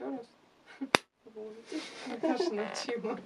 еще 0.00 0.10
раз. 0.10 0.26
Научила. 2.50 3.18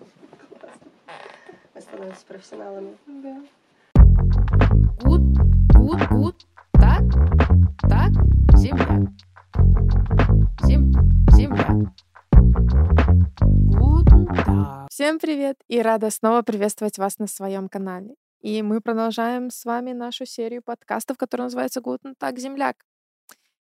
Мы 1.74 1.80
становимся 1.80 2.26
профессионалами. 2.26 2.96
Да. 3.06 3.42
Gut, 5.02 5.22
gut, 5.74 6.08
gut. 6.10 6.46
Так, 6.72 7.02
так, 7.82 8.10
земля. 8.56 9.12
Зем, 10.62 10.92
земля. 11.32 11.92
Всем 14.88 15.18
привет 15.18 15.56
и 15.68 15.80
рада 15.80 16.10
снова 16.10 16.42
приветствовать 16.42 16.98
вас 16.98 17.18
на 17.18 17.26
своем 17.26 17.68
канале. 17.68 18.14
И 18.40 18.62
мы 18.62 18.80
продолжаем 18.80 19.50
с 19.50 19.64
вами 19.64 19.92
нашу 19.92 20.26
серию 20.26 20.62
подкастов, 20.62 21.16
которая 21.16 21.46
называется 21.46 21.80
«Гутен 21.80 22.14
так, 22.18 22.38
земляк». 22.38 22.76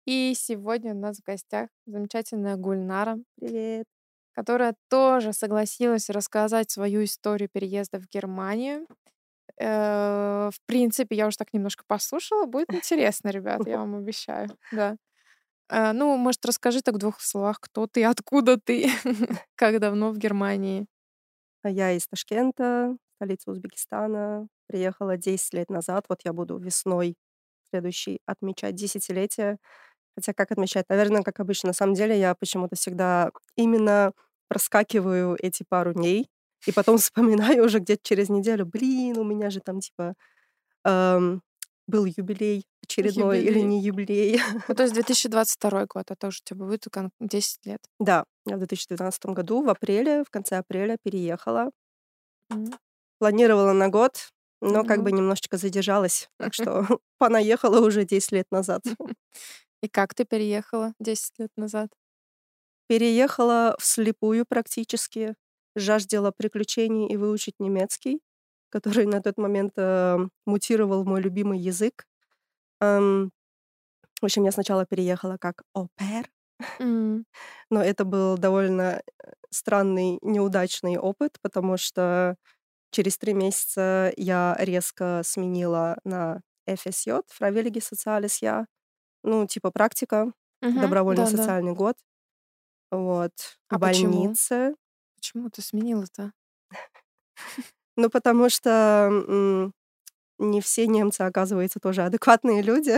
И 0.08 0.34
сегодня 0.36 0.94
у 0.96 0.98
нас 0.98 1.18
в 1.20 1.24
гостях 1.26 1.70
замечательная 1.86 2.56
Гульнара, 2.56 3.18
Привет. 3.40 3.86
которая 4.34 4.76
тоже 4.90 5.34
согласилась 5.34 6.10
рассказать 6.10 6.72
свою 6.72 7.04
историю 7.04 7.50
переезда 7.52 8.00
в 8.00 8.08
Германию. 8.10 8.88
Э, 9.60 10.50
В 10.54 10.60
принципе, 10.68 11.16
я 11.18 11.28
уже 11.28 11.38
так 11.38 11.54
немножко 11.54 11.84
послушала. 11.88 12.46
Будет 12.46 12.74
интересно, 12.74 13.30
ребят, 13.30 13.68
я 13.68 13.80
вам 13.80 13.96
обещаю. 13.98 14.50
Да. 14.72 14.98
Э, 15.70 15.94
Ну, 15.94 16.18
может, 16.18 16.46
расскажи 16.46 16.82
так 16.82 16.96
в 16.96 17.00
двух 17.00 17.22
словах, 17.22 17.60
кто 17.62 17.88
ты, 17.88 18.06
откуда 18.06 18.58
ты, 18.60 18.90
как 19.56 19.80
давно 19.80 20.12
в 20.12 20.18
Германии. 20.20 20.88
А 21.64 21.70
Я 21.70 21.92
из 21.94 22.08
Ташкента, 22.08 22.96
столицы 23.18 23.52
Узбекистана. 23.52 24.48
Приехала 24.68 25.18
10 25.18 25.54
лет 25.54 25.70
назад. 25.70 26.06
Вот 26.10 26.22
я 26.26 26.34
буду 26.34 26.58
весной 26.58 27.16
следующий 27.70 28.20
отмечать 28.26 28.76
десятилетие. 28.76 29.58
Хотя 30.18 30.34
как 30.34 30.52
отмечать? 30.52 30.90
Наверное, 30.90 31.22
как 31.22 31.40
обычно. 31.40 31.68
На 31.68 31.74
самом 31.74 31.94
деле 31.94 32.20
я 32.20 32.34
почему-то 32.34 32.76
всегда 32.76 33.30
именно 33.56 34.14
проскакиваю 34.48 35.38
эти 35.40 35.64
пару 35.70 35.94
дней 35.94 36.28
и 36.66 36.72
потом 36.72 36.98
вспоминаю 36.98 37.64
уже 37.64 37.78
где-то 37.78 38.02
через 38.02 38.28
неделю. 38.28 38.66
Блин, 38.66 39.20
у 39.20 39.24
меня 39.24 39.52
же 39.52 39.60
там 39.60 39.80
типа 39.80 40.16
эм, 40.86 41.44
был 41.86 42.06
юбилей 42.06 42.66
очередной 42.82 43.42
или 43.42 43.60
Юбилей. 43.60 43.64
не 43.64 43.82
юбилей. 43.84 44.42
Ну, 44.68 44.74
то 44.74 44.82
есть 44.82 44.94
2022 44.96 45.86
год, 45.86 46.10
это 46.10 46.28
уже 46.28 46.42
тебе 46.44 46.66
будет 46.66 46.86
кон- 46.92 47.12
10 47.20 47.64
лет. 47.68 47.80
Да, 48.00 48.24
я 48.48 48.56
в 48.56 48.60
2012 48.60 49.24
году 49.28 49.64
в 49.64 49.70
апреле, 49.70 50.24
в 50.24 50.32
конце 50.32 50.58
апреля 50.58 50.98
переехала. 51.04 51.70
Мгм. 52.50 52.74
Планировала 53.20 53.74
на 53.74 53.90
год, 53.90 54.32
но 54.62 54.84
как 54.84 55.04
бы 55.04 55.12
немножечко 55.12 55.58
задержалась. 55.58 56.28
Так 56.40 56.54
что 56.56 56.88
понаехала 57.20 57.86
уже 57.86 58.04
10 58.04 58.32
лет 58.32 58.48
назад. 58.50 58.82
И 59.82 59.88
как 59.88 60.14
ты 60.16 60.26
переехала 60.26 60.94
10 61.00 61.40
лет 61.40 61.52
назад? 61.58 61.90
Переехала 62.88 63.76
вслепую 63.80 64.46
практически. 64.48 65.36
Жаждала 65.76 66.32
приключений 66.32 67.08
и 67.08 67.18
выучить 67.18 67.56
немецкий, 67.60 68.22
который 68.70 69.06
на 69.06 69.22
тот 69.22 69.38
момент 69.38 69.74
э, 69.78 70.18
мутировал 70.46 71.06
мой 71.06 71.22
любимый 71.22 71.60
язык. 71.60 72.06
Эм, 72.82 73.32
в 74.22 74.26
общем, 74.26 74.44
я 74.46 74.52
сначала 74.52 74.86
переехала 74.86 75.38
как 75.38 75.64
опер, 75.74 76.30
М, 76.80 77.26
но 77.70 77.84
это 77.84 78.06
был 78.06 78.38
довольно 78.38 79.02
э, 79.24 79.32
странный, 79.52 80.20
неудачный 80.24 80.98
опыт, 80.98 81.38
потому 81.42 81.78
что 81.78 82.36
через 82.92 83.18
три 83.18 83.34
месяца 83.34 84.14
я 84.18 84.56
резко 84.60 85.22
сменила 85.26 85.98
на 86.06 86.42
FSJ, 86.68 87.26
Freiwillige 87.40 87.82
Soziales 87.82 88.42
Jahr, 88.44 88.66
ну, 89.28 89.46
типа 89.46 89.72
практика, 89.72 90.32
мгм, 90.62 90.82
добровольный 90.82 91.28
социальный 91.28 91.74
год. 91.74 91.96
Вот, 92.92 93.34
А 93.70 93.80
почему? 93.80 94.24
больнице. 94.24 94.76
Почему 95.16 95.50
ты 95.50 95.62
сменила-то? 95.62 96.32
Ну, 97.96 98.10
потому 98.10 98.50
что 98.50 99.10
не 100.40 100.62
все 100.62 100.88
немцы, 100.88 101.22
оказывается, 101.22 101.80
тоже 101.80 102.04
адекватные 102.04 102.62
люди. 102.62 102.94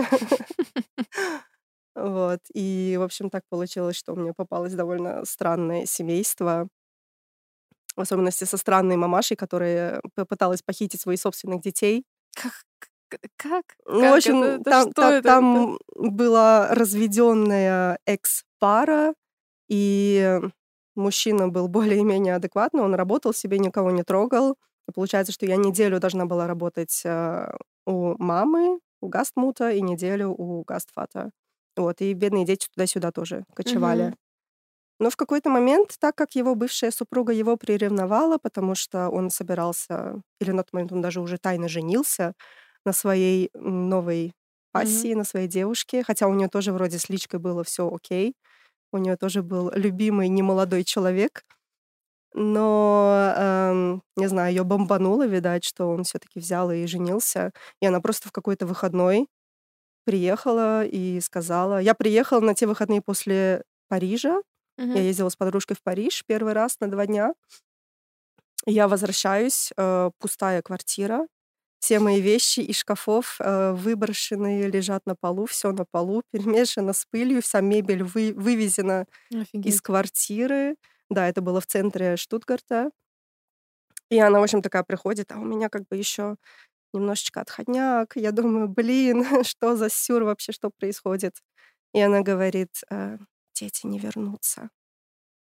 Вот. 1.96 2.40
И, 2.54 2.96
в 3.00 3.04
общем, 3.04 3.30
так 3.30 3.44
получилось, 3.50 3.96
что 3.96 4.16
мне 4.16 4.34
попалось 4.34 4.74
довольно 4.74 5.26
странное 5.26 5.86
семейство. 5.86 6.70
В 7.96 8.02
особенности 8.02 8.46
со 8.46 8.58
странной 8.58 8.96
мамашей, 8.96 9.36
которая 9.36 10.02
попыталась 10.16 10.62
похитить 10.62 11.02
своих 11.02 11.20
собственных 11.20 11.62
детей. 11.62 12.06
Как? 12.36 12.66
Как? 13.38 13.64
Ну, 13.86 14.02
Как 14.02 14.14
в 14.14 14.18
общем, 14.18 14.44
это? 14.44 14.56
Это 14.62 14.64
там, 14.72 14.94
та- 14.94 15.14
это? 15.16 15.24
там 15.28 15.78
была 15.96 16.68
разведенная 16.76 18.00
экс-пара, 18.06 19.14
и 19.70 20.40
мужчина 20.96 21.50
был 21.50 21.68
более-менее 21.70 22.36
адекватный, 22.36 22.82
он 22.84 22.96
работал 22.96 23.34
себе, 23.34 23.60
никого 23.60 23.92
не 23.92 24.04
трогал. 24.04 24.58
И 24.90 24.92
получается, 24.92 25.32
что 25.34 25.46
я 25.46 25.56
неделю 25.56 26.00
должна 26.00 26.26
была 26.26 26.48
работать 26.48 27.02
э, 27.06 27.52
у 27.86 28.16
мамы, 28.24 28.80
у 29.02 29.08
гастмута, 29.08 29.72
и 29.72 29.82
неделю 29.82 30.32
у 30.38 30.64
гастфата. 30.66 31.32
Вот, 31.78 32.02
и 32.02 32.14
бедные 32.14 32.46
дети 32.46 32.68
туда-сюда 32.74 33.12
тоже 33.12 33.46
кочевали. 33.56 34.04
Мгм. 34.08 34.16
Но 35.00 35.10
в 35.10 35.16
какой-то 35.16 35.50
момент, 35.50 35.96
так 36.00 36.16
как 36.16 36.36
его 36.36 36.56
бывшая 36.56 36.92
супруга 36.92 37.32
его 37.34 37.56
приревновала, 37.58 38.38
потому 38.38 38.76
что 38.76 39.10
он 39.10 39.30
собирался, 39.30 40.22
или 40.42 40.52
на 40.52 40.64
тот 40.64 40.74
момент 40.74 40.92
он 40.92 41.02
даже 41.02 41.22
уже 41.22 41.38
тайно 41.38 41.70
женился 41.70 42.34
на 42.86 42.94
своей 42.94 43.50
новой 43.56 44.34
пассии, 44.72 45.14
на 45.16 45.24
своей 45.24 45.48
девушке, 45.48 46.04
хотя 46.04 46.28
у 46.28 46.34
нее 46.34 46.50
тоже 46.50 46.72
вроде 46.74 47.00
с 47.00 47.10
личкой 47.10 47.40
было 47.40 47.64
все 47.64 47.90
окей, 47.94 48.36
у 48.94 48.98
нее 49.00 49.18
тоже 49.18 49.44
был 49.44 49.72
любимый 49.76 50.30
немолодой 50.30 50.84
человек, 50.86 51.44
но, 52.34 53.34
эм, 53.38 54.04
не 54.16 54.28
знаю, 54.28 54.52
ее 54.54 54.64
бомбануло, 54.64 55.26
видать, 55.28 55.64
что 55.66 55.88
он 55.90 56.04
все-таки 56.04 56.40
взял 56.40 56.72
и 56.72 56.86
женился, 56.88 57.52
и 57.82 57.86
она 57.88 58.02
просто 58.02 58.30
в 58.30 58.32
какой-то 58.32 58.66
выходной 58.68 59.28
приехала 60.06 60.86
и 60.86 61.20
сказала, 61.22 61.80
я 61.82 61.94
приехала 61.96 62.42
на 62.42 62.56
те 62.56 62.68
выходные 62.68 63.02
после 63.02 63.64
Парижа, 63.90 64.42
Мгм. 64.78 64.96
я 64.96 65.04
ездила 65.04 65.30
с 65.30 65.36
подружкой 65.38 65.78
в 65.78 65.84
Париж 65.84 66.24
первый 66.28 66.54
раз 66.54 66.78
на 66.82 66.90
два 66.92 67.06
дня. 67.08 67.34
Я 68.66 68.88
возвращаюсь, 68.88 69.72
э, 69.78 70.12
пустая 70.20 70.62
квартира. 70.62 71.28
Все 71.80 72.00
мои 72.00 72.20
вещи 72.22 72.60
из 72.60 72.78
шкафов 72.78 73.38
э, 73.40 73.72
выброшенные 73.74 74.68
лежат 74.70 75.06
на 75.06 75.16
полу, 75.16 75.46
все 75.46 75.72
на 75.72 75.86
полу, 75.86 76.24
перемешано 76.32 76.94
с 76.94 77.06
пылью, 77.06 77.42
вся 77.42 77.62
мебель 77.62 78.04
вы- 78.04 78.34
вывезена 78.36 79.06
из 79.32 79.42
Офигеть. 79.42 79.82
квартиры. 79.82 80.76
Да, 81.10 81.28
это 81.28 81.42
было 81.42 81.62
в 81.62 81.68
центре 81.68 82.18
Штутгарта. 82.18 82.92
И 84.10 84.20
она, 84.20 84.40
в 84.40 84.44
общем, 84.44 84.62
такая 84.62 84.84
приходит, 84.84 85.32
а 85.32 85.38
у 85.40 85.44
меня 85.46 85.70
как 85.70 85.88
бы 85.88 85.96
еще 85.98 86.36
немножечко 86.94 87.42
отходняк. 87.42 88.16
Я 88.18 88.32
думаю, 88.32 88.70
блин, 88.70 89.26
что 89.46 89.76
за 89.78 89.90
сюр 89.90 90.24
вообще, 90.24 90.52
что 90.54 90.72
происходит? 90.72 91.36
И 91.94 92.02
она 92.02 92.22
говорит, 92.22 92.82
«Э, 92.92 93.18
дети 93.56 93.88
не 93.88 94.00
вернутся. 94.00 94.70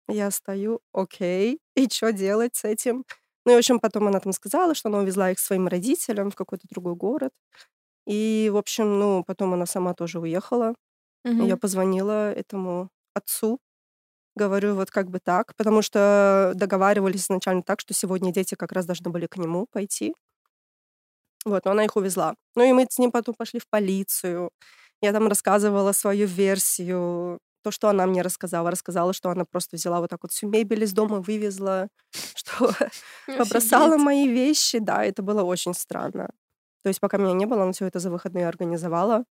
Я 0.09 0.31
стою, 0.33 0.81
окей, 0.93 1.61
и 1.77 1.89
что 1.91 2.13
делать 2.13 2.57
с 2.57 2.65
этим? 2.65 3.05
Ну 3.49 3.53
и, 3.53 3.57
в 3.57 3.59
общем, 3.61 3.81
потом 3.81 4.09
она 4.09 4.21
там 4.21 4.33
сказала, 4.35 4.75
что 4.77 4.91
она 4.91 4.99
увезла 5.01 5.31
их 5.33 5.39
своим 5.41 5.69
родителям 5.69 6.31
в 6.31 6.37
какой-то 6.37 6.67
другой 6.71 6.95
город. 6.97 7.33
И, 8.07 8.51
в 8.53 8.57
общем, 8.59 8.99
ну, 9.01 9.25
потом 9.25 9.55
она 9.55 9.67
сама 9.67 9.95
тоже 9.95 10.21
уехала. 10.21 10.75
И 11.39 11.45
Я 11.47 11.57
позвонила 11.59 12.33
этому 12.33 12.91
отцу, 13.15 13.61
говорю, 14.37 14.75
вот 14.77 14.91
как 14.93 15.11
бы 15.11 15.21
так, 15.21 15.55
потому 15.57 15.83
что 15.83 16.53
договаривались 16.57 17.25
изначально 17.27 17.63
так, 17.65 17.81
что 17.81 17.95
сегодня 17.95 18.33
дети 18.33 18.55
как 18.57 18.73
раз 18.73 18.87
должны 18.87 19.11
были 19.11 19.27
к 19.29 19.37
нему 19.39 19.67
пойти. 19.73 20.15
Вот, 21.45 21.65
но 21.65 21.71
она 21.73 21.85
их 21.85 21.97
увезла. 21.97 22.35
Ну 22.57 22.65
и 22.65 22.73
мы 22.73 22.87
с 22.91 22.99
ним 22.99 23.11
потом 23.13 23.35
пошли 23.35 23.61
в 23.61 23.69
полицию. 23.69 24.51
Я 25.01 25.13
там 25.13 25.29
рассказывала 25.29 25.93
свою 25.93 26.27
версию, 26.27 27.39
то, 27.63 27.71
что 27.71 27.89
она 27.89 28.07
мне 28.07 28.23
рассказала. 28.23 28.71
Рассказала, 28.71 29.13
что 29.13 29.31
она 29.31 29.45
просто 29.45 29.77
взяла 29.77 30.01
вот 30.01 30.11
так 30.11 30.21
вот 30.23 30.33
всю 30.33 30.49
мебель 30.49 30.85
из 30.85 30.93
дома, 30.93 31.21
вывезла, 31.21 31.89
что 32.37 32.71
побросала 33.39 33.97
мои 33.99 34.29
вещи. 34.29 34.79
Да, 34.79 35.05
это 35.05 35.23
было 35.23 35.43
очень 35.43 35.75
странно. 35.75 36.31
То 36.83 36.89
есть 36.89 37.01
пока 37.01 37.19
меня 37.19 37.33
не 37.35 37.47
было, 37.47 37.63
она 37.65 37.73
все 37.73 37.87
это 37.87 37.99
за 38.01 38.11
выходные 38.11 38.49
организовала. 38.49 39.25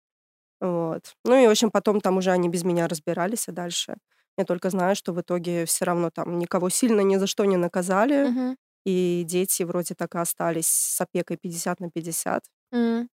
Вот. 0.61 1.14
Ну 1.25 1.37
и, 1.37 1.46
в 1.46 1.50
общем, 1.50 1.70
потом 1.70 2.00
там 2.00 2.17
уже 2.19 2.31
они 2.32 2.49
без 2.49 2.64
меня 2.64 2.88
разбирались, 2.88 3.49
а 3.49 3.52
дальше 3.52 3.96
я 4.38 4.44
только 4.44 4.70
знаю, 4.70 4.96
что 4.96 5.12
в 5.12 5.20
итоге 5.20 5.64
все 5.67 5.84
равно 5.84 6.11
там 6.11 6.38
никого 6.38 6.69
сильно 6.70 7.00
ни 7.02 7.17
за 7.17 7.26
что 7.26 7.44
не 7.44 7.56
наказали, 7.56 8.29
Мгм. 8.29 8.56
и 8.84 9.25
дети 9.26 9.62
вроде 9.64 9.94
так 9.94 10.14
и 10.14 10.19
остались 10.19 10.69
с 10.69 11.00
опекой 11.00 11.37
50 11.38 11.81
на 11.81 11.90
50. 11.90 12.44
М. 12.72 13.08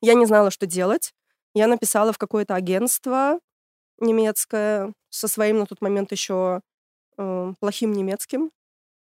Я 0.00 0.14
не 0.14 0.26
знала, 0.26 0.50
что 0.50 0.66
делать. 0.66 1.12
Я 1.54 1.66
написала 1.68 2.12
в 2.12 2.18
какое-то 2.18 2.54
агентство 2.54 3.40
немецкое 4.02 4.92
со 5.10 5.28
своим 5.28 5.58
на 5.60 5.66
тот 5.66 5.80
момент 5.82 6.12
еще 6.12 6.60
э, 7.18 7.54
плохим 7.60 7.92
немецким, 7.92 8.50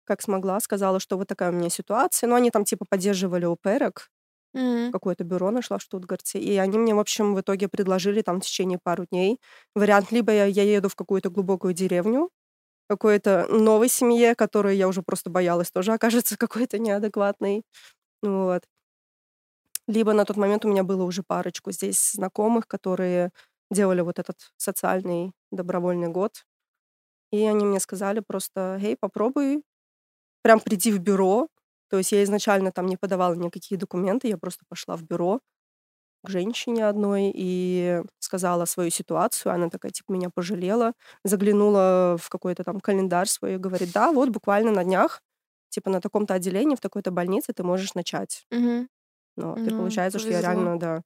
как 0.05 0.23
смогла. 0.23 0.61
Сказала, 0.61 1.01
что 1.01 1.19
вот 1.19 1.29
такая 1.29 1.51
у 1.51 1.55
меня 1.55 1.71
ситуация. 1.71 2.29
Но 2.29 2.37
они 2.37 2.51
там 2.51 2.65
типа 2.65 2.87
поддерживали 2.89 3.47
оперок. 3.47 4.11
М. 4.55 4.93
Какое-то 4.93 5.25
бюро 5.25 5.51
нашла 5.51 5.79
в 5.79 5.83
Штутгарте. 5.83 6.39
И 6.41 6.57
они 6.59 6.79
мне, 6.79 6.95
в 6.95 7.01
общем, 7.01 7.35
в 7.35 7.41
итоге 7.41 7.69
предложили 7.69 8.23
там 8.23 8.41
в 8.41 8.45
течение 8.45 8.79
пару 8.83 9.07
дней 9.07 9.41
вариант. 9.75 10.13
Либо 10.13 10.33
я, 10.33 10.47
я 10.47 10.63
еду 10.65 10.89
в 10.89 10.97
какую-то 10.97 11.31
глубокую 11.31 11.75
деревню, 11.75 12.31
какой-то 12.89 13.47
новой 13.51 13.89
семье, 13.89 14.35
которую 14.37 14.77
я 14.77 14.89
уже 14.89 15.03
просто 15.03 15.31
боялась 15.31 15.71
тоже 15.73 15.93
окажется 15.95 16.37
какой-то 16.39 16.79
неадекватной. 16.79 17.65
Вот. 18.23 18.65
Либо 19.87 20.13
на 20.13 20.25
тот 20.25 20.37
момент 20.37 20.65
у 20.65 20.69
меня 20.69 20.85
было 20.85 21.03
уже 21.05 21.23
парочку 21.23 21.73
здесь 21.73 22.13
знакомых, 22.13 22.67
которые 22.69 23.31
делали 23.71 24.01
вот 24.03 24.19
этот 24.19 24.37
социальный 24.57 25.33
добровольный 25.51 26.09
год. 26.09 26.45
И 27.33 27.45
они 27.45 27.65
мне 27.67 27.81
сказали 27.81 28.21
просто, 28.21 28.79
«Эй, 28.83 28.97
попробуй, 29.01 29.65
прям 30.43 30.61
приди 30.61 30.93
в 30.93 31.01
бюро». 31.01 31.49
То 31.91 31.99
есть 31.99 32.13
я 32.13 32.23
изначально 32.25 32.73
там 32.73 32.87
не 32.87 32.97
подавала 32.99 33.35
никакие 33.35 33.79
документы, 33.79 34.29
я 34.29 34.39
просто 34.39 34.65
пошла 34.69 34.97
в 34.97 35.03
бюро 35.05 35.41
к 36.25 36.29
женщине 36.31 36.87
одной 36.89 37.33
и 37.35 38.03
сказала 38.21 38.65
свою 38.67 38.91
ситуацию. 38.91 39.53
Она 39.55 39.71
такая, 39.71 39.93
типа, 39.93 40.13
меня 40.13 40.31
пожалела, 40.35 40.95
заглянула 41.25 42.17
в 42.21 42.29
какой-то 42.31 42.65
там 42.65 42.81
календарь 42.81 43.29
свой 43.29 43.55
и 43.55 43.59
говорит, 43.59 43.93
да, 43.93 44.13
вот 44.13 44.31
буквально 44.31 44.73
на 44.73 44.85
днях, 44.85 45.23
типа, 45.71 45.91
на 45.91 46.01
таком-то 46.01 46.35
отделении, 46.35 46.77
в 46.77 46.81
такой-то 46.81 47.11
больнице 47.13 47.53
ты 47.55 47.63
можешь 47.65 47.95
начать. 47.95 48.47
Мгм. 48.51 48.89
Ну, 49.37 49.53
вот, 49.53 49.67
и 49.69 49.71
Ну, 49.71 49.73
получается, 49.73 50.19
что 50.19 50.35
я 50.35 50.41
повезло. 50.41 50.43
реально, 50.43 50.79
да. 50.79 51.03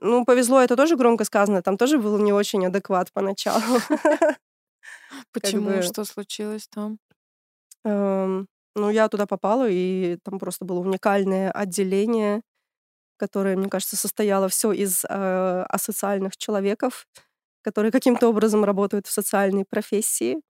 Ну, 0.00 0.24
повезло, 0.24 0.60
это 0.60 0.76
тоже 0.76 0.96
громко 0.96 1.24
сказано, 1.24 1.62
там 1.62 1.76
тоже 1.76 1.98
был 1.98 2.18
не 2.18 2.32
очень 2.32 2.66
адекват 2.66 3.12
поначалу. 3.12 3.78
Почему? 5.32 5.82
Что 5.82 6.04
случилось 6.04 6.68
там? 6.68 6.98
Эм, 7.84 8.48
Ну, 8.76 8.90
я 8.90 9.08
туда 9.08 9.26
попала, 9.26 9.68
и 9.70 10.18
там 10.24 10.38
просто 10.38 10.64
было 10.64 10.80
уникальное 10.80 11.52
отделение, 11.52 12.42
которое, 13.16 13.56
мне 13.56 13.68
кажется, 13.68 13.96
состояло 13.96 14.48
все 14.48 14.72
из 14.72 15.04
э, 15.04 15.64
асоциальных 15.68 16.36
человеков, 16.36 17.06
которые 17.62 17.92
каким-то 17.92 18.28
образом 18.28 18.64
работают 18.64 19.06
в 19.06 19.12
социальной 19.12 19.64
профессии. 19.64 20.40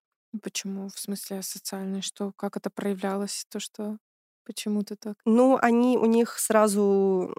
Почему? 0.42 0.88
В 0.88 0.98
смысле 0.98 1.42
социальное? 1.42 2.00
Что? 2.02 2.32
Как 2.36 2.56
это 2.56 2.70
проявлялось? 2.70 3.46
То, 3.50 3.60
что... 3.60 3.98
Почему 4.46 4.82
ты 4.82 4.96
так? 4.96 5.16
Ну, 5.24 5.58
они, 5.60 5.96
у 5.98 6.06
них 6.06 6.38
сразу 6.38 7.34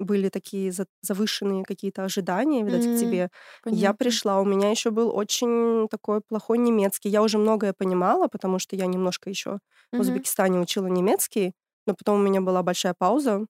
были 0.00 0.28
такие 0.30 0.72
за- 0.72 0.86
завышенные 1.02 1.64
какие-то 1.64 2.04
ожидания, 2.04 2.64
видать, 2.64 2.86
М, 2.86 2.88
к 2.88 2.94
тебе. 2.94 3.30
Я 3.70 3.94
Понятно. 3.94 3.94
пришла, 3.94 4.40
у 4.40 4.44
меня 4.44 4.70
еще 4.70 4.90
был 4.90 5.14
очень 5.16 5.88
такой 5.90 6.20
плохой 6.22 6.58
немецкий. 6.58 7.08
Я 7.10 7.22
уже 7.22 7.38
многое 7.38 7.72
понимала, 7.74 8.28
потому 8.28 8.58
что 8.58 8.76
я 8.76 8.86
немножко 8.86 9.30
еще 9.30 9.60
в 9.98 10.00
Мгм. 10.00 10.24
Узбекистане 10.24 10.58
учила 10.60 10.86
немецкий, 10.86 11.54
но 11.86 11.94
потом 11.94 12.20
у 12.20 12.22
меня 12.24 12.40
была 12.40 12.62
большая 12.62 12.94
пауза, 12.98 13.46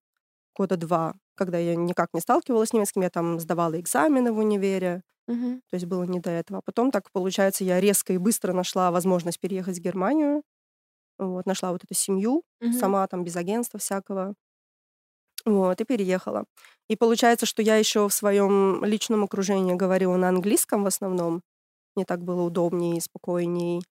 года 0.57 0.77
два, 0.77 1.15
когда 1.37 1.59
я 1.59 1.77
никак 1.77 2.11
не 2.15 2.21
сталкивалась 2.21 2.71
с 2.71 2.73
немецким, 2.75 3.03
я 3.03 3.11
там 3.11 3.41
сдавала 3.41 3.81
экзамены 3.81 4.33
в 4.33 4.39
универе, 4.39 5.03
Мгм. 5.29 5.61
то 5.71 5.77
есть 5.77 5.87
было 5.87 6.05
не 6.05 6.21
до 6.21 6.31
этого. 6.31 6.59
А 6.61 6.63
потом 6.63 6.91
так, 6.91 7.11
получается, 7.13 7.65
я 7.65 7.81
резко 7.81 8.13
и 8.13 8.19
быстро 8.19 8.53
нашла 8.53 8.91
возможность 8.91 9.41
переехать 9.41 9.79
в 9.79 9.83
Германию, 9.83 10.43
вот, 11.19 11.47
нашла 11.47 11.73
вот 11.73 11.85
эту 11.85 11.95
семью, 11.95 12.45
Мгм. 12.61 12.95
сама 12.95 13.07
там 13.09 13.25
без 13.25 13.37
агентства 13.37 13.79
всякого, 13.81 14.35
вот, 15.45 15.81
и 15.81 15.85
переехала. 15.85 16.45
И 16.89 16.97
получается, 16.97 17.47
что 17.47 17.63
я 17.63 17.77
еще 17.77 18.09
в 18.09 18.13
своем 18.13 18.85
личном 18.85 19.25
окружении 19.25 19.75
говорила 19.75 20.17
на 20.17 20.29
английском 20.29 20.85
в 20.85 20.87
основном, 20.87 21.43
мне 21.97 22.05
так 22.05 22.23
было 22.23 22.43
удобнее 22.43 22.99
и 22.99 23.01
спокойней. 23.01 23.83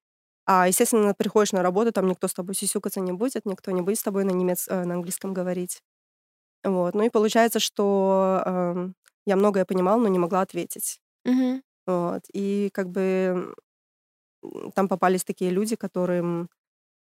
А, 0.46 0.68
естественно, 0.68 1.14
приходишь 1.14 1.52
на 1.52 1.62
работу, 1.62 1.92
там 1.92 2.08
никто 2.08 2.28
с 2.28 2.34
тобой 2.34 2.54
сисюкаться 2.54 3.00
не 3.00 3.12
будет, 3.12 3.46
никто 3.46 3.70
не 3.70 3.82
будет 3.82 3.98
с 3.98 4.02
тобой 4.02 4.24
на, 4.24 4.30
немец... 4.30 4.66
э, 4.68 4.84
на 4.84 4.94
английском 4.94 5.34
говорить. 5.34 5.82
Вот. 6.64 6.94
Ну 6.94 7.02
и 7.04 7.10
получается, 7.10 7.60
что 7.60 8.42
эм, 8.44 8.94
я 9.26 9.36
многое 9.36 9.64
понимала, 9.64 10.00
но 10.00 10.08
не 10.08 10.18
могла 10.18 10.42
ответить. 10.42 11.00
Мгм. 11.24 11.62
Вот. 11.86 12.22
И 12.32 12.70
как 12.72 12.90
бы 12.90 13.54
там 14.74 14.88
попались 14.88 15.24
такие 15.24 15.50
люди, 15.50 15.76
которым 15.76 16.48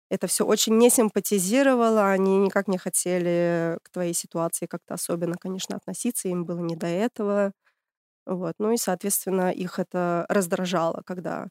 это 0.10 0.28
все 0.28 0.46
очень 0.46 0.78
не 0.78 0.90
симпатизировало, 0.90 2.10
они 2.12 2.38
никак 2.40 2.68
не 2.68 2.78
хотели 2.78 3.78
к 3.84 3.90
твоей 3.92 4.14
ситуации 4.14 4.66
как-то 4.68 4.96
особенно, 4.96 5.36
конечно, 5.40 5.76
относиться, 5.78 6.28
им 6.30 6.46
было 6.46 6.60
не 6.60 6.76
до 6.76 6.88
этого. 6.88 7.52
Вот. 8.28 8.56
Ну 8.60 8.72
и, 8.74 8.78
соответственно, 8.78 9.52
их 9.52 9.80
это 9.80 10.26
раздражало, 10.30 11.04
когда 11.06 11.48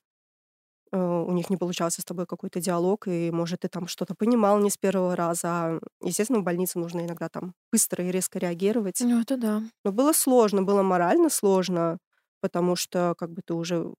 э, 0.93 0.97
у 0.99 1.33
них 1.33 1.51
не 1.51 1.57
получался 1.57 2.03
с 2.03 2.05
тобой 2.05 2.27
какой-то 2.27 2.61
диалог, 2.61 3.07
и, 3.09 3.31
может, 3.31 3.61
ты 3.61 3.69
там 3.69 3.87
что-то 3.89 4.15
понимал 4.15 4.59
не 4.61 4.71
с 4.71 4.77
первого 4.77 5.17
раза. 5.17 5.49
А, 5.49 5.81
Естественно, 6.03 6.41
в 6.41 6.45
больнице 6.45 6.79
нужно 6.79 7.01
иногда 7.03 7.29
там 7.29 7.55
быстро 7.73 8.05
и 8.05 8.11
резко 8.11 8.39
реагировать. 8.39 9.01
Ну, 9.01 9.21
это 9.21 9.37
да. 9.37 9.63
Но 9.85 9.93
было 9.93 10.13
сложно, 10.13 10.63
было 10.63 10.83
морально 10.83 11.31
сложно, 11.31 11.99
потому 12.41 12.77
что 12.77 13.15
как 13.19 13.31
бы 13.33 13.43
ты 13.45 13.55
уже 13.55 13.93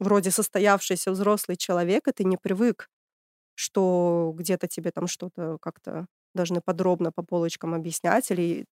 вроде 0.00 0.30
состоявшийся 0.30 1.12
взрослый 1.12 1.56
человек, 1.56 2.08
и 2.08 2.12
ты 2.12 2.24
не 2.24 2.36
привык, 2.36 2.88
что 3.54 4.32
где-то 4.36 4.68
тебе 4.68 4.90
там 4.92 5.06
что-то 5.06 5.58
как-то 5.60 6.06
должны 6.34 6.60
подробно 6.60 7.12
по 7.12 7.22
полочкам 7.22 7.74
объяснять, 7.74 8.30
или, 8.30 8.66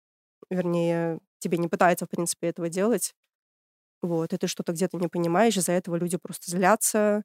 вернее, 0.50 1.20
тебе 1.40 1.58
не 1.58 1.68
пытаются, 1.68 2.06
в 2.06 2.10
принципе, 2.10 2.48
этого 2.48 2.68
делать. 2.70 3.14
Вот, 4.02 4.32
и 4.32 4.36
ты 4.38 4.46
что-то 4.48 4.72
где-то 4.72 4.96
не 4.98 5.08
понимаешь, 5.08 5.56
из-за 5.56 5.72
этого 5.72 5.96
люди 5.96 6.18
просто 6.18 6.50
злятся, 6.50 7.22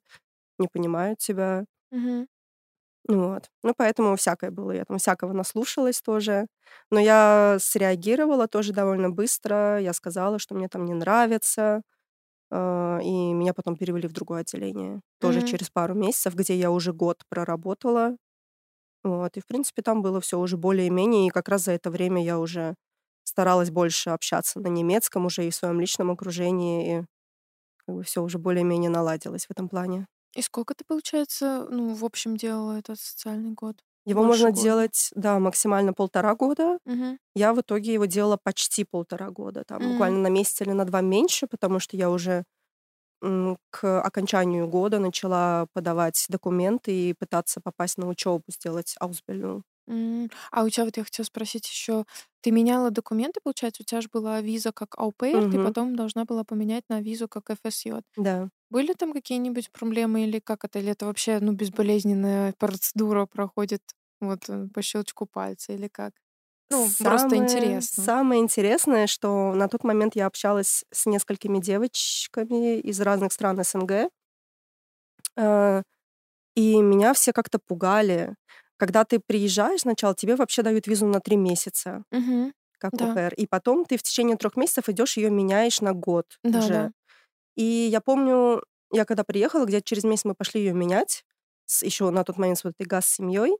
не 0.58 0.68
понимают 0.68 1.18
тебя. 1.20 1.64
Мгм. 1.92 2.28
Вот. 3.08 3.50
Ну, 3.62 3.74
поэтому 3.76 4.16
всякое 4.16 4.50
было. 4.50 4.72
Я 4.72 4.84
там 4.84 4.98
всякого 4.98 5.32
наслушалась 5.32 6.00
тоже. 6.02 6.46
Но 6.90 7.00
я 7.00 7.56
среагировала 7.60 8.48
тоже 8.48 8.72
довольно 8.72 9.10
быстро. 9.10 9.78
Я 9.80 9.92
сказала, 9.94 10.38
что 10.38 10.54
мне 10.54 10.68
там 10.68 10.84
не 10.84 10.94
нравится. 10.94 11.82
А, 12.50 13.00
И 13.02 13.32
меня 13.32 13.54
потом 13.54 13.76
перевели 13.76 14.08
в 14.08 14.12
другое 14.12 14.40
отделение. 14.42 15.00
Тоже 15.20 15.42
Мгм. 15.42 15.42
через 15.42 15.70
пару 15.70 15.94
месяцев, 15.94 16.34
где 16.34 16.54
я 16.56 16.70
уже 16.70 16.92
год 16.92 17.22
проработала. 17.28 18.16
Вот. 19.04 19.36
И, 19.36 19.40
в 19.40 19.46
принципе, 19.46 19.82
там 19.82 20.02
было 20.02 20.20
все 20.20 20.38
уже 20.38 20.56
более-менее. 20.56 21.28
И 21.28 21.30
как 21.30 21.48
раз 21.48 21.64
за 21.64 21.72
это 21.72 21.90
время 21.90 22.22
я 22.24 22.38
уже 22.38 22.74
старалась 23.24 23.70
больше 23.70 24.10
общаться 24.10 24.60
на 24.60 24.68
немецком 24.68 25.26
уже 25.26 25.46
и 25.46 25.50
в 25.50 25.54
своем 25.54 25.80
личном 25.80 26.10
окружении. 26.10 27.00
И 27.00 27.04
как 27.86 27.96
бы 27.96 28.02
все 28.04 28.22
уже 28.22 28.38
более-менее 28.38 28.90
наладилось 28.90 29.46
в 29.46 29.50
этом 29.52 29.68
плане. 29.68 30.06
И 30.34 30.40
сколько 30.42 30.74
ты, 30.74 30.84
получается, 30.86 31.66
ну, 31.70 31.92
в 31.94 32.02
общем, 32.04 32.36
делала 32.36 32.78
этот 32.78 32.98
социальный 32.98 33.50
год? 33.52 33.84
Его 34.08 34.22
Больше 34.22 34.24
можно 34.24 34.50
года. 34.50 34.74
делать, 34.86 35.10
да, 35.14 35.38
максимально 35.38 35.92
полтора 35.92 36.34
года. 36.34 36.78
Мгм. 36.86 37.18
Я 37.36 37.54
в 37.54 37.60
итоге 37.62 37.94
его 37.94 38.06
делала 38.06 38.38
почти 38.42 38.84
полтора 38.84 39.30
года, 39.30 39.64
там 39.66 39.80
М. 39.80 39.88
буквально 39.88 40.20
на 40.20 40.28
месяц 40.28 40.62
или 40.62 40.72
на 40.72 40.84
два 40.86 41.02
меньше, 41.02 41.46
потому 41.48 41.80
что 41.80 41.96
я 41.96 42.10
уже 42.10 42.44
к 43.70 44.00
окончанию 44.02 44.68
года 44.68 44.98
начала 45.00 45.66
подавать 45.74 46.26
документы 46.28 46.92
и 47.10 47.14
пытаться 47.14 47.60
попасть 47.60 47.98
на 47.98 48.08
учебу, 48.08 48.44
сделать 48.48 48.94
аусбильную. 49.00 49.64
М. 49.88 50.28
А 50.50 50.64
у 50.64 50.68
тебя 50.68 50.84
вот 50.84 50.96
я 50.96 51.04
хотела 51.04 51.24
спросить 51.24 51.66
еще, 51.68 52.04
ты 52.42 52.50
меняла 52.50 52.90
документы, 52.90 53.40
получается, 53.42 53.82
у 53.82 53.86
тебя 53.86 54.00
же 54.00 54.08
была 54.12 54.40
виза 54.40 54.72
как 54.72 54.98
аупейр, 54.98 55.46
ты 55.46 55.58
Мгм. 55.58 55.58
потом 55.58 55.96
должна 55.96 56.24
была 56.24 56.44
поменять 56.44 56.84
на 56.88 57.00
визу 57.00 57.26
как 57.28 57.50
ФСЙ. 57.50 58.04
Да. 58.16 58.50
Были 58.70 58.94
там 58.94 59.12
какие-нибудь 59.14 59.72
проблемы 59.72 60.24
или 60.24 60.40
как 60.40 60.64
это? 60.64 60.78
Или 60.80 60.92
это 60.92 61.06
вообще, 61.06 61.40
ну, 61.40 61.52
безболезненная 61.52 62.54
процедура 62.58 63.26
проходит 63.26 63.82
вот 64.20 64.48
э, 64.48 64.68
по 64.74 64.82
щелчку 64.82 65.26
пальца 65.26 65.72
или 65.72 65.88
как? 65.88 66.12
Ну, 66.70 66.94
просто 67.02 67.36
Самое- 67.36 67.42
интересно. 67.42 68.04
Самое 68.04 68.40
интересное, 68.42 69.06
что 69.06 69.54
на 69.54 69.68
тот 69.68 69.84
момент 69.84 70.16
я 70.16 70.26
общалась 70.26 70.84
с 70.92 71.06
несколькими 71.06 71.58
девочками 71.60 72.78
из 72.80 73.00
разных 73.00 73.32
стран 73.32 73.60
СНГ, 73.64 74.10
э, 75.36 75.82
и 76.56 76.82
меня 76.82 77.14
все 77.14 77.32
как-то 77.32 77.58
пугали. 77.58 78.36
Когда 78.78 79.04
ты 79.04 79.20
приезжаешь 79.20 79.82
сначала, 79.82 80.14
тебе 80.14 80.36
вообще 80.36 80.62
дают 80.62 80.86
визу 80.88 81.06
на 81.06 81.20
три 81.20 81.36
месяца. 81.36 82.04
Мгм. 82.10 82.52
как 82.78 82.92
Да. 82.92 83.18
ОПР. 83.18 83.34
И 83.36 83.46
потом 83.46 83.84
ты 83.86 83.96
в 83.96 84.02
течение 84.04 84.36
трех 84.36 84.56
месяцев 84.56 84.88
идешь 84.88 85.16
ее 85.18 85.30
меняешь 85.30 85.80
на 85.82 85.94
год 85.94 86.38
Да, 86.44 86.50
уже. 86.58 86.68
да. 86.68 86.92
И 87.56 87.64
я 87.64 88.00
помню, 88.00 88.62
я 88.92 89.04
когда 89.06 89.24
приехала, 89.24 89.64
где-то 89.66 89.84
через 89.86 90.04
месяц 90.04 90.24
мы 90.26 90.34
пошли 90.34 90.62
ее 90.62 90.74
менять, 90.74 91.24
с, 91.66 91.82
еще 91.84 92.10
на 92.10 92.24
тот 92.24 92.38
момент 92.38 92.58
с 92.58 92.64
вот 92.64 92.74
этой 92.78 92.86
газ-семьей. 92.88 93.58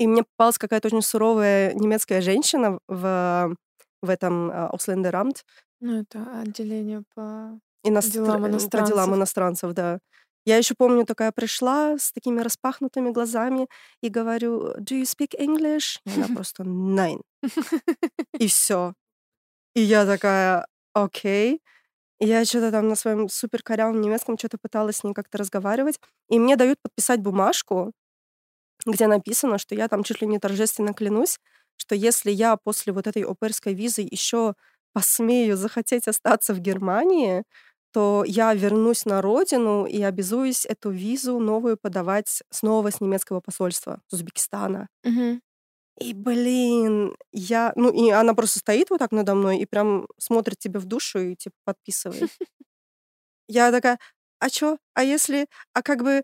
И 0.00 0.06
мне 0.06 0.24
попалась 0.24 0.58
какая-то 0.58 0.88
очень 0.88 1.02
суровая 1.02 1.74
немецкая 1.74 2.22
женщина 2.22 2.78
в, 2.88 3.54
в 4.02 4.08
этом 4.10 4.50
э, 4.50 4.68
Ausländeramт, 4.72 5.44
Ну, 5.80 6.00
это 6.00 6.40
отделение 6.40 7.02
по... 7.14 7.58
иностр- 7.84 8.12
Делам 8.12 8.44
э, 8.44 8.48
по 8.48 8.50
иностранцев. 8.52 8.88
делам 8.96 9.14
иностранцев, 9.14 9.72
да. 9.74 9.98
Я 10.46 10.56
еще 10.56 10.74
помню, 10.76 11.04
такая 11.04 11.32
пришла 11.32 11.98
с 11.98 12.12
такими 12.12 12.40
распахнутыми 12.40 13.10
глазами 13.10 13.68
и 14.02 14.08
говорю, 14.08 14.74
do 14.78 15.00
you 15.00 15.02
speak 15.04 15.38
English? 15.38 15.98
И 16.06 16.10
она 16.18 16.28
просто, 16.42 16.64
nein. 16.64 17.20
И 18.38 18.46
все. 18.48 18.94
И 19.74 19.82
я 19.82 20.06
такая, 20.06 20.66
окей. 20.94 21.60
И 22.20 22.26
я 22.26 22.44
что-то 22.44 22.70
там 22.70 22.88
на 22.88 22.96
своем 22.96 23.28
супер 23.28 23.62
корявом 23.62 24.00
немецком 24.00 24.38
что-то 24.38 24.58
пыталась 24.62 24.98
с 24.98 25.04
ней 25.04 25.14
как-то 25.14 25.38
разговаривать. 25.38 26.00
И 26.30 26.38
мне 26.38 26.56
дают 26.56 26.78
подписать 26.82 27.20
бумажку, 27.20 27.92
где 28.86 29.06
написано, 29.06 29.58
что 29.58 29.74
я 29.74 29.88
там 29.88 30.02
чуть 30.02 30.20
ли 30.20 30.26
не 30.26 30.38
торжественно 30.38 30.94
клянусь, 30.94 31.38
что 31.76 31.94
если 31.94 32.30
я 32.30 32.56
после 32.56 32.92
вот 32.92 33.06
этой 33.06 33.24
оперской 33.24 33.74
визы 33.74 34.02
еще 34.02 34.54
посмею 34.92 35.56
захотеть 35.56 36.08
остаться 36.08 36.54
в 36.54 36.60
Германии, 36.60 37.44
то 37.92 38.24
я 38.26 38.54
вернусь 38.54 39.04
на 39.04 39.20
родину 39.22 39.86
и 39.86 40.00
обязуюсь 40.02 40.64
эту 40.64 40.90
визу 40.90 41.38
новую 41.38 41.76
подавать 41.76 42.42
снова 42.50 42.90
с 42.90 43.00
немецкого 43.00 43.40
посольства, 43.40 44.00
с 44.08 44.14
Узбекистана. 44.14 44.88
Мгм. 45.04 45.40
И, 45.98 46.14
блин, 46.14 47.14
я... 47.32 47.72
Ну, 47.76 47.90
и 47.90 48.10
она 48.10 48.34
просто 48.34 48.60
стоит 48.60 48.90
вот 48.90 48.98
так 48.98 49.12
надо 49.12 49.34
мной 49.34 49.58
и 49.58 49.66
прям 49.66 50.06
смотрит 50.18 50.58
тебе 50.58 50.80
в 50.80 50.86
душу 50.86 51.18
и, 51.18 51.36
типа, 51.36 51.56
подписывает. 51.64 52.30
Я 53.48 53.70
такая, 53.72 53.98
а 54.38 54.48
чё? 54.50 54.78
А 54.94 55.02
если... 55.02 55.46
А 55.74 55.82
как 55.82 56.02
бы... 56.02 56.22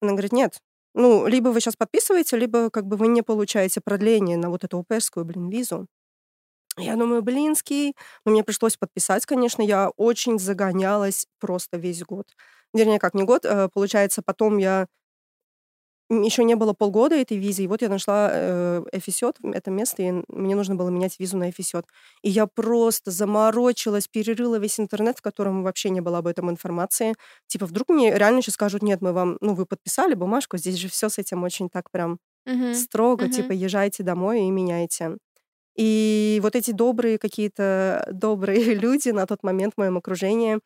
Она 0.00 0.12
говорит, 0.12 0.32
нет. 0.32 0.60
Ну, 0.98 1.26
либо 1.28 1.50
вы 1.50 1.60
сейчас 1.60 1.76
подписываете, 1.76 2.36
либо 2.36 2.70
как 2.70 2.86
бы 2.86 2.96
вы 2.96 3.08
не 3.08 3.22
получаете 3.22 3.80
продление 3.80 4.36
на 4.36 4.50
вот 4.50 4.64
эту 4.64 4.78
ОПСскую, 4.80 5.24
блин, 5.24 5.48
визу. 5.48 5.86
Я 6.78 6.96
думаю, 6.96 7.22
блинский. 7.22 7.94
Но 8.24 8.32
мне 8.32 8.44
пришлось 8.44 8.76
подписать, 8.76 9.26
конечно. 9.26 9.62
Я 9.62 9.90
очень 9.96 10.38
загонялась 10.38 11.26
просто 11.40 11.78
весь 11.78 12.02
год. 12.04 12.26
Вернее, 12.74 12.98
как 13.00 13.14
не 13.14 13.24
год. 13.24 13.44
э, 13.44 13.68
Получается, 13.74 14.22
потом 14.24 14.58
я... 14.58 14.86
Еще 16.10 16.42
не 16.44 16.54
было 16.56 16.72
полгода 16.72 17.14
этой 17.16 17.36
визы, 17.36 17.64
и 17.64 17.66
вот 17.66 17.82
я 17.82 17.90
нашла 17.90 18.30
э, 18.32 18.82
Эфисет, 18.92 19.36
это 19.42 19.70
место, 19.70 20.02
и 20.02 20.12
мне 20.28 20.56
нужно 20.56 20.74
было 20.74 20.88
менять 20.88 21.18
визу 21.18 21.36
на 21.36 21.50
Эфисет. 21.50 21.84
И 22.22 22.30
я 22.30 22.46
просто 22.46 23.10
заморочилась, 23.10 24.08
перерыла 24.08 24.56
весь 24.58 24.80
интернет, 24.80 25.18
в 25.18 25.22
котором 25.22 25.62
вообще 25.62 25.90
не 25.90 26.00
было 26.00 26.18
об 26.18 26.26
этом 26.26 26.50
информации. 26.50 27.14
Типа, 27.46 27.66
вдруг 27.66 27.90
мне 27.90 28.16
реально 28.16 28.40
сейчас 28.40 28.54
скажут, 28.54 28.82
нет, 28.82 29.02
мы 29.02 29.12
вам, 29.12 29.36
ну, 29.42 29.52
вы 29.54 29.66
подписали 29.66 30.14
бумажку, 30.14 30.56
здесь 30.56 30.76
же 30.76 30.88
все 30.88 31.10
с 31.10 31.18
этим 31.18 31.44
очень 31.44 31.68
так 31.68 31.90
прям 31.90 32.18
Мгм. 32.46 32.72
строго, 32.72 33.28
Мгм. 33.28 33.28
типа, 33.28 33.52
езжайте 33.52 34.02
домой 34.02 34.42
и 34.44 34.50
меняйте. 34.50 35.18
И 35.76 36.40
вот 36.42 36.56
эти 36.56 36.72
добрые 36.72 37.18
какие-то 37.18 38.08
добрые 38.12 38.74
люди 38.74 39.10
на 39.10 39.26
тот 39.26 39.42
момент 39.44 39.74
в 39.74 39.78
моем 39.78 39.96
окружении, 39.98 40.58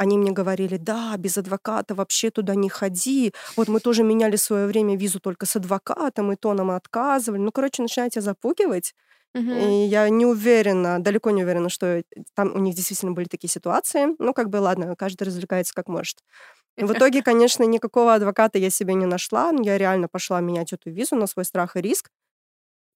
они 0.00 0.16
мне 0.16 0.32
говорили, 0.32 0.78
да, 0.78 1.14
без 1.18 1.36
адвоката 1.36 1.94
вообще 1.94 2.30
туда 2.30 2.54
не 2.54 2.70
ходи. 2.70 3.34
Вот 3.56 3.68
мы 3.68 3.80
тоже 3.80 4.02
меняли 4.02 4.36
в 4.36 4.40
свое 4.40 4.66
время 4.66 4.96
визу 4.96 5.20
только 5.20 5.44
с 5.44 5.56
адвокатом, 5.56 6.32
и 6.32 6.36
то 6.36 6.54
нам 6.54 6.70
отказывали. 6.70 7.40
Ну, 7.40 7.52
короче, 7.52 7.82
начинаете 7.82 8.22
запугивать. 8.22 8.94
Мгм. 9.34 9.52
И 9.52 9.84
я 9.84 10.08
не 10.08 10.24
уверена, 10.24 11.00
далеко 11.00 11.30
не 11.30 11.42
уверена, 11.44 11.68
что 11.68 12.02
там 12.34 12.52
у 12.54 12.58
них 12.58 12.74
действительно 12.74 13.12
были 13.12 13.26
такие 13.28 13.50
ситуации. 13.50 14.16
Ну, 14.18 14.32
как 14.32 14.48
бы, 14.48 14.56
ладно, 14.56 14.96
каждый 14.96 15.24
развлекается 15.24 15.74
как 15.74 15.88
может. 15.88 16.16
В 16.78 16.92
итоге, 16.94 17.22
конечно, 17.22 17.64
никакого 17.64 18.14
адвоката 18.14 18.58
я 18.58 18.70
себе 18.70 18.94
не 18.94 19.04
нашла. 19.04 19.52
Я 19.62 19.76
реально 19.76 20.08
пошла 20.08 20.40
менять 20.40 20.72
эту 20.72 20.90
визу 20.90 21.14
на 21.14 21.26
свой 21.26 21.44
страх 21.44 21.76
и 21.76 21.82
риск. 21.82 22.08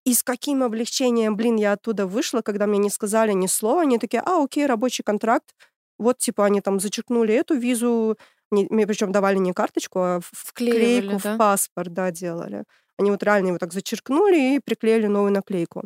И 0.07 0.15
с 0.15 0.23
каким 0.23 0.63
облегчением, 0.63 1.37
блин, 1.37 1.57
я 1.57 1.73
оттуда 1.73 2.07
вышла, 2.07 2.41
когда 2.41 2.67
мне 2.67 2.79
не 2.79 2.91
сказали 2.91 3.33
ни 3.33 3.47
слова. 3.47 3.83
Они 3.83 3.99
такие, 3.99 4.23
а, 4.25 4.43
окей, 4.43 4.65
рабочий 4.67 5.03
контракт. 5.03 5.55
Вот, 5.99 6.19
типа, 6.19 6.45
они 6.47 6.61
там 6.61 6.81
зачеркнули 6.81 7.35
эту 7.35 7.55
визу, 7.55 8.17
не- 8.51 8.67
мне 8.71 8.87
причем 8.87 9.13
давали 9.13 9.39
не 9.39 9.53
карточку, 9.53 9.99
а 10.01 10.21
вклейку 10.23 11.21
да? 11.23 11.35
в 11.35 11.39
паспорт, 11.39 11.93
да, 11.93 12.11
делали. 12.11 12.65
Они 12.99 13.11
вот 13.11 13.23
реально 13.23 13.49
его 13.49 13.59
так 13.59 13.73
зачеркнули 13.73 14.57
и 14.57 14.61
приклеили 14.65 15.07
новую 15.07 15.33
наклейку. 15.33 15.83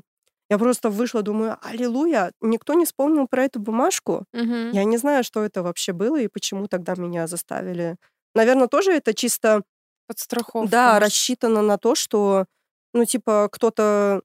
Я 0.51 0.59
просто 0.59 0.89
вышла, 0.89 1.23
думаю, 1.23 1.59
аллилуйя, 1.63 2.33
никто 2.41 2.75
не 2.75 2.87
вспомнил 2.87 3.27
про 3.29 3.45
эту 3.45 3.61
бумажку. 3.61 4.25
Мгм. 4.33 4.71
Я 4.71 4.85
не 4.85 4.97
знаю, 4.97 5.23
что 5.25 5.45
это 5.45 5.63
вообще 5.63 5.93
было 5.93 6.19
и 6.19 6.29
почему 6.29 6.69
тогда 6.69 6.95
меня 6.97 7.27
заставили. 7.27 7.97
Наверное, 8.35 8.69
тоже 8.69 8.93
это 8.93 9.13
чисто, 9.15 9.63
Подстраховка, 10.07 10.71
да, 10.71 10.99
рассчитано 11.01 11.61
на 11.61 11.77
то, 11.77 11.95
что, 11.95 12.47
ну, 12.95 13.05
типа, 13.05 13.49
кто-то, 13.53 14.23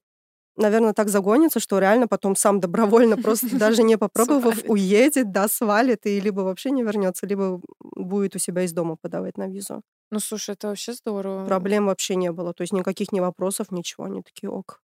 наверное, 0.56 0.92
так 0.92 1.08
загонится, 1.08 1.60
что 1.60 1.78
реально 1.78 2.08
потом 2.08 2.36
сам 2.36 2.60
добровольно, 2.60 3.16
просто 3.22 3.56
даже 3.58 3.82
не 3.82 3.98
попробовав, 3.98 4.58
уедет, 4.68 5.32
да, 5.32 5.48
свалит, 5.48 6.06
и 6.06 6.20
либо 6.20 6.40
вообще 6.40 6.70
не 6.70 6.82
вернется, 6.82 7.26
либо 7.26 7.60
будет 7.80 8.36
у 8.36 8.38
себя 8.38 8.62
из 8.62 8.72
дома 8.72 8.96
подавать 9.00 9.38
на 9.38 9.48
визу. 9.48 9.82
Ну, 10.10 10.20
слушай, 10.20 10.50
это 10.52 10.68
вообще 10.68 10.92
здорово. 10.92 11.44
Проблем 11.46 11.86
вообще 11.86 12.14
не 12.14 12.30
было. 12.30 12.52
То 12.52 12.62
есть 12.62 12.72
никаких 12.72 13.10
ни 13.12 13.20
вопросов, 13.20 13.72
ничего. 13.72 14.04
Они 14.04 14.22
такие, 14.22 14.50
ок. 14.50 14.80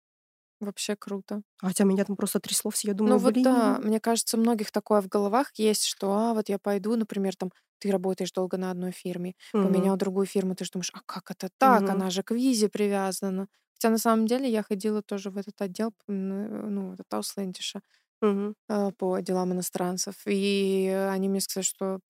Вообще 0.61 0.97
круто. 0.97 1.43
Хотя 1.61 1.85
меня 1.85 2.05
там 2.05 2.17
просто 2.17 2.41
трясло 2.41 2.71
все. 2.71 2.89
Я 2.89 2.95
Ну 3.05 3.19
думаю, 3.19 3.19
вот 3.19 3.35
да, 3.43 3.79
блин. 3.79 3.83
мне 3.83 4.01
кажется, 4.01 4.37
у 4.37 4.41
многих 4.41 4.71
такое 4.71 5.01
в 5.01 5.09
головах 5.09 5.51
есть, 5.57 5.85
что, 5.87 6.13
а, 6.13 6.35
вот 6.35 6.49
я 6.49 6.59
пойду, 6.59 6.95
например, 6.97 7.35
там, 7.37 7.51
ты 7.81 7.91
работаешь 7.91 8.33
долго 8.33 8.57
на 8.59 8.71
одной 8.71 8.93
фирме, 8.93 9.35
Мгм. 9.53 9.91
поменял 9.91 9.97
другую 9.97 10.27
фирму, 10.27 10.55
ты 10.55 10.65
же 10.65 10.71
думаешь, 10.73 10.91
а 10.95 11.01
как 11.07 11.31
это 11.31 11.49
так? 11.59 11.91
Мгм. 11.91 11.91
Она 11.91 12.11
же 12.11 12.23
к 12.23 12.31
визе 12.33 12.69
привязана. 12.69 13.49
Хотя 13.75 13.91
на 13.91 13.99
самом 13.99 14.27
деле 14.27 14.49
я 14.51 14.63
ходила 14.63 15.03
тоже 15.03 15.31
в 15.31 15.37
этот 15.37 15.61
отдел, 15.61 15.93
м, 16.09 16.75
ну, 16.75 16.95
этот 16.95 17.13
Ауслендиша, 17.15 17.81
Мгм. 18.23 18.55
э, 18.71 18.93
по 18.99 19.21
делам 19.21 19.53
иностранцев. 19.53 20.17
И 20.27 20.89
они 21.11 21.29
мне 21.29 21.41
сказали, 21.41 21.65
что 21.67 22.01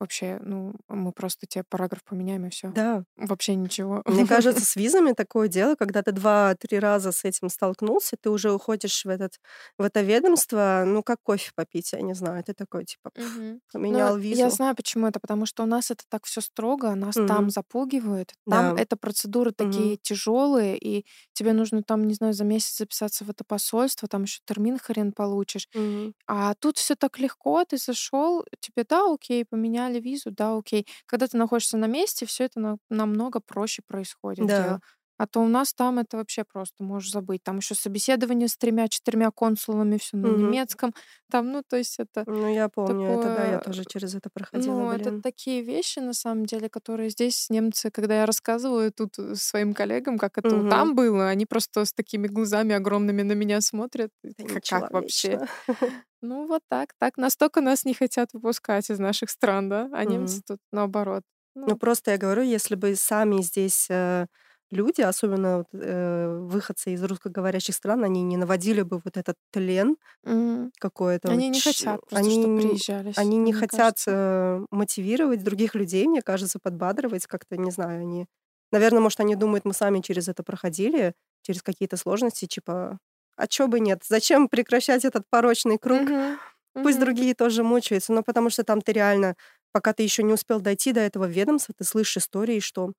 вообще, 0.00 0.38
ну, 0.42 0.74
мы 0.88 1.12
просто 1.12 1.46
тебе 1.46 1.64
параграф 1.68 2.04
поменяем 2.04 2.46
и 2.46 2.50
все. 2.50 2.74
Да. 2.74 3.04
Вообще 3.16 3.54
ничего. 3.54 4.02
Мне 4.04 4.26
кажется, 4.26 4.64
с 4.64 4.76
визами 4.76 5.12
такое 5.12 5.48
дело, 5.48 5.76
когда 5.76 6.02
ты 6.02 6.12
два-три 6.12 6.78
раза 6.78 7.12
с 7.12 7.24
этим 7.24 7.48
столкнулся, 7.48 8.16
ты 8.20 8.28
уже 8.30 8.52
уходишь 8.52 9.04
в, 9.04 9.08
этот, 9.08 9.38
в 9.78 9.82
это 9.82 10.02
ведомство, 10.02 10.82
ну, 10.86 11.02
как 11.02 11.18
кофе 11.22 11.52
попить, 11.54 11.92
я 11.92 12.00
не 12.02 12.14
знаю. 12.14 12.42
Ты 12.44 12.54
такой, 12.54 12.84
типа, 12.84 13.10
Мгм. 13.16 13.60
поменял 13.72 14.18
я 14.30 14.50
визу. 14.50 14.50
знаю, 14.50 14.76
почему 14.76 15.06
это, 15.06 15.20
потому 15.20 15.46
что 15.46 15.62
у 15.62 15.66
нас 15.66 15.90
это 15.90 16.04
так 16.08 16.26
все 16.26 16.40
строго, 16.42 16.94
нас 16.94 17.20
там 17.24 17.48
Мгм. 17.48 17.50
запугивают, 17.50 18.34
там 18.48 18.72
Да. 18.72 18.76
это 18.76 18.96
процедуры 18.96 19.52
такие 19.52 19.96
тяжелые, 19.96 20.76
и 20.78 21.06
тебе 21.32 21.52
нужно 21.54 21.82
там, 21.82 22.04
не 22.06 22.12
знаю, 22.14 22.34
за 22.34 22.44
месяц 22.44 22.76
записаться 22.78 23.24
в 23.24 23.30
это 23.30 23.44
посольство, 23.44 24.06
там 24.08 24.24
еще 24.24 24.40
термин 24.44 24.78
хрен 24.78 25.12
получишь. 25.12 25.68
Мгм. 25.74 26.12
А 26.26 26.54
тут 26.54 26.78
все 26.78 26.96
так 26.96 27.18
легко, 27.20 27.64
ты 27.64 27.78
зашел, 27.78 28.44
тебе 28.60 28.84
да, 28.88 29.12
окей, 29.12 29.44
поменяли 29.86 30.00
визу, 30.00 30.30
да, 30.30 30.56
окей. 30.56 30.86
Когда 31.06 31.26
ты 31.28 31.36
находишься 31.36 31.76
на 31.78 31.86
месте, 31.86 32.26
все 32.26 32.44
это 32.44 32.60
на- 32.60 32.78
намного 32.90 33.40
проще 33.40 33.82
происходит 33.86 34.46
Да. 34.46 34.78
А 35.18 35.26
то 35.26 35.40
у 35.42 35.48
нас 35.48 35.72
там 35.74 35.98
это 35.98 36.16
вообще 36.18 36.44
просто 36.44 36.84
можешь 36.84 37.10
забыть. 37.12 37.42
Там 37.42 37.58
еще 37.58 37.74
собеседование 37.74 38.48
с 38.48 38.56
тремя-четырьмя 38.56 39.30
консулами, 39.30 39.98
все 39.98 40.16
на 40.16 40.26
Мгм. 40.26 40.58
немецком. 40.68 40.94
Там, 41.30 41.52
ну, 41.52 41.62
то 41.68 41.76
есть 41.76 41.98
это 41.98 42.26
Ну, 42.26 42.46
я 42.48 42.68
помню, 42.68 43.08
это 43.12 43.30
да, 43.30 43.46
я 43.46 43.58
такое, 43.58 43.60
тоже 43.60 43.84
через 43.86 44.14
это 44.14 44.30
проходила, 44.30 44.84
ну, 44.84 44.92
это 44.92 45.12
блин. 45.12 45.22
такие 45.22 45.62
вещи, 45.62 46.00
на 46.00 46.14
самом 46.14 46.46
деле, 46.46 46.68
которые 46.70 47.10
здесь 47.10 47.50
немцы, 47.50 47.90
когда 47.90 48.20
я 48.20 48.26
рассказываю 48.26 48.92
тут 48.92 49.18
э, 49.18 49.34
своим 49.36 49.74
коллегам, 49.74 50.18
как 50.18 50.38
это 50.38 50.62
Мгм. 50.62 50.68
там 50.68 50.94
было, 50.96 51.28
они 51.28 51.46
просто 51.46 51.84
с 51.84 51.92
такими 51.92 52.28
глазами 52.28 52.74
огромными 52.74 53.22
на 53.22 53.32
меня 53.32 53.60
смотрят. 53.60 54.10
Это 54.24 54.44
Как, 54.46 54.64
как 54.66 54.84
вообще? 54.92 55.40
Ну, 56.22 56.46
вот 56.46 56.62
так, 56.68 56.94
так. 56.98 57.16
Настолько 57.18 57.60
нас 57.60 57.84
не 57.84 57.94
хотят 57.94 58.32
выпускать 58.32 58.90
из 58.90 58.98
наших 58.98 59.30
стран, 59.30 59.68
да? 59.68 59.88
А 59.92 60.04
немцы 60.04 60.42
тут 60.46 60.58
наоборот. 60.72 61.22
Ну, 61.66 61.66
Ну, 61.66 61.76
просто 61.76 62.12
я 62.12 62.18
говорю, 62.18 62.42
если 62.42 62.74
бы 62.76 62.94
сами 62.96 63.42
здесь 63.42 63.86
э, 63.90 64.26
люди, 64.70 65.00
особенно 65.02 65.58
вот, 65.58 65.66
э, 65.72 66.38
выходцы 66.42 66.92
из 66.94 67.02
русскоговорящих 67.04 67.74
стран, 67.74 68.04
они 68.04 68.22
не 68.22 68.36
наводили 68.36 68.82
бы 68.82 69.00
вот 69.04 69.16
этот 69.16 69.36
тлен 69.52 69.96
м, 70.24 70.72
какой-то, 70.80 71.32
вот 71.32 71.44
они 71.44 71.48
не 71.48 71.60
ч- 71.60 71.60
хотят 71.60 72.00
просто, 72.06 72.30
они, 72.30 72.30
чтобы 72.30 72.54
приезжали, 72.54 73.14
они 73.14 73.38
не 73.38 73.52
хотят 73.52 73.96
э, 74.06 74.60
мотивировать 74.70 75.42
других 75.44 75.74
людей, 75.74 76.06
мне 76.06 76.22
кажется, 76.22 76.58
подбадривать 76.62 77.26
как-то, 77.26 77.56
не 77.56 77.70
знаю, 77.70 78.00
они... 78.02 78.26
Наверное, 78.72 79.00
может, 79.00 79.20
они 79.20 79.36
думают, 79.36 79.64
мы 79.64 79.72
сами 79.74 80.00
через 80.00 80.28
это 80.28 80.42
проходили, 80.42 81.14
через 81.42 81.62
какие-то 81.62 81.96
сложности, 81.96 82.46
типа, 82.46 82.98
а 83.36 83.46
чё 83.48 83.68
бы 83.68 83.80
нет? 83.80 84.02
Зачем 84.08 84.48
прекращать 84.48 85.04
этот 85.04 85.24
порочный 85.30 85.78
круг? 85.78 86.12
Мгм, 86.12 86.38
Пусть 86.82 86.98
мгм. 86.98 87.00
другие 87.00 87.34
тоже 87.34 87.62
мучаются, 87.64 88.12
но 88.12 88.22
потому 88.22 88.50
что 88.50 88.64
там 88.64 88.80
ты 88.82 88.92
реально, 88.92 89.36
пока 89.72 89.92
ты 89.92 90.02
еще 90.02 90.22
не 90.22 90.32
успел 90.32 90.60
дойти 90.60 90.92
до 90.92 91.00
этого 91.00 91.24
ведомства, 91.26 91.74
ты 91.76 91.84
слышишь 91.84 92.18
истории, 92.18 92.60
что 92.60 92.92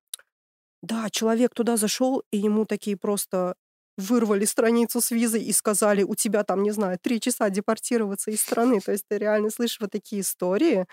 да, 0.82 1.10
человек 1.10 1.54
туда 1.54 1.76
зашел, 1.76 2.22
и 2.32 2.38
ему 2.38 2.64
такие 2.66 2.96
просто 2.96 3.54
вырвали 3.96 4.44
страницу 4.44 5.00
с 5.00 5.10
визой 5.10 5.42
и 5.42 5.52
сказали, 5.52 6.04
у 6.04 6.14
тебя 6.14 6.44
там, 6.44 6.62
не 6.62 6.70
знаю, 6.70 6.98
три 7.02 7.20
часа 7.20 7.50
депортироваться 7.50 8.30
из 8.30 8.40
страны. 8.42 8.80
То 8.80 8.92
есть 8.92 9.04
ты 9.08 9.18
реально 9.18 9.50
слышишь 9.50 9.80
вот 9.80 9.90
такие 9.90 10.22
истории 10.22 10.86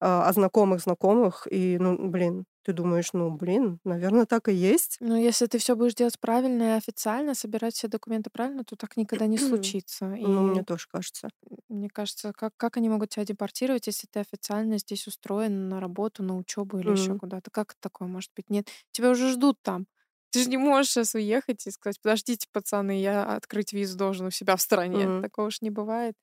о 0.00 0.32
знакомых 0.32 0.80
знакомых, 0.82 1.46
и, 1.50 1.78
ну, 1.78 2.08
блин, 2.10 2.46
ты 2.64 2.72
думаешь, 2.72 3.12
ну, 3.12 3.30
блин, 3.32 3.80
наверное, 3.84 4.26
так 4.26 4.48
и 4.48 4.54
есть. 4.54 5.00
Ну, 5.00 5.16
если 5.16 5.46
ты 5.46 5.58
все 5.58 5.76
будешь 5.76 5.94
делать 5.94 6.20
правильно 6.20 6.62
и 6.74 6.76
официально, 6.76 7.34
собирать 7.34 7.74
все 7.74 7.88
документы 7.88 8.28
правильно, 8.30 8.64
то 8.64 8.76
так 8.76 8.96
никогда 8.98 9.26
не 9.26 9.38
случится. 9.38 10.12
Ну, 10.20 10.42
мне 10.42 10.62
И 10.62 10.64
тоже 10.64 10.86
кажется. 10.88 11.30
мне 11.68 11.88
кажется, 11.90 12.32
как, 12.32 12.54
как 12.56 12.76
они 12.76 12.88
могут 12.88 13.10
тебя 13.10 13.24
депортировать, 13.24 13.86
если 13.86 14.06
ты 14.10 14.20
официально 14.20 14.78
здесь 14.78 15.06
устроен 15.06 15.68
на 15.68 15.80
работу, 15.80 16.22
на 16.22 16.36
учебу 16.36 16.78
или 16.78 16.90
еще 16.92 17.14
Мгм. 17.14 17.16
куда-то? 17.16 17.50
Как 17.50 17.74
такое 17.80 18.08
может 18.08 18.32
быть? 18.36 18.50
Нет, 18.50 18.68
тебя 18.92 19.10
уже 19.10 19.30
ждут 19.32 19.58
там. 19.62 19.86
Ты 20.30 20.44
же 20.44 20.50
не 20.50 20.58
можешь 20.58 20.92
сейчас 20.92 21.14
уехать 21.14 21.66
и 21.66 21.70
сказать, 21.70 22.00
подождите, 22.02 22.48
пацаны, 22.52 23.00
я 23.00 23.24
открыть 23.36 23.72
визу 23.72 23.96
должен 23.98 24.26
у 24.26 24.30
себя 24.30 24.56
в 24.56 24.62
стране. 24.62 25.10
Мгм. 25.10 25.22
Такого 25.22 25.46
уж 25.48 25.60
не 25.62 25.70
бывает. 25.70 26.14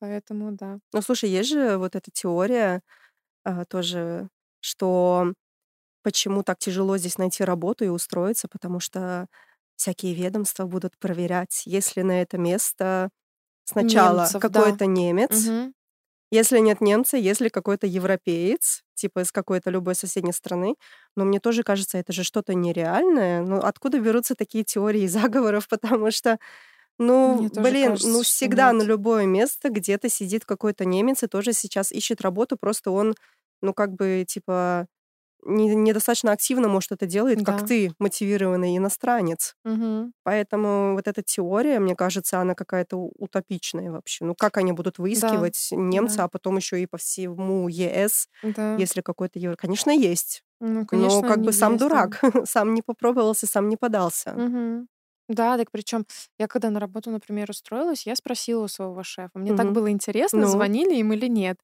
Поэтому 0.00 0.52
да. 0.52 0.80
Ну, 0.92 1.02
слушай, 1.02 1.28
есть 1.30 1.50
же 1.50 1.76
вот 1.78 1.96
эта 1.96 2.10
теория 2.10 2.76
а, 2.76 2.80
тоже, 3.66 4.28
что 4.60 5.32
почему 6.02 6.42
так 6.44 6.58
тяжело 6.58 6.98
здесь 6.98 7.18
найти 7.18 7.44
работу 7.44 7.84
и 7.84 7.88
устроиться, 7.88 8.48
потому 8.48 8.80
что 8.80 9.28
всякие 9.76 10.14
ведомства 10.14 10.66
будут 10.66 10.98
проверять, 10.98 11.62
если 11.66 12.02
на 12.02 12.22
это 12.22 12.38
место 12.38 13.10
сначала 13.64 14.30
Немцев, 14.30 14.44
да. 14.48 14.78
какой-то 14.78 14.86
немец, 14.86 15.52
Мгм. 15.52 15.72
если 16.32 16.58
нет 16.60 16.80
немца, 16.80 17.16
если 17.16 17.48
какой-то 17.48 17.86
европеец, 17.86 18.82
типа 18.94 19.20
из 19.22 19.32
какой-то 19.32 19.70
любой 19.70 19.94
соседней 19.94 20.32
страны. 20.32 20.74
Но 21.16 21.24
мне 21.24 21.40
тоже 21.40 21.62
кажется, 21.62 21.98
это 21.98 22.12
же 22.12 22.24
что-то 22.24 22.54
нереальное. 22.54 23.42
Ну, 23.42 23.58
откуда 23.58 24.00
берутся 24.00 24.34
такие 24.34 24.64
теории 24.64 25.06
заговоров? 25.06 25.68
Потому 25.70 26.10
что, 26.10 26.38
ну, 26.98 27.36
Мне 27.38 27.50
блин, 27.54 27.82
кажется, 27.82 28.08
ну, 28.08 28.22
всегда 28.22 28.72
на 28.72 28.82
любое 28.82 29.26
место 29.26 29.70
где-то 29.70 30.08
сидит 30.08 30.44
какой-то 30.46 30.84
немец 30.84 31.22
и 31.22 31.26
тоже 31.28 31.52
сейчас 31.52 31.92
ищет 31.92 32.20
работу, 32.22 32.56
просто 32.58 32.90
он, 32.90 33.14
ну, 33.66 33.74
как 33.74 33.92
бы, 33.94 34.24
типа, 34.28 34.86
не- 35.44 35.74
недостаточно 35.76 36.32
активно, 36.32 36.68
может, 36.68 36.92
это 36.92 37.06
делает, 37.06 37.42
как 37.42 37.62
Да. 37.62 37.62
ты, 37.62 37.92
мотивированный 38.00 38.76
иностранец. 38.78 39.56
Мгм. 39.64 40.12
Поэтому 40.24 40.94
вот 40.94 41.06
эта 41.08 41.22
теория, 41.22 41.78
мне 41.80 41.94
кажется, 41.96 42.40
она 42.40 42.54
какая-то 42.54 42.96
утопичная 42.98 43.92
вообще. 43.92 44.24
Ну, 44.24 44.34
как 44.34 44.56
они 44.58 44.72
будут 44.72 44.98
Да, 45.14 45.32
выискивать 45.38 45.68
немца, 45.72 46.24
да, 46.24 46.24
а 46.24 46.28
потом 46.28 46.56
еще 46.56 46.82
и 46.82 46.86
по 46.86 46.98
всему 46.98 47.68
ЕС, 47.68 48.28
да. 48.42 48.66
если 48.76 49.02
какой-то 49.02 49.38
евро? 49.38 49.56
Конечно, 49.56 49.90
есть. 49.92 50.42
Ну, 50.60 50.84
Но 50.92 51.22
конечно, 51.22 51.24
как 51.24 51.42
бы 51.42 51.52
они 51.52 51.52
сам 51.52 51.76
есть, 51.76 51.88
да. 51.88 52.00
дурак. 52.00 52.20
Сам 52.46 52.74
не 52.74 52.82
попробовался, 52.82 53.46
сам 53.46 53.68
не 53.68 53.76
подался. 53.76 54.40
Мгм. 54.40 54.88
Да, 55.28 55.56
так 55.56 55.70
причем 55.72 56.06
я 56.38 56.46
когда 56.46 56.70
на 56.70 56.78
работу, 56.80 57.10
например, 57.10 57.50
устроилась, 57.50 58.06
я 58.06 58.14
спросила 58.16 58.64
у 58.64 58.68
своего 58.68 59.02
шефа. 59.02 59.38
Мне 59.38 59.54
так 59.54 59.70
Мгм. 59.70 59.72
было 59.72 59.90
интересно, 59.90 60.46
Ну? 60.46 60.46
звонили 60.46 60.94
им 60.96 61.12
или 61.12 61.26
нет. 61.26 61.58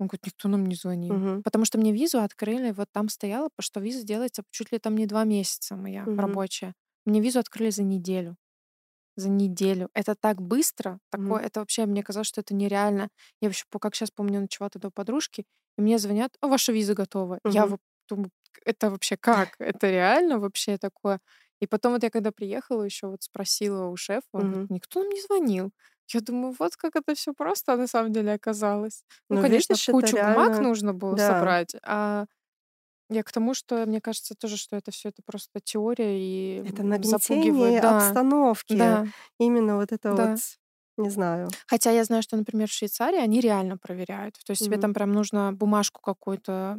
Он 0.00 0.06
говорит, 0.08 0.26
никто 0.26 0.48
нам 0.48 0.66
не 0.66 0.74
звонил. 0.76 1.18
Мгм. 1.18 1.44
Потому 1.44 1.64
что 1.64 1.78
мне 1.78 1.92
визу 1.92 2.20
открыли, 2.20 2.72
вот 2.72 2.88
там 2.92 3.08
потому 3.56 3.64
что 3.66 3.80
виза 3.80 4.04
делается 4.04 4.42
чуть 4.50 4.72
ли 4.72 4.78
там 4.78 4.96
не 4.96 5.06
два 5.06 5.24
месяца 5.24 5.76
моя 5.76 6.06
Мгм. 6.06 6.16
рабочая. 6.16 6.74
Мне 7.06 7.20
визу 7.20 7.38
открыли 7.40 7.70
за 7.70 7.82
неделю. 7.84 8.36
За 9.16 9.28
неделю. 9.28 9.90
Это 9.94 10.14
так 10.16 10.42
быстро, 10.42 10.98
такое, 11.10 11.42
это 11.42 11.60
вообще, 11.60 11.86
мне 11.86 12.02
казалось, 12.02 12.26
что 12.26 12.40
это 12.40 12.52
нереально. 12.54 13.08
Я 13.40 13.48
вообще, 13.48 13.64
как 13.80 13.94
сейчас 13.94 14.10
помню, 14.10 14.40
ночевала 14.40 14.70
тогда 14.70 14.88
у 14.88 14.90
подружки, 14.90 15.46
и 15.78 15.80
мне 15.82 15.98
звонят, 15.98 16.36
а 16.40 16.48
ваша 16.48 16.72
виза 16.72 16.94
готова. 16.94 17.38
Я 17.44 17.66
Мгм. 17.66 17.68
вот 17.68 17.80
думаю, 18.08 18.30
это 18.64 18.90
вообще 18.90 19.16
как? 19.16 19.54
Это 19.60 19.88
реально 19.90 20.38
вообще 20.40 20.78
такое? 20.78 21.20
И 21.60 21.66
потом 21.68 21.92
вот 21.92 22.02
я 22.02 22.10
когда 22.10 22.32
приехала, 22.32 22.82
еще 22.82 23.06
вот 23.06 23.22
спросила 23.22 23.86
у 23.86 23.96
шефа, 23.96 24.26
он 24.32 24.46
говорит, 24.46 24.64
никто 24.68 25.00
нам 25.00 25.10
не 25.10 25.20
звонил. 25.22 25.70
Я 26.12 26.20
думаю, 26.20 26.54
вот 26.58 26.76
как 26.76 26.96
это 26.96 27.14
все 27.14 27.32
просто 27.34 27.76
на 27.76 27.86
самом 27.86 28.12
деле 28.12 28.32
оказалось. 28.34 29.04
Ну, 29.30 29.38
Ну, 29.38 29.38
конечно, 29.38 29.78
видишь, 29.78 29.88
кучу 29.88 30.18
бумаг 30.18 30.60
реально... 30.60 30.60
нужно 30.60 30.92
было 30.94 31.16
Да. 31.16 31.18
собрать, 31.18 31.74
а 31.82 32.26
я 33.10 33.22
к 33.24 33.32
тому, 33.32 33.54
что 33.54 33.86
мне 33.86 34.00
кажется 34.00 34.34
тоже, 34.36 34.56
что 34.58 34.76
это 34.76 34.90
все 34.92 35.10
это 35.10 35.22
просто 35.26 35.60
теория 35.60 36.18
и 36.18 36.64
Это 36.64 36.82
нагнетение. 36.82 37.72
Да, 37.72 37.90
обстановки. 37.90 38.74
да, 38.74 39.12
Именно 39.38 39.76
вот 39.76 39.92
это 39.92 40.14
да. 40.14 40.40
вот, 40.40 40.58
не 40.96 41.10
знаю. 41.10 41.58
Хотя 41.66 41.90
я 41.90 42.04
знаю, 42.04 42.22
что, 42.22 42.36
например, 42.36 42.68
в 42.68 42.72
Швейцарии 42.72 43.18
они 43.18 43.40
реально 43.40 43.78
проверяют. 43.78 44.34
То 44.44 44.50
есть 44.52 44.64
тебе 44.64 44.76
Мгм. 44.76 44.78
там 44.78 44.92
прям 44.94 45.12
нужно 45.12 45.52
бумажку 45.52 46.00
какую-то 46.02 46.76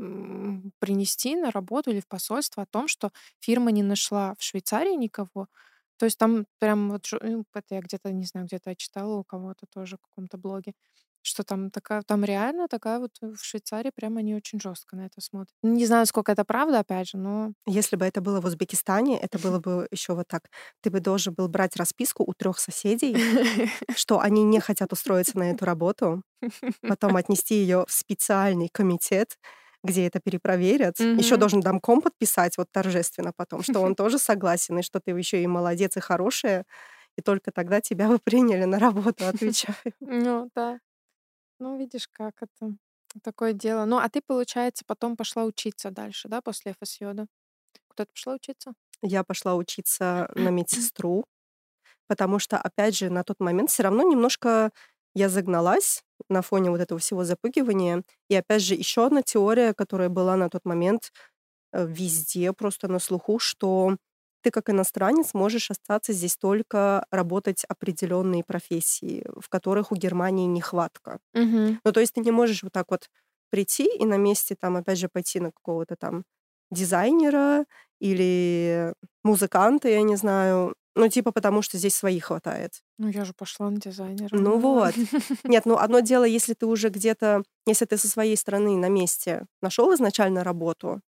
принести 0.79 1.35
на 1.35 1.51
работу 1.51 1.91
или 1.91 1.99
в 2.01 2.07
посольство 2.07 2.63
о 2.63 2.65
том, 2.65 2.87
что 2.87 3.11
фирма 3.39 3.71
не 3.71 3.83
нашла 3.83 4.35
в 4.37 4.43
Швейцарии 4.43 4.93
никого. 4.95 5.47
То 5.97 6.05
есть 6.05 6.17
там 6.17 6.45
прям 6.59 6.91
вот 6.91 7.05
жё- 7.05 7.19
ну, 7.23 7.45
это 7.55 7.75
я 7.75 7.81
где-то, 7.81 8.11
не 8.11 8.25
знаю, 8.25 8.45
где-то 8.47 8.75
читала 8.75 9.15
у 9.17 9.23
кого-то 9.23 9.65
тоже 9.73 9.97
в 9.97 10.01
каком-то 10.01 10.37
блоге, 10.37 10.73
что 11.21 11.43
там 11.43 11.71
такая, 11.71 12.01
там 12.03 12.23
реально 12.25 12.67
такая 12.67 12.99
вот 12.99 13.11
в 13.21 13.37
Швейцарии 13.43 13.91
прям 13.95 14.17
они 14.17 14.35
очень 14.35 14.59
жестко 14.61 14.95
на 14.95 15.05
это 15.07 15.21
смотрят. 15.21 15.55
Не 15.63 15.85
знаю, 15.85 16.05
сколько 16.05 16.31
это 16.31 16.45
правда, 16.45 16.79
опять 16.79 17.09
же, 17.09 17.17
но 17.17 17.53
Если 17.67 17.95
бы 17.95 18.05
это 18.05 18.21
было 18.21 18.41
в 18.41 18.45
Узбекистане, 18.45 19.17
это 19.19 19.39
было 19.39 19.59
бы 19.59 19.87
еще 19.91 20.13
вот 20.13 20.27
так. 20.27 20.43
Ты 20.81 20.91
бы 20.91 20.99
должен 20.99 21.33
был 21.33 21.47
брать 21.47 21.75
расписку 21.77 22.23
у 22.27 22.33
трех 22.33 22.59
соседей, 22.59 23.15
что 23.95 24.19
они 24.19 24.43
не 24.43 24.59
хотят 24.59 24.93
устроиться 24.93 25.37
на 25.39 25.51
эту 25.51 25.65
работу, 25.65 26.21
потом 26.87 27.15
отнести 27.17 27.55
ее 27.55 27.85
в 27.87 27.91
специальный 27.91 28.69
комитет, 28.71 29.37
где 29.85 30.07
это 30.07 30.19
перепроверят. 30.19 30.95
Еще 31.17 31.37
Мгм. 31.37 31.37
должен 31.37 31.61
домком 31.61 32.01
подписать 32.01 32.57
вот 32.57 32.67
торжественно 32.71 33.31
потом, 33.35 33.63
что 33.63 33.81
он 33.81 33.95
тоже 33.95 34.19
согласен, 34.19 34.79
и 34.79 34.83
что 34.83 34.99
ты 35.01 35.11
еще 35.11 35.41
и 35.43 35.47
молодец, 35.47 35.97
и 35.97 36.01
хорошая, 36.01 36.65
и 37.17 37.21
только 37.21 37.51
тогда 37.51 37.81
тебя 37.81 38.09
бы 38.09 38.19
приняли 38.19 38.65
на 38.65 38.79
работу, 38.79 39.25
отвечаю. 39.27 39.75
Ну, 39.99 40.49
да. 40.55 40.79
Ну, 41.59 41.77
видишь, 41.79 42.07
как 42.09 42.43
это 42.43 42.75
такое 43.23 43.53
дело. 43.53 43.85
Ну, 43.85 43.97
а 43.99 44.09
ты, 44.09 44.21
получается, 44.25 44.85
потом 44.87 45.17
пошла 45.17 45.45
учиться 45.45 45.91
дальше, 45.91 46.27
да, 46.29 46.41
после 46.41 46.73
ФСЮ, 46.73 47.13
да? 47.15 47.27
Куда 47.89 48.05
ты 48.05 48.11
пошла 48.13 48.35
учиться? 48.35 48.73
Я 49.01 49.23
пошла 49.23 49.55
учиться 49.55 50.29
на 50.35 50.49
медсестру, 50.49 51.25
потому 52.07 52.39
что, 52.39 52.57
опять 52.59 52.97
же, 52.97 53.09
на 53.11 53.23
тот 53.23 53.39
момент 53.41 53.69
все 53.71 53.83
равно 53.83 54.03
немножко 54.03 54.71
я 55.15 55.29
загналась 55.29 56.03
на 56.29 56.41
фоне 56.41 56.71
вот 56.71 56.81
этого 56.81 56.99
всего 56.99 57.23
запугивания. 57.25 58.03
И 58.29 58.35
опять 58.35 58.61
же, 58.63 58.75
еще 58.75 59.05
одна 59.05 59.21
теория, 59.23 59.73
которая 59.73 60.09
была 60.09 60.35
на 60.37 60.49
тот 60.49 60.65
момент 60.65 61.11
э, 61.73 61.85
везде, 61.87 62.53
просто 62.53 62.87
на 62.87 62.99
слуху, 62.99 63.39
что 63.39 63.97
ты 64.43 64.51
как 64.51 64.69
иностранец 64.69 65.33
можешь 65.33 65.71
остаться 65.71 66.13
здесь 66.13 66.37
только 66.37 67.05
работать 67.11 67.65
определенные 67.69 68.43
профессии, 68.43 69.25
в 69.39 69.49
которых 69.49 69.91
у 69.91 69.95
Германии 69.95 70.45
нехватка. 70.47 71.19
Мгм. 71.33 71.79
Ну, 71.85 71.91
то 71.91 71.99
есть 71.99 72.13
ты 72.13 72.21
не 72.21 72.31
можешь 72.31 72.63
вот 72.63 72.73
так 72.73 72.87
вот 72.89 73.09
прийти 73.51 73.85
и 73.97 74.05
на 74.05 74.17
месте 74.17 74.55
там, 74.59 74.75
опять 74.77 74.97
же, 74.99 75.09
пойти 75.09 75.39
на 75.39 75.51
какого-то 75.51 75.95
там 75.95 76.23
дизайнера 76.71 77.65
или 77.99 78.93
музыканта, 79.23 79.89
я 79.89 80.01
не 80.03 80.15
знаю. 80.15 80.75
Ну, 80.95 81.09
типа, 81.09 81.31
потому 81.31 81.61
что 81.61 81.77
здесь 81.77 81.95
своих 81.95 82.25
хватает. 82.25 82.81
Ну, 82.97 83.09
я 83.09 83.25
же 83.25 83.33
пошла 83.33 83.69
на 83.69 83.77
дизайнера. 83.79 84.29
Ну 84.31 84.57
вот. 84.59 84.93
Нет, 85.43 85.65
ну 85.65 85.77
одно 85.77 85.99
дело, 85.99 86.23
если 86.23 86.53
ты 86.53 86.65
уже 86.65 86.89
где-то, 86.89 87.43
если 87.67 87.85
ты 87.85 87.97
со 87.97 88.07
своей 88.07 88.37
стороны 88.37 88.77
на 88.77 88.87
месте 88.89 89.45
нашел 89.61 89.93
изначально 89.93 90.43
работу, 90.43 91.01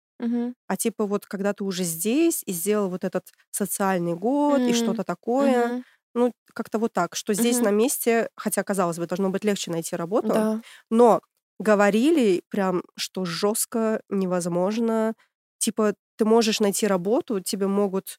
а 0.67 0.77
типа 0.77 1.05
вот 1.05 1.25
когда 1.25 1.53
ты 1.53 1.63
уже 1.63 1.83
здесь 1.83 2.41
и 2.45 2.51
сделал 2.53 2.89
вот 2.89 3.03
этот 3.03 3.27
социальный 3.51 4.15
год 4.15 4.59
и 4.61 4.73
что-то 4.73 5.03
такое, 5.03 5.83
ну, 6.13 6.31
как-то 6.53 6.79
вот 6.79 6.93
так, 6.93 7.15
что 7.15 7.33
здесь 7.33 7.59
на 7.59 7.69
месте, 7.71 8.29
хотя, 8.37 8.63
казалось 8.63 8.97
бы, 8.97 9.05
должно 9.05 9.29
быть 9.29 9.43
легче 9.43 9.69
найти 9.71 9.95
работу, 9.97 10.29
Да. 10.29 10.61
но 10.89 11.21
говорили 11.59 12.41
прям, 12.49 12.83
что 12.95 13.25
жестко, 13.25 14.01
невозможно. 14.09 15.13
Типа, 15.57 15.93
ты 16.17 16.25
можешь 16.25 16.59
найти 16.61 16.87
работу, 16.87 17.41
тебе 17.41 17.67
могут... 17.67 18.17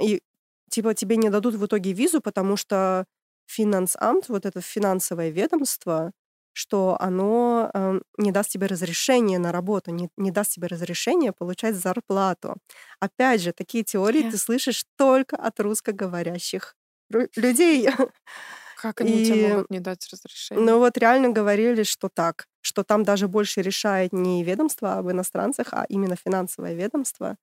и, 0.00 0.22
типа, 0.70 0.94
тебе 0.94 1.16
не 1.16 1.30
дадут 1.30 1.54
в 1.54 1.66
итоге 1.66 1.92
визу, 1.92 2.20
потому 2.20 2.56
что 2.56 3.06
финансамт, 3.46 4.28
вот 4.28 4.46
это 4.46 4.60
финансовое 4.60 5.30
ведомство, 5.30 6.12
что 6.52 6.96
оно 7.00 7.70
эм, 7.74 8.02
не 8.18 8.32
даст 8.32 8.50
тебе 8.50 8.66
разрешение 8.66 9.38
на 9.38 9.52
работу, 9.52 9.90
не, 9.92 10.10
не 10.16 10.30
даст 10.32 10.52
тебе 10.52 10.66
разрешение 10.68 11.32
получать 11.32 11.76
зарплату. 11.76 12.56
Опять 13.00 13.42
же, 13.42 13.52
такие 13.52 13.84
теории 13.84 14.22
Я- 14.22 14.28
ты 14.28 14.36
слышишь 14.38 14.84
только 14.96 15.36
от 15.36 15.60
русскоговорящих 15.60 16.74
ру- 17.12 17.28
людей. 17.36 17.88
Как 18.74 19.00
они 19.02 19.20
тебе 19.22 19.36
И 19.36 19.36
могут 19.36 19.68
не 19.70 19.80
дать 19.80 20.08
разрешение? 20.10 20.66
ну 20.66 20.78
вот 20.78 20.98
реально 20.98 21.30
говорили, 21.30 21.82
что 21.84 22.08
так, 22.08 22.46
что 22.62 22.82
там 22.84 23.04
даже 23.04 23.28
больше 23.28 23.62
решает 23.62 24.12
не 24.12 24.42
ведомство 24.44 24.94
об 24.98 25.10
иностранцах, 25.10 25.68
а 25.72 25.84
именно 25.88 26.16
финансовое 26.16 26.74
ведомство, 26.74 27.36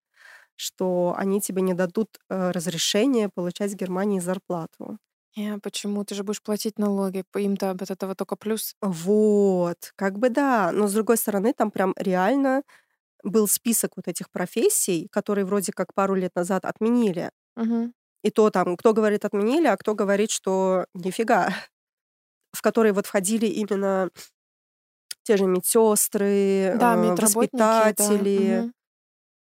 что 0.55 1.13
они 1.17 1.41
тебе 1.41 1.61
не 1.61 1.73
дадут 1.73 2.19
э, 2.29 2.51
разрешение 2.51 3.29
получать 3.29 3.73
в 3.73 3.75
Германии 3.75 4.19
зарплату. 4.19 4.97
Не, 5.37 5.59
почему? 5.59 6.03
Ты 6.05 6.15
же 6.15 6.23
будешь 6.23 6.41
платить 6.41 6.79
налоги. 6.79 7.23
Им-то 7.35 7.71
от 7.71 7.89
этого 7.91 8.15
только 8.15 8.35
плюс. 8.35 8.75
Вот, 8.81 9.91
как 9.95 10.17
бы 10.19 10.29
да. 10.29 10.71
Но 10.71 10.87
с 10.87 10.93
другой 10.93 11.17
стороны, 11.17 11.53
там 11.53 11.71
прям 11.71 11.93
реально 11.97 12.63
был 13.23 13.47
список 13.47 13.93
вот 13.97 14.07
этих 14.07 14.31
профессий, 14.31 15.07
которые 15.11 15.45
вроде 15.45 15.73
как 15.73 15.93
пару 15.93 16.15
лет 16.15 16.33
назад 16.35 16.65
отменили. 16.65 17.31
Мгм. 17.55 17.93
И 18.23 18.31
то 18.31 18.49
там, 18.51 18.77
кто 18.77 18.93
говорит 18.93 19.25
отменили, 19.25 19.67
а 19.67 19.77
кто 19.77 19.95
говорит, 19.95 20.31
что 20.31 20.85
нифига, 20.93 21.49
в 22.53 22.61
которые 22.61 22.93
вот 22.93 23.05
входили 23.07 23.45
именно 23.47 24.09
те 25.23 25.37
же 25.37 25.45
медсестры, 25.45 26.27
Да, 26.71 26.95
э, 26.95 26.95
медработники, 26.95 27.91
да. 27.97 28.23
воспитатели, 28.23 28.37
Мгм. 28.37 28.73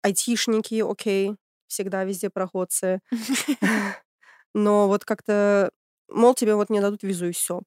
Айтишники, 0.03 0.81
окей, 0.83 1.35
всегда 1.67 2.03
везде 2.05 2.29
проходцы. 2.29 2.99
Но 4.53 4.87
вот 4.87 5.05
как-то, 5.05 5.71
мол, 6.09 6.35
тебе 6.35 6.55
вот 6.55 6.69
не 6.69 6.81
дадут 6.81 7.03
визу 7.03 7.27
и 7.27 7.31
все. 7.31 7.61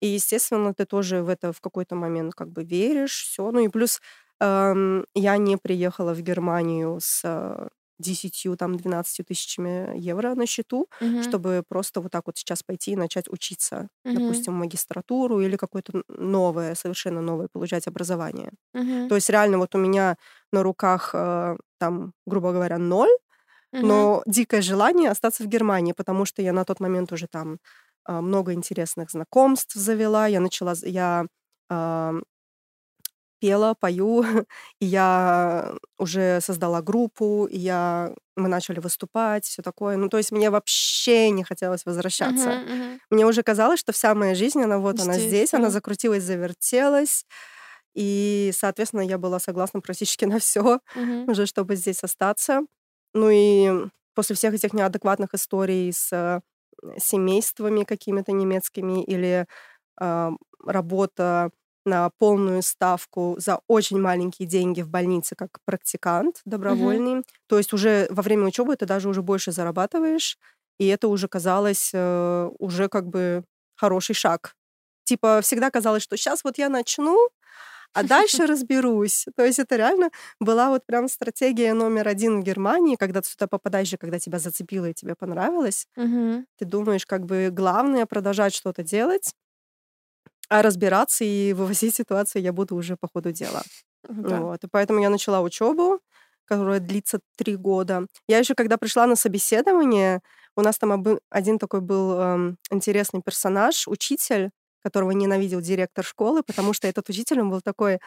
И, 0.00 0.08
естественно, 0.08 0.74
ты 0.74 0.84
тоже 0.86 1.22
в 1.22 1.28
это 1.28 1.52
в 1.52 1.60
какой-то 1.60 1.94
момент 1.96 2.34
как 2.34 2.50
бы 2.50 2.64
веришь, 2.64 3.22
все. 3.24 3.50
Ну 3.52 3.60
и 3.60 3.68
плюс 3.68 4.00
эм, 4.40 5.06
я 5.14 5.36
не 5.38 5.56
приехала 5.56 6.14
в 6.14 6.20
Германию 6.22 6.98
с 7.00 7.22
э, 7.24 7.68
10, 8.02 8.56
там, 8.56 8.76
12 8.76 9.22
тысячами 9.22 9.98
евро 9.98 10.34
на 10.34 10.46
счету, 10.46 10.88
Мгм. 11.00 11.36
чтобы 11.38 11.64
просто 11.68 12.00
вот 12.02 12.12
так 12.12 12.24
вот 12.26 12.36
сейчас 12.38 12.62
пойти 12.62 12.92
и 12.92 12.96
начать 12.96 13.28
учиться, 13.30 13.88
Мгм. 14.04 14.44
допустим, 14.44 14.54
магистратуру 14.54 15.40
или 15.40 15.56
какое-то 15.56 16.02
новое, 16.08 16.74
совершенно 16.74 17.22
новое 17.22 17.48
получать 17.52 17.86
образование. 17.88 18.52
Мгм. 18.74 19.10
То 19.10 19.16
есть 19.16 19.30
реально 19.30 19.58
вот 19.58 19.74
у 19.74 19.78
меня 19.78 20.16
на 20.52 20.62
руках 20.62 21.10
э, 21.14 21.56
там, 21.78 22.12
грубо 22.26 22.52
говоря, 22.52 22.78
ноль, 22.78 23.10
Мгм. 23.72 24.12
но 24.12 24.22
дикое 24.26 24.62
желание 24.62 25.10
остаться 25.10 25.42
в 25.44 25.46
Германии, 25.48 25.92
потому 25.92 26.24
что 26.24 26.42
я 26.42 26.52
на 26.52 26.64
тот 26.64 26.80
момент 26.80 27.12
уже 27.12 27.26
там 27.28 27.58
а, 28.04 28.20
много 28.22 28.52
интересных 28.54 29.10
знакомств 29.10 29.74
завела. 29.74 30.26
Я 30.28 30.40
начала, 30.40 30.74
я 30.84 31.26
а, 31.70 32.14
пела, 33.42 33.74
пою, 33.74 34.24
и 34.80 34.86
я 34.86 35.74
уже 35.98 36.40
создала 36.42 36.82
группу, 36.82 37.46
и 37.46 37.58
я, 37.58 38.14
мы 38.36 38.48
начали 38.48 38.80
выступать, 38.80 39.44
все 39.46 39.62
такое. 39.62 39.96
Ну, 39.98 40.08
то 40.08 40.18
есть 40.18 40.32
мне 40.32 40.50
вообще 40.50 41.30
не 41.30 41.44
хотелось 41.44 41.86
возвращаться. 41.86 42.50
Мгм, 42.50 42.64
мгм. 42.72 43.00
Мне 43.10 43.26
уже 43.26 43.42
казалось, 43.42 43.80
что 43.80 43.92
вся 43.92 44.14
моя 44.14 44.34
жизнь, 44.34 44.62
она 44.62 44.78
вот 44.78 45.00
она 45.00 45.18
Здесь, 45.18 45.54
она 45.54 45.70
закрутилась, 45.70 46.24
завертелась. 46.24 47.26
И, 47.94 48.52
соответственно, 48.54 49.02
я 49.02 49.18
была 49.18 49.38
согласна 49.38 49.80
практически 49.80 50.24
на 50.26 50.38
все 50.38 50.80
Мгм. 50.94 51.26
уже, 51.26 51.46
чтобы 51.46 51.76
здесь 51.76 52.02
остаться. 52.04 52.62
Ну 53.14 53.30
и 53.30 53.88
после 54.14 54.36
всех 54.36 54.54
этих 54.54 54.72
неадекватных 54.72 55.34
историй 55.34 55.92
с 55.92 56.12
э, 56.12 56.40
семействами 56.98 57.84
какими-то 57.84 58.32
немецкими 58.32 59.02
или 59.04 59.46
а, 60.00 60.32
работа 60.66 61.50
на 61.84 62.10
полную 62.18 62.62
ставку 62.62 63.36
за 63.38 63.60
очень 63.68 64.00
маленькие 64.00 64.48
деньги 64.48 64.82
в 64.82 64.88
больнице 64.88 65.34
как 65.36 65.58
практикант 65.64 66.40
добровольный. 66.44 67.24
То 67.48 67.58
есть 67.58 67.72
уже 67.72 68.06
во 68.10 68.22
время 68.22 68.46
учебы 68.46 68.76
ты 68.76 68.86
даже 68.86 69.08
уже 69.08 69.22
больше 69.22 69.52
зарабатываешь, 69.52 70.38
и 70.78 70.86
это 70.86 71.08
уже 71.08 71.28
казалось 71.28 71.90
э, 71.94 72.50
уже 72.58 72.88
как 72.88 73.08
бы 73.08 73.44
хороший 73.76 74.14
шаг. 74.14 74.54
Типа 75.04 75.40
всегда 75.42 75.70
казалось, 75.70 76.02
что 76.02 76.16
сейчас 76.16 76.44
вот 76.44 76.58
я 76.58 76.68
начну, 76.68 77.28
а 77.94 78.02
дальше 78.02 78.46
разберусь. 78.46 79.26
То 79.36 79.44
есть 79.44 79.58
это 79.58 79.76
реально 79.76 80.10
была 80.40 80.70
вот 80.70 80.86
прям 80.86 81.08
стратегия 81.08 81.74
номер 81.74 82.08
один 82.08 82.40
в 82.40 82.44
Германии, 82.44 82.96
когда 82.96 83.20
ты 83.22 83.28
сюда 83.28 83.46
попадаешь, 83.46 83.92
и 83.92 83.96
когда 83.96 84.18
тебя 84.18 84.38
зацепило 84.38 84.86
и 84.86 84.94
тебе 84.94 85.14
понравилось, 85.14 85.86
Мгм. 85.96 86.46
ты 86.58 86.64
думаешь, 86.64 87.06
как 87.06 87.26
бы 87.26 87.50
главное 87.52 88.06
продолжать 88.06 88.54
что-то 88.54 88.82
делать, 88.82 89.32
а 90.52 90.62
разбираться 90.62 91.24
и 91.24 91.54
вывозить 91.54 91.94
ситуацию 91.94 92.42
я 92.42 92.52
буду 92.52 92.76
уже 92.76 92.96
по 92.96 93.08
ходу 93.08 93.32
дела. 93.32 93.62
Да. 94.08 94.40
Вот. 94.40 94.64
И 94.64 94.68
поэтому 94.70 95.00
я 95.00 95.08
начала 95.08 95.40
учебу, 95.40 96.00
которая 96.44 96.78
длится 96.78 97.20
три 97.36 97.56
года. 97.56 98.06
Я 98.28 98.38
еще, 98.38 98.54
когда 98.54 98.76
пришла 98.76 99.06
на 99.06 99.16
собеседование, 99.16 100.20
у 100.54 100.60
нас 100.60 100.76
там 100.76 101.04
один 101.30 101.58
такой 101.58 101.80
был 101.80 102.20
эм, 102.20 102.58
интересный 102.70 103.22
персонаж, 103.22 103.88
учитель, 103.88 104.50
которого 104.82 105.12
ненавидел 105.12 105.62
директор 105.62 106.04
школы, 106.04 106.42
потому 106.42 106.74
что 106.74 106.86
этот 106.86 107.08
учитель, 107.08 107.40
он 107.40 107.48
был 107.48 107.62
такой 107.62 107.98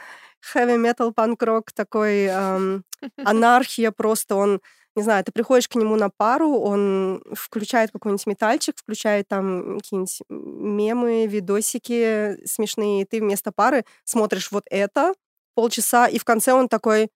heavy 0.53 0.77
metal 0.77 1.15
rock, 1.15 1.69
такой 1.73 2.25
эм, 2.25 2.83
анархия 3.25 3.91
просто, 3.91 4.35
он 4.35 4.61
не 4.95 5.03
знаю, 5.03 5.23
ты 5.23 5.31
приходишь 5.31 5.67
к 5.67 5.75
нему 5.75 5.95
на 5.95 6.09
пару, 6.09 6.57
он 6.59 7.21
включает 7.33 7.91
какой-нибудь 7.91 8.25
метальчик, 8.27 8.77
включает 8.77 9.27
там 9.27 9.79
какие-нибудь 9.79 10.21
мемы, 10.29 11.27
видосики 11.27 12.37
смешные, 12.45 13.01
и 13.01 13.05
ты 13.05 13.19
вместо 13.19 13.51
пары 13.51 13.85
смотришь 14.05 14.51
вот 14.51 14.63
это 14.69 15.13
полчаса, 15.53 16.07
и 16.07 16.17
в 16.17 16.23
конце 16.23 16.53
он 16.53 16.69
такой, 16.69 17.09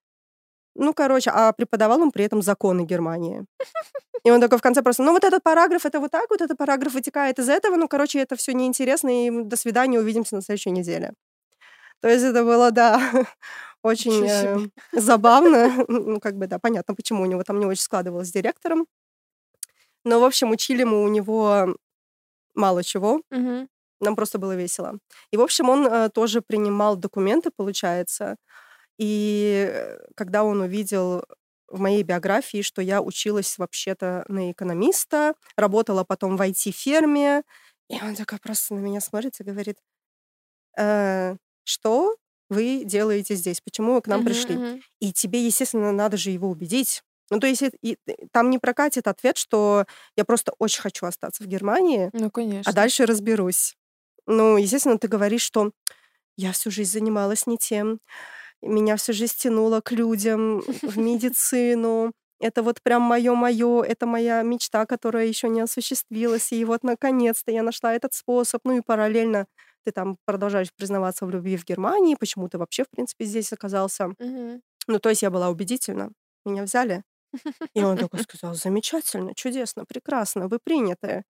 ну, 0.75 0.93
короче, 0.93 1.31
а 1.31 1.53
преподавал 1.53 2.01
он 2.01 2.11
при 2.11 2.25
этом 2.25 2.41
законы 2.41 2.83
Германии. 2.83 3.45
И 4.25 4.31
он 4.31 4.41
такой 4.41 4.57
в 4.57 4.61
конце 4.61 4.81
просто, 4.81 5.03
ну, 5.03 5.13
вот 5.13 5.23
этот 5.23 5.43
параграф, 5.43 5.85
это 5.85 5.99
вот 5.99 6.11
так, 6.11 6.29
вот 6.29 6.41
этот 6.41 6.57
параграф 6.57 6.93
вытекает 6.93 7.39
из 7.39 7.49
этого, 7.49 7.75
ну, 7.77 7.87
короче, 7.87 8.19
это 8.19 8.35
все 8.35 8.53
неинтересно, 8.53 9.27
и 9.27 9.43
до 9.43 9.55
свидания, 9.55 9.99
увидимся 9.99 10.35
на 10.35 10.41
следующей 10.41 10.71
неделе. 10.71 11.13
То 12.01 12.07
есть 12.09 12.23
это 12.23 12.43
было, 12.43 12.71
да, 12.71 13.01
очень 13.83 14.25
э, 14.25 14.67
забавно. 14.93 15.85
Ну, 15.87 16.19
как 16.19 16.37
бы, 16.37 16.47
да, 16.47 16.59
понятно, 16.59 16.95
почему 16.95 17.23
у 17.23 17.25
него 17.25 17.43
там 17.43 17.59
не 17.59 17.65
очень 17.65 17.83
складывалось 17.83 18.29
с 18.29 18.31
директором. 18.31 18.85
Но, 20.05 20.19
в 20.19 20.23
общем, 20.23 20.51
учили 20.51 20.83
мы 20.83 21.03
у 21.03 21.07
него 21.07 21.75
мало 22.55 22.83
чего. 22.83 23.21
Нам 24.01 24.15
просто 24.15 24.39
было 24.39 24.55
весело. 24.55 24.97
И, 25.31 25.37
в 25.37 25.41
общем, 25.41 25.69
он 25.69 25.85
э, 25.85 26.09
тоже 26.09 26.41
принимал 26.41 26.95
документы, 26.95 27.51
получается. 27.55 28.37
И 28.97 29.69
э, 29.69 29.97
когда 30.15 30.43
он 30.43 30.61
увидел 30.61 31.25
в 31.67 31.79
моей 31.79 32.03
биографии, 32.03 32.61
что 32.61 32.81
я 32.81 33.01
училась 33.01 33.57
вообще-то 33.57 34.23
на 34.27 34.51
экономиста, 34.51 35.33
работала 35.57 36.03
потом 36.05 36.37
в 36.37 36.41
IT-ферме, 36.41 37.43
и 37.89 38.01
он 38.01 38.15
такой 38.15 38.39
просто 38.39 38.75
на 38.75 38.79
меня 38.79 39.01
смотрит 39.01 39.39
и 39.39 39.43
говорит, 39.43 39.77
«Э, 40.77 41.35
что 41.63 42.15
вы 42.49 42.83
делаете 42.85 43.35
здесь? 43.35 43.61
Почему 43.61 43.93
вы 43.93 44.01
к 44.01 44.07
нам 44.07 44.19
Мгм, 44.21 44.25
пришли? 44.27 44.55
мгм. 44.55 44.83
И 44.99 45.13
тебе, 45.13 45.45
естественно, 45.45 45.91
надо 45.91 46.17
же 46.17 46.31
его 46.31 46.49
убедить. 46.49 47.03
Ну, 47.31 47.39
то 47.39 47.47
есть 47.47 47.61
это- 47.61 47.77
и- 47.83 47.97
и 48.07 48.27
там 48.31 48.49
не 48.49 48.57
прокатит 48.57 49.07
ответ, 49.07 49.37
что 49.37 49.85
я 50.17 50.25
просто 50.25 50.53
очень 50.59 50.81
хочу 50.81 51.05
остаться 51.05 51.43
в 51.43 51.47
Германии, 51.47 52.09
Ну, 52.13 52.27
а 52.27 52.29
конечно. 52.31 52.73
дальше 52.73 53.05
разберусь. 53.05 53.75
Ну, 54.27 54.57
естественно, 54.57 54.97
ты 54.97 55.07
говоришь, 55.07 55.43
что 55.43 55.71
я 56.37 56.51
всю 56.53 56.71
жизнь 56.71 56.91
занималась 56.93 57.47
не 57.47 57.57
тем, 57.57 57.99
меня 58.61 58.95
всю 58.97 59.13
жизнь 59.13 59.35
тянуло 59.37 59.81
к 59.81 59.91
людям, 59.91 60.61
в 60.61 60.97
медицину. 60.97 62.13
Это 62.41 62.63
вот 62.63 62.81
прям 62.83 63.01
мое-мое, 63.03 63.83
это 63.83 64.05
моя 64.05 64.41
мечта, 64.43 64.85
которая 64.85 65.25
еще 65.27 65.49
не 65.49 65.61
осуществилась. 65.61 66.51
И 66.53 66.63
вот 66.65 66.83
наконец-то 66.83 67.51
я 67.51 67.63
нашла 67.63 67.93
этот 67.95 68.13
способ. 68.13 68.61
Ну 68.65 68.77
и 68.77 68.81
параллельно 68.81 69.45
ты 69.83 69.91
там 69.91 70.17
продолжаешь 70.25 70.73
признаваться 70.73 71.25
в 71.25 71.29
любви 71.29 71.57
в 71.57 71.65
Германии, 71.65 72.15
почему 72.15 72.49
ты 72.49 72.57
вообще, 72.57 72.83
в 72.83 72.89
принципе, 72.89 73.25
здесь 73.25 73.53
оказался. 73.53 74.09
Мгм. 74.19 74.61
Ну, 74.87 74.99
то 74.99 75.09
есть 75.09 75.21
я 75.21 75.29
была 75.29 75.49
убедительна. 75.49 76.11
Меня 76.45 76.63
взяли. 76.63 77.03
И 77.73 77.83
он 77.83 77.97
такой 77.97 78.19
сказал, 78.23 78.55
замечательно, 78.55 79.33
чудесно, 79.35 79.85
прекрасно, 79.85 80.47
вы 80.47 80.59
приняты. 80.59 81.23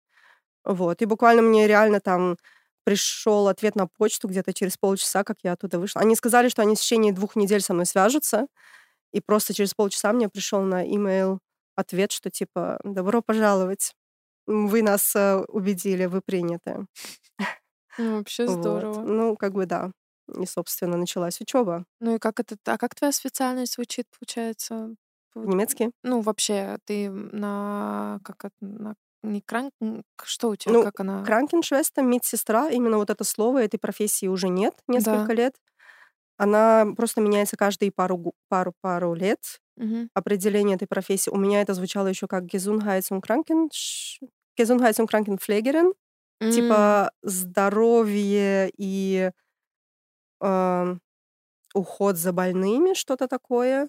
Вот. 0.64 1.02
И 1.02 1.06
буквально 1.06 1.42
мне 1.42 1.66
реально 1.66 2.00
там 2.00 2.36
пришел 2.84 3.48
ответ 3.48 3.76
на 3.76 3.86
почту 3.86 4.28
где-то 4.28 4.52
через 4.54 4.76
полчаса, 4.78 5.24
как 5.24 5.38
я 5.42 5.52
оттуда 5.52 5.78
вышла. 5.78 6.00
Они 6.00 6.16
сказали, 6.16 6.48
что 6.48 6.62
они 6.62 6.74
в 6.74 6.78
течение 6.78 7.12
двух 7.12 7.36
недель 7.36 7.60
со 7.60 7.74
мной 7.74 7.86
свяжутся, 7.86 8.46
и 9.12 9.20
просто 9.20 9.54
через 9.54 9.74
полчаса 9.74 10.12
мне 10.12 10.28
пришел 10.28 10.62
на 10.62 10.86
имейл 10.86 11.40
ответ, 11.76 12.12
что 12.12 12.30
типа 12.30 12.80
«Добро 12.84 13.22
пожаловать, 13.22 13.94
вы 14.46 14.82
нас 14.82 15.14
э, 15.14 15.44
убедили, 15.48 16.06
вы 16.06 16.22
приняты». 16.22 16.86
Ну, 17.98 18.16
вообще 18.18 18.46
Вот. 18.46 18.58
здорово. 18.60 19.02
Ну, 19.02 19.36
как 19.36 19.52
бы 19.52 19.66
да. 19.66 19.92
И, 20.40 20.46
собственно, 20.46 20.96
началась 20.96 21.40
учеба. 21.40 21.84
Ну 22.00 22.14
и 22.14 22.18
как 22.18 22.38
это, 22.40 22.56
а 22.66 22.78
как 22.78 22.94
твоя 22.94 23.12
специальность 23.12 23.74
звучит, 23.74 24.06
получается? 24.18 24.94
Вот, 25.34 25.44
По-немецки. 25.44 25.90
Ну, 26.04 26.20
вообще, 26.20 26.78
ты 26.84 27.10
на, 27.10 28.20
как 28.24 28.44
это, 28.44 28.54
на, 28.60 28.94
не 29.22 29.40
кранк, 29.40 29.72
м, 29.80 30.04
что 30.24 30.50
у 30.50 30.56
тебя, 30.56 30.74
Ну, 30.74 30.84
как 30.84 31.00
она? 31.00 31.24
Кранкеншвестер, 31.24 32.02
медсестра, 32.04 32.70
именно 32.70 32.98
вот 32.98 33.10
это 33.10 33.24
слово 33.24 33.62
этой 33.64 33.78
профессии 33.78 34.26
уже 34.26 34.48
нет 34.48 34.74
несколько 34.86 35.32
Да. 35.32 35.34
лет. 35.34 35.54
Она 36.38 36.86
просто 36.96 37.20
меняется 37.20 37.56
каждые 37.56 37.92
пару, 37.92 38.34
пару, 38.48 38.74
пару 38.80 39.14
лет. 39.14 39.60
Мгм. 39.76 40.08
Определение 40.14 40.76
этой 40.76 40.88
профессии. 40.88 41.30
У 41.30 41.36
меня 41.36 41.62
это 41.62 41.74
звучало 41.74 42.08
еще 42.08 42.26
как 42.28 42.44
Gesundheits- 42.44 43.10
und 43.12 43.22
Kranken... 43.22 43.68
Gesundheits- 44.56 45.00
und 45.00 45.08
Krankenpflegerin. 45.10 45.92
М, 46.40 46.88
Типа 46.88 47.12
здоровье 47.22 48.70
и 48.76 49.30
эм, 50.40 51.00
уход 51.74 52.16
за 52.18 52.32
больными, 52.32 52.94
что-то 52.94 53.28
такое. 53.28 53.88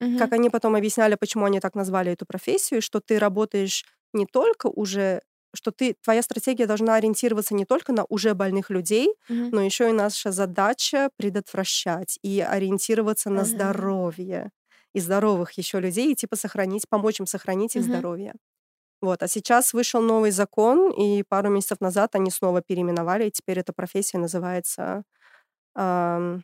мгм. 0.00 0.16
Как 0.16 0.32
они 0.32 0.50
потом 0.50 0.76
объясняли, 0.76 1.16
почему 1.16 1.46
они 1.46 1.60
так 1.60 1.74
назвали 1.76 2.12
эту 2.12 2.26
профессию, 2.26 2.82
что 2.82 3.00
ты 3.00 3.18
работаешь 3.18 3.84
не 4.14 4.26
только 4.26 4.68
уже, 4.68 5.22
что 5.54 5.72
ты, 5.72 5.96
твоя 6.02 6.22
стратегия 6.22 6.66
должна 6.66 6.96
ориентироваться 6.96 7.54
не 7.54 7.64
только 7.66 7.92
на 7.92 8.04
уже 8.08 8.34
больных 8.34 8.70
людей, 8.70 9.10
Мгм. 9.28 9.52
но 9.52 9.62
еще 9.62 9.90
и 9.90 9.92
наша 9.94 10.32
задача 10.32 11.10
предотвращать 11.16 12.18
и 12.22 12.40
ориентироваться 12.40 13.30
на 13.30 13.44
Ага. 13.44 13.46
здоровье 13.46 14.50
и 14.94 15.00
здоровых 15.00 15.52
еще 15.54 15.80
людей, 15.80 16.12
и 16.12 16.16
типа 16.16 16.36
сохранить, 16.36 16.88
помочь 16.90 17.20
им 17.20 17.26
сохранить 17.26 17.76
их 17.76 17.82
Мгм. 17.82 17.84
здоровье. 17.84 18.34
Вот. 19.02 19.22
А 19.22 19.28
сейчас 19.28 19.72
вышел 19.74 20.00
новый 20.02 20.30
закон, 20.30 20.90
и 20.92 21.22
пару 21.22 21.50
месяцев 21.50 21.80
назад 21.80 22.14
они 22.16 22.30
снова 22.30 22.62
переименовали, 22.62 23.26
и 23.26 23.30
теперь 23.30 23.58
эта 23.60 23.72
профессия 23.72 24.18
называется 24.18 25.04
ам, 25.76 26.42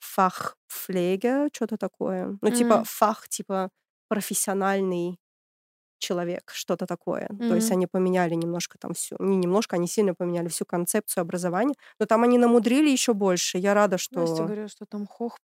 фахпфлеге, 0.00 1.48
что-то 1.54 1.76
такое. 1.78 2.38
Ну, 2.42 2.50
типа 2.50 2.74
М. 2.74 2.84
фах, 2.84 3.28
типа 3.28 3.70
профессиональный 4.08 5.18
человек, 5.98 6.52
что-то 6.54 6.86
такое. 6.86 7.28
То 7.48 7.54
есть 7.54 7.70
они 7.72 7.86
поменяли 7.86 8.34
немножко 8.34 8.78
там 8.78 8.94
всю, 8.94 9.16
не 9.20 9.36
немножко, 9.36 9.76
они 9.76 9.88
сильно 9.88 10.14
поменяли 10.14 10.48
всю 10.48 10.64
концепцию 10.66 11.22
образования, 11.22 11.74
но 12.00 12.06
там 12.06 12.22
они 12.24 12.38
намудрили 12.38 12.90
еще 12.90 13.14
больше. 13.14 13.58
Я 13.58 13.74
рада, 13.74 13.98
Настя 14.10 14.36
что 14.36 14.44
говорила, 14.44 14.68
что 14.68 14.86
там 14.86 15.06
хох, 15.06 15.38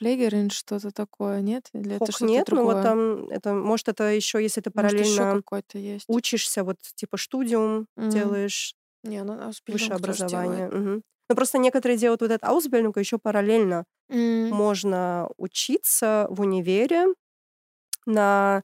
хохфахфлегерин, 0.00 0.50
что-то 0.50 0.90
такое, 0.92 1.40
нет? 1.42 1.70
Или 1.72 1.96
это 1.96 2.10
Хох 2.10 2.12
что-то 2.12 2.32
нет, 2.32 2.48
но 2.52 2.64
вот 2.64 2.80
другое? 2.80 2.80
там 2.80 3.28
это, 3.30 3.52
может, 3.54 3.88
это 3.88 4.04
еще, 4.04 4.42
если 4.42 4.60
ты 4.60 4.70
Может, 4.74 5.00
параллельно 5.00 5.42
какой-то 5.44 5.78
есть? 5.78 6.08
учишься, 6.08 6.64
вот 6.64 6.78
типа 6.96 7.16
студиум 7.18 7.86
М. 7.96 8.40
делаешь, 8.40 8.74
Не, 9.04 9.24
ну 9.24 9.34
а 9.34 9.52
высшее 9.68 9.96
образование. 9.96 10.68
Мгм. 10.70 11.02
Ну, 11.30 11.36
просто 11.36 11.58
некоторые 11.58 11.98
делают 11.98 12.20
вот 12.22 12.30
этот 12.32 12.48
Ausbildung 12.48 12.98
еще 12.98 13.18
параллельно. 13.18 13.84
М, 14.10 14.52
Можно 14.52 15.30
учиться 15.38 16.26
в 16.30 16.40
универе 16.42 17.06
на 18.06 18.62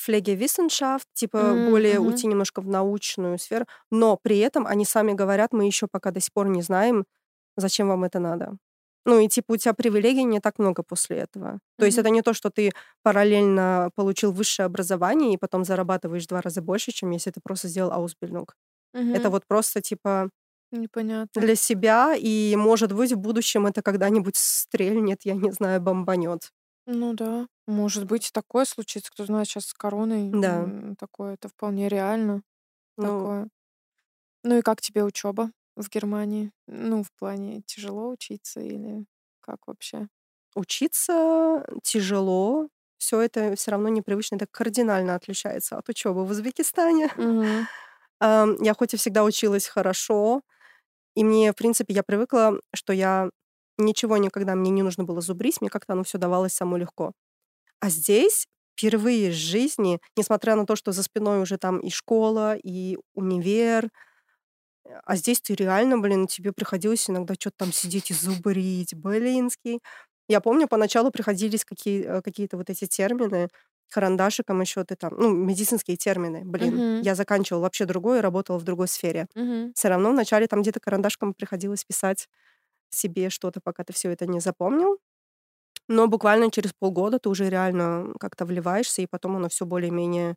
Pflegewissenschaft, 0.00 1.04
типа 1.14 1.56
М, 1.56 1.58
более 1.58 2.00
мгм. 2.00 2.00
уйти 2.00 2.26
немножко 2.26 2.60
в 2.62 2.68
научную 2.68 3.38
сферу, 3.38 3.66
но 3.90 4.16
при 4.16 4.38
этом 4.38 4.66
они 4.66 4.84
сами 4.84 5.12
говорят, 5.12 5.52
мы 5.52 5.66
еще 5.66 5.86
пока 5.88 6.10
до 6.12 6.20
сих 6.20 6.32
пор 6.32 6.48
не 6.48 6.62
знаем, 6.62 7.06
зачем 7.56 7.88
вам 7.88 8.04
это 8.04 8.20
надо. 8.20 8.58
Ну 9.06 9.20
и 9.20 9.28
типа 9.28 9.52
у 9.54 9.56
тебя 9.58 9.74
привилегий 9.74 10.24
не 10.24 10.40
так 10.40 10.58
много 10.58 10.82
после 10.84 11.18
этого. 11.18 11.60
То 11.78 11.86
есть 11.86 11.98
это 11.98 12.10
не 12.10 12.22
то, 12.22 12.34
что 12.34 12.50
ты 12.50 12.72
параллельно 13.04 13.90
получил 13.96 14.32
высшее 14.32 14.66
образование 14.66 15.34
и 15.34 15.38
потом 15.38 15.64
зарабатываешь 15.64 16.24
в 16.24 16.28
два 16.28 16.42
раза 16.42 16.62
больше, 16.62 16.92
чем 16.92 17.10
если 17.12 17.30
ты 17.30 17.40
просто 17.42 17.68
сделал 17.68 17.92
Ausbildung. 17.92 18.48
Это 19.12 19.30
Мгм. 19.30 19.30
вот 19.30 19.46
просто 19.46 19.82
типа 19.82 20.30
Непонятно. 20.70 21.30
для 21.34 21.54
себя, 21.54 22.14
и, 22.18 22.56
может 22.56 22.92
быть, 22.92 23.12
в 23.12 23.18
будущем 23.18 23.66
это 23.66 23.82
когда-нибудь 23.82 24.36
стрельнет, 24.36 25.20
я 25.24 25.34
не 25.34 25.50
знаю, 25.52 25.80
бомбанет. 25.80 26.50
Ну 26.86 27.14
да, 27.14 27.48
может 27.66 28.04
быть, 28.06 28.30
такое 28.32 28.64
случится. 28.64 29.10
Кто 29.10 29.24
знает, 29.26 29.48
сейчас 29.48 29.66
с 29.66 29.74
короной 29.74 30.30
Да. 30.32 30.94
такое, 30.98 31.34
это 31.34 31.48
вполне 31.48 31.88
реально. 31.88 32.42
Ну, 32.96 33.06
Такое. 33.06 33.48
Ну 34.44 34.58
и 34.58 34.62
как 34.62 34.80
тебе 34.80 35.04
учеба 35.04 35.50
в 35.76 35.88
Германии? 35.90 36.52
Ну, 36.66 37.02
в 37.02 37.12
плане 37.12 37.62
тяжело 37.66 38.10
учиться 38.10 38.60
или 38.60 39.06
как 39.40 39.66
вообще? 39.66 40.08
учиться 40.54 41.64
тяжело, 41.82 42.68
все 42.98 43.20
это 43.20 43.54
все 43.56 43.70
равно 43.72 43.88
непривычно, 43.88 44.36
это 44.36 44.46
кардинально 44.50 45.14
отличается 45.14 45.78
от 45.78 45.88
учебы 45.88 46.24
в 46.24 46.30
Узбекистане. 46.30 47.10
Ам, 48.20 48.56
Я 48.62 48.74
хоть 48.74 48.94
и 48.94 48.96
всегда 48.96 49.24
училась 49.24 49.66
хорошо, 49.66 50.42
и 51.16 51.24
мне, 51.24 51.52
в 51.52 51.56
принципе, 51.56 51.94
я 51.94 52.02
привыкла, 52.04 52.60
что 52.74 52.92
я 52.92 53.30
ничего 53.78 54.18
никогда 54.18 54.54
мне 54.56 54.70
не 54.70 54.82
нужно 54.82 55.04
было 55.04 55.20
зубрить, 55.22 55.60
мне 55.62 55.70
как-то 55.70 55.94
оно 55.94 56.04
все 56.04 56.18
давалось 56.18 56.54
само 56.54 56.76
легко. 56.78 57.12
А 57.80 57.90
здесь 57.90 58.46
впервые 58.78 59.30
в 59.30 59.34
жизни, 59.34 60.00
несмотря 60.16 60.56
на 60.56 60.66
то, 60.66 60.76
что 60.76 60.92
за 60.92 61.02
спиной 61.02 61.40
уже 61.42 61.58
там 61.58 61.78
и 61.80 61.90
школа, 61.90 62.56
и 62.56 62.98
универ, 63.14 63.90
а 65.04 65.16
здесь 65.16 65.40
ты 65.40 65.54
реально, 65.54 65.98
блин, 65.98 66.26
тебе 66.26 66.52
приходилось 66.52 67.08
иногда 67.10 67.34
что-то 67.38 67.56
там 67.58 67.72
сидеть 67.72 68.10
и 68.10 68.14
зубрить, 68.14 68.94
блинский. 68.94 69.80
Я 70.28 70.40
помню, 70.40 70.68
поначалу 70.68 71.10
приходились 71.10 71.64
какие, 71.64 72.04
э, 72.04 72.22
какие-то 72.22 72.56
вот 72.56 72.70
эти 72.70 72.86
термины, 72.86 73.48
карандашиком 73.90 74.60
еще 74.60 74.84
ты 74.84 74.96
там, 74.96 75.14
ну, 75.16 75.32
медицинские 75.32 75.96
термины, 75.96 76.42
блин. 76.44 76.74
Мгм. 76.76 77.00
Я 77.02 77.14
заканчивала 77.14 77.62
вообще 77.62 77.84
другое, 77.86 78.22
работала 78.22 78.58
в 78.58 78.64
другой 78.64 78.88
сфере. 78.88 79.26
Мгм. 79.34 79.72
Все 79.74 79.88
равно 79.88 80.10
вначале 80.12 80.46
там 80.48 80.62
где-то 80.62 80.80
карандашком 80.80 81.34
приходилось 81.34 81.84
писать 81.84 82.28
себе 82.90 83.30
что-то, 83.30 83.60
пока 83.62 83.84
ты 83.84 83.92
все 83.94 84.10
это 84.12 84.26
не 84.26 84.40
запомнил. 84.40 84.98
Но 85.88 86.08
буквально 86.08 86.50
через 86.50 86.72
полгода 86.72 87.18
ты 87.18 87.28
уже 87.28 87.48
реально 87.48 88.12
как-то 88.20 88.44
вливаешься, 88.44 89.02
и 89.02 89.06
потом 89.06 89.36
оно 89.36 89.48
все 89.48 89.66
более-менее 89.66 90.36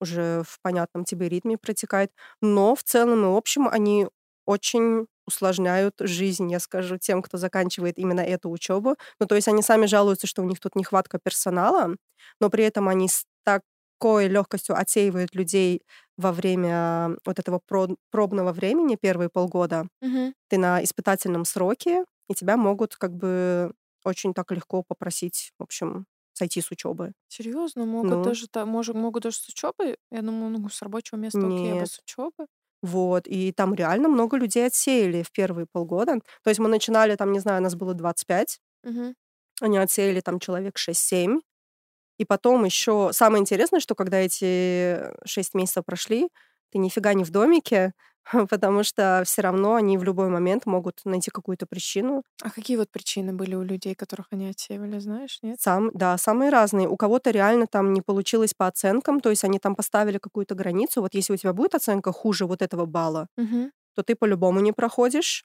уже 0.00 0.42
в 0.46 0.60
понятном 0.62 1.04
тебе 1.04 1.28
ритме 1.28 1.58
протекает. 1.58 2.10
Но 2.40 2.74
в 2.74 2.82
целом 2.82 3.24
и 3.24 3.36
общем 3.36 3.68
они 3.68 4.08
очень 4.46 5.06
усложняют 5.26 5.94
жизнь, 6.00 6.50
я 6.50 6.58
скажу, 6.60 6.98
тем, 6.98 7.22
кто 7.22 7.38
заканчивает 7.38 7.98
именно 7.98 8.20
эту 8.20 8.50
учебу. 8.50 8.96
Ну, 9.20 9.26
то 9.26 9.36
есть 9.36 9.48
они 9.48 9.62
сами 9.62 9.86
жалуются, 9.86 10.26
что 10.26 10.42
у 10.42 10.44
них 10.46 10.58
тут 10.60 10.74
нехватка 10.76 11.18
персонала, 11.22 11.94
но 12.40 12.50
при 12.50 12.64
этом 12.64 12.88
они 12.88 13.08
с 13.08 13.24
такой 13.44 14.26
легкостью 14.28 14.76
отсеивают 14.76 15.34
людей 15.34 15.82
во 16.16 16.32
время 16.32 17.16
вот 17.24 17.38
этого 17.38 17.60
про- 17.66 17.96
пробного 18.10 18.52
времени, 18.52 18.96
первые 19.00 19.28
полгода. 19.30 19.86
Мгм. 20.02 20.32
Ты 20.48 20.58
на 20.58 20.82
испытательном 20.82 21.44
сроке, 21.44 22.04
и 22.28 22.34
тебя 22.34 22.56
могут 22.56 22.96
как 22.96 23.14
бы 23.16 23.72
очень 24.04 24.34
так 24.34 24.50
легко 24.52 24.82
попросить, 24.82 25.52
в 25.58 25.62
общем, 25.62 26.06
сойти 26.40 26.60
с 26.60 26.70
учебы. 26.70 27.12
Серьезно, 27.28 27.86
могут 27.86 28.20
Ну, 28.20 28.20
даже 28.20 28.46
может, 28.66 28.94
могут 28.94 29.22
даже 29.22 29.38
с 29.38 29.48
учебы? 29.48 29.96
Я 30.10 30.20
думаю, 30.22 30.50
ну, 30.58 30.68
с 30.68 30.82
рабочего 30.82 31.16
места 31.18 31.46
окей, 31.46 31.80
а 31.82 31.86
нет. 31.86 31.86
с 31.86 31.98
учебы? 32.00 32.46
Вот, 32.82 33.26
и 33.28 33.52
там 33.52 33.74
реально 33.74 34.08
много 34.08 34.36
людей 34.38 34.66
отсеяли 34.66 35.22
в 35.22 35.32
первые 35.32 35.66
полгода. 35.72 36.16
То 36.44 36.50
есть 36.50 36.60
мы 36.60 36.68
начинали, 36.68 37.16
там, 37.16 37.32
не 37.32 37.40
знаю, 37.40 37.62
нас 37.62 37.74
было 37.76 37.94
25, 37.94 38.60
Мгм. 38.82 39.14
они 39.60 39.78
отсеяли 39.78 40.20
там 40.20 40.40
человек 40.40 40.78
6-7. 40.78 41.42
И 42.18 42.24
потом 42.26 42.64
еще 42.66 43.10
самое 43.14 43.40
интересное, 43.42 43.80
что 43.80 43.94
когда 43.96 44.18
эти 44.18 45.12
6 45.26 45.54
месяцев 45.54 45.84
прошли, 45.86 46.28
ты 46.70 46.78
нифига 46.78 47.14
не 47.14 47.24
в 47.24 47.30
домике, 47.30 47.92
потому 48.50 48.82
что 48.84 49.22
все 49.24 49.42
равно 49.42 49.74
они 49.74 49.98
в 49.98 50.04
любой 50.04 50.28
момент 50.28 50.66
могут 50.66 51.00
найти 51.04 51.30
какую-то 51.30 51.66
причину. 51.66 52.22
А 52.42 52.50
какие 52.50 52.76
вот 52.76 52.90
причины 52.90 53.32
были 53.32 53.54
у 53.54 53.62
людей, 53.62 53.94
которых 53.94 54.26
они 54.30 54.48
отсеивали, 54.48 54.98
знаешь, 54.98 55.38
нет? 55.42 55.60
Сам, 55.60 55.90
да, 55.94 56.16
самые 56.18 56.50
разные. 56.50 56.88
У 56.88 56.96
кого-то 56.96 57.30
реально 57.30 57.66
там 57.66 57.92
не 57.92 58.02
получилось 58.02 58.54
по 58.54 58.66
оценкам, 58.66 59.20
то 59.20 59.30
есть 59.30 59.44
они 59.44 59.58
там 59.58 59.74
поставили 59.74 60.18
какую-то 60.18 60.54
границу. 60.54 61.00
Вот 61.02 61.14
если 61.14 61.32
у 61.32 61.36
тебя 61.36 61.52
будет 61.52 61.74
оценка 61.74 62.12
хуже 62.12 62.46
вот 62.46 62.62
этого 62.62 62.86
балла, 62.86 63.26
Мгм. 63.36 63.70
то 63.96 64.02
ты 64.02 64.14
по-любому 64.16 64.60
не 64.60 64.72
проходишь. 64.72 65.44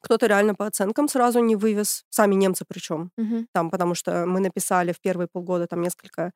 Кто-то 0.00 0.26
реально 0.26 0.54
по 0.54 0.66
оценкам 0.66 1.08
сразу 1.08 1.40
не 1.40 1.56
вывез, 1.56 2.04
сами 2.10 2.34
немцы 2.34 2.64
причем. 2.66 3.10
Мгм. 3.16 3.46
Там, 3.52 3.70
потому 3.70 3.94
что 3.94 4.26
мы 4.26 4.40
написали 4.40 4.92
в 4.92 5.00
первые 5.00 5.28
полгода 5.32 5.66
там 5.66 5.82
несколько 5.82 6.32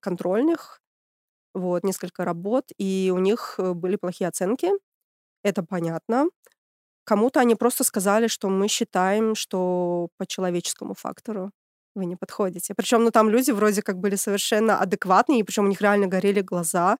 контрольных, 0.00 0.80
вот, 1.54 1.84
несколько 1.84 2.24
работ, 2.24 2.64
и 2.78 3.12
у 3.14 3.18
них 3.18 3.56
э, 3.58 3.72
были 3.74 3.96
плохие 3.96 4.28
оценки. 4.28 4.70
Это 5.42 5.62
понятно. 5.62 6.28
Кому-то 7.04 7.40
они 7.40 7.54
просто 7.56 7.84
сказали, 7.84 8.28
что 8.28 8.48
мы 8.48 8.68
считаем, 8.68 9.34
что 9.34 10.08
по 10.18 10.26
человеческому 10.26 10.94
фактору 10.94 11.50
вы 11.94 12.06
не 12.06 12.16
подходите. 12.16 12.74
Причем, 12.74 13.04
ну, 13.04 13.10
там 13.10 13.28
люди 13.30 13.50
вроде 13.50 13.82
как 13.82 13.98
были 13.98 14.16
совершенно 14.16 14.78
адекватные, 14.78 15.40
и 15.40 15.42
причем 15.42 15.64
у 15.64 15.68
них 15.68 15.80
реально 15.80 16.06
горели 16.06 16.40
глаза. 16.40 16.96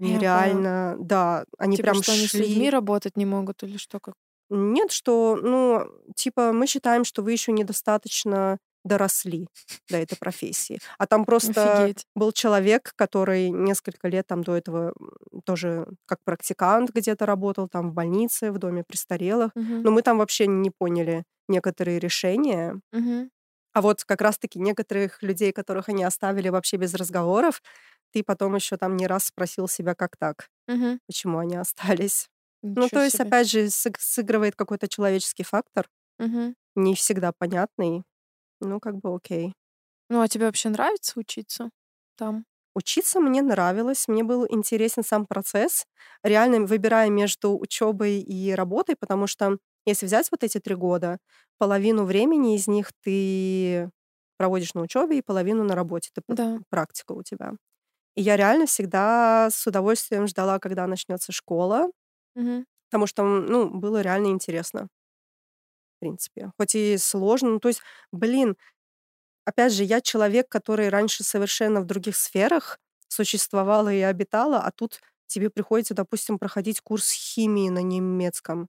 Они 0.00 0.12
Это 0.12 0.22
реально, 0.22 0.96
да, 0.98 1.44
они 1.58 1.76
типа, 1.76 1.90
прям 1.90 2.02
что 2.02 2.12
они 2.12 2.26
с 2.26 2.34
людьми 2.34 2.54
шли. 2.54 2.70
работать 2.70 3.16
не 3.16 3.26
могут 3.26 3.62
или 3.62 3.76
что? 3.76 4.00
Как? 4.00 4.14
Нет, 4.50 4.92
что, 4.92 5.38
ну, 5.40 5.86
типа, 6.16 6.52
мы 6.52 6.66
считаем, 6.66 7.04
что 7.04 7.22
вы 7.22 7.32
еще 7.32 7.52
недостаточно 7.52 8.58
доросли 8.84 9.46
до 9.90 9.98
этой 9.98 10.16
профессии. 10.16 10.78
А 10.98 11.06
там 11.06 11.24
просто 11.24 11.84
Офигеть. 11.84 12.06
был 12.14 12.32
человек, 12.32 12.92
который 12.96 13.50
несколько 13.50 14.08
лет 14.08 14.26
там 14.26 14.42
до 14.42 14.56
этого 14.56 14.94
тоже 15.44 15.86
как 16.06 16.18
практикант 16.24 16.90
где-то 16.90 17.26
работал, 17.26 17.68
там 17.68 17.90
в 17.90 17.94
больнице, 17.94 18.52
в 18.52 18.58
доме 18.58 18.84
престарелых. 18.86 19.52
Мгм. 19.54 19.82
Но 19.82 19.90
мы 19.90 20.02
там 20.02 20.18
вообще 20.18 20.46
не 20.46 20.70
поняли 20.70 21.24
некоторые 21.48 21.98
решения. 21.98 22.80
Мгм. 22.92 23.30
А 23.72 23.82
вот 23.82 24.04
как 24.04 24.20
раз-таки 24.20 24.58
некоторых 24.58 25.22
людей, 25.22 25.52
которых 25.52 25.88
они 25.88 26.02
оставили 26.04 26.48
вообще 26.48 26.76
без 26.76 26.94
разговоров, 26.94 27.62
ты 28.12 28.24
потом 28.24 28.56
еще 28.56 28.76
там 28.76 28.96
не 28.96 29.06
раз 29.06 29.26
спросил 29.26 29.68
себя, 29.68 29.94
как 29.94 30.16
так, 30.18 30.48
Мгм. 30.68 31.00
почему 31.06 31.38
они 31.38 31.56
остались. 31.56 32.28
Ну, 32.76 32.82
Ничего 32.84 32.88
то 32.88 33.04
есть, 33.04 33.16
себе. 33.16 33.24
опять 33.28 33.48
же, 33.50 33.70
сыг- 33.70 33.98
сыгрывает 34.00 34.56
какой-то 34.56 34.88
человеческий 34.88 35.44
фактор, 35.44 35.88
Мгм. 36.18 36.54
не 36.76 36.94
всегда 36.94 37.32
понятный. 37.32 38.04
Ну, 38.60 38.80
как 38.80 38.96
бы 38.96 39.14
окей. 39.14 39.54
Ну, 40.10 40.20
а 40.22 40.28
тебе 40.28 40.46
вообще 40.46 40.68
нравится 40.70 41.18
учиться 41.20 41.70
там? 42.16 42.44
Учиться 42.74 43.20
мне 43.20 43.42
нравилось, 43.42 44.06
мне 44.08 44.22
был 44.22 44.46
интересен 44.48 45.02
сам 45.04 45.26
процесс, 45.26 45.86
реально 46.22 46.66
выбирая 46.66 47.10
между 47.10 47.58
учебой 47.58 48.20
и 48.20 48.52
работой, 48.54 48.94
потому 48.98 49.26
что 49.26 49.58
если 49.86 50.06
взять 50.06 50.28
вот 50.30 50.44
эти 50.44 50.58
три 50.60 50.74
года, 50.76 51.18
половину 51.58 52.04
времени 52.04 52.54
из 52.56 52.68
них 52.68 52.90
ты 53.02 53.90
проводишь 54.38 54.74
на 54.74 54.82
учебе 54.82 55.18
и 55.18 55.22
половину 55.22 55.64
на 55.64 55.74
работе, 55.74 56.10
п- 56.14 56.22
Да. 56.28 56.60
практика 56.70 57.12
у 57.12 57.22
тебя. 57.24 57.52
И 58.16 58.22
я 58.22 58.36
реально 58.36 58.66
всегда 58.66 59.50
с 59.50 59.66
удовольствием 59.66 60.26
ждала, 60.28 60.58
когда 60.60 60.86
начнется 60.86 61.32
школа, 61.32 61.90
Мгм. 62.34 62.64
потому 62.90 63.06
что, 63.06 63.22
ну, 63.24 63.70
было 63.70 64.00
реально 64.00 64.28
интересно, 64.28 64.88
в 66.00 66.02
принципе. 66.02 66.52
Хоть 66.58 66.74
и 66.74 66.98
сложно, 66.98 67.50
ну, 67.50 67.60
то 67.60 67.68
есть, 67.68 67.82
блин, 68.12 68.56
опять 69.46 69.72
же, 69.72 69.84
я 69.84 70.00
человек, 70.00 70.48
который 70.48 70.88
раньше 70.88 71.24
совершенно 71.24 71.80
в 71.80 71.86
других 71.86 72.16
сферах 72.16 72.78
существовала 73.08 73.92
и 73.92 74.00
обитала, 74.00 74.60
а 74.60 74.70
тут 74.72 75.00
тебе 75.26 75.50
приходится, 75.50 75.94
допустим, 75.94 76.38
проходить 76.38 76.80
курс 76.80 77.12
химии 77.12 77.68
на 77.70 77.80
немецком. 77.82 78.68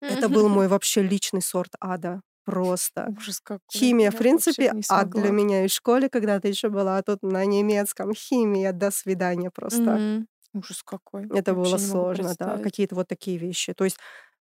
Это 0.00 0.28
был 0.28 0.48
мой 0.48 0.68
вообще 0.68 1.02
личный 1.02 1.42
сорт 1.42 1.72
ада. 1.80 2.20
Просто. 2.44 3.08
Ужас 3.18 3.40
какой. 3.40 3.60
Химия, 3.72 4.10
в 4.10 4.14
Я 4.14 4.18
вообще 4.18 4.18
принципе, 4.22 4.72
ад 4.88 5.10
для 5.10 5.30
меня 5.30 5.64
и 5.64 5.68
в 5.68 5.72
школе 5.72 6.08
когда-то 6.08 6.48
еще 6.48 6.68
была, 6.68 6.98
а 6.98 7.02
тут 7.02 7.22
на 7.22 7.44
немецком. 7.44 8.14
Химия, 8.14 8.72
до 8.72 8.90
свидания 8.92 9.50
просто. 9.50 9.80
Мгм. 9.96 10.28
Ужас 10.54 10.82
какой. 10.84 11.26
Это 11.36 11.54
было 11.54 11.64
не 11.64 11.72
могу 11.72 11.78
сложно, 11.78 12.34
да. 12.38 12.58
Какие-то 12.58 12.94
вот 12.94 13.08
такие 13.08 13.36
вещи. 13.38 13.74
То 13.74 13.84
есть, 13.84 13.98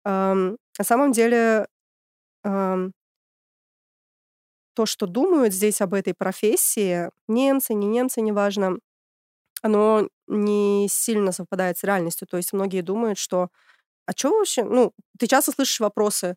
ам, 0.04 0.56
на 0.78 0.85
самом 0.85 1.12
деле, 1.12 1.66
то, 2.42 2.90
что 4.87 5.07
думают 5.07 5.53
здесь 5.53 5.81
об 5.81 5.94
этой 5.94 6.14
профессии, 6.14 7.11
немцы, 7.29 7.74
не 7.74 7.87
немцы, 7.87 8.20
неважно, 8.20 8.79
оно 9.62 10.09
не 10.26 10.87
сильно 10.88 11.33
совпадает 11.33 11.76
с 11.79 11.85
реальностью. 11.85 12.26
То 12.29 12.37
есть 12.37 12.53
многие 12.53 12.81
думают, 12.81 13.18
что 13.18 13.50
а 14.07 14.12
что 14.12 14.37
вообще... 14.37 14.64
Ну, 14.64 14.92
ты 15.18 15.29
часто 15.29 15.53
слышишь 15.53 15.79
вопросы, 15.79 16.37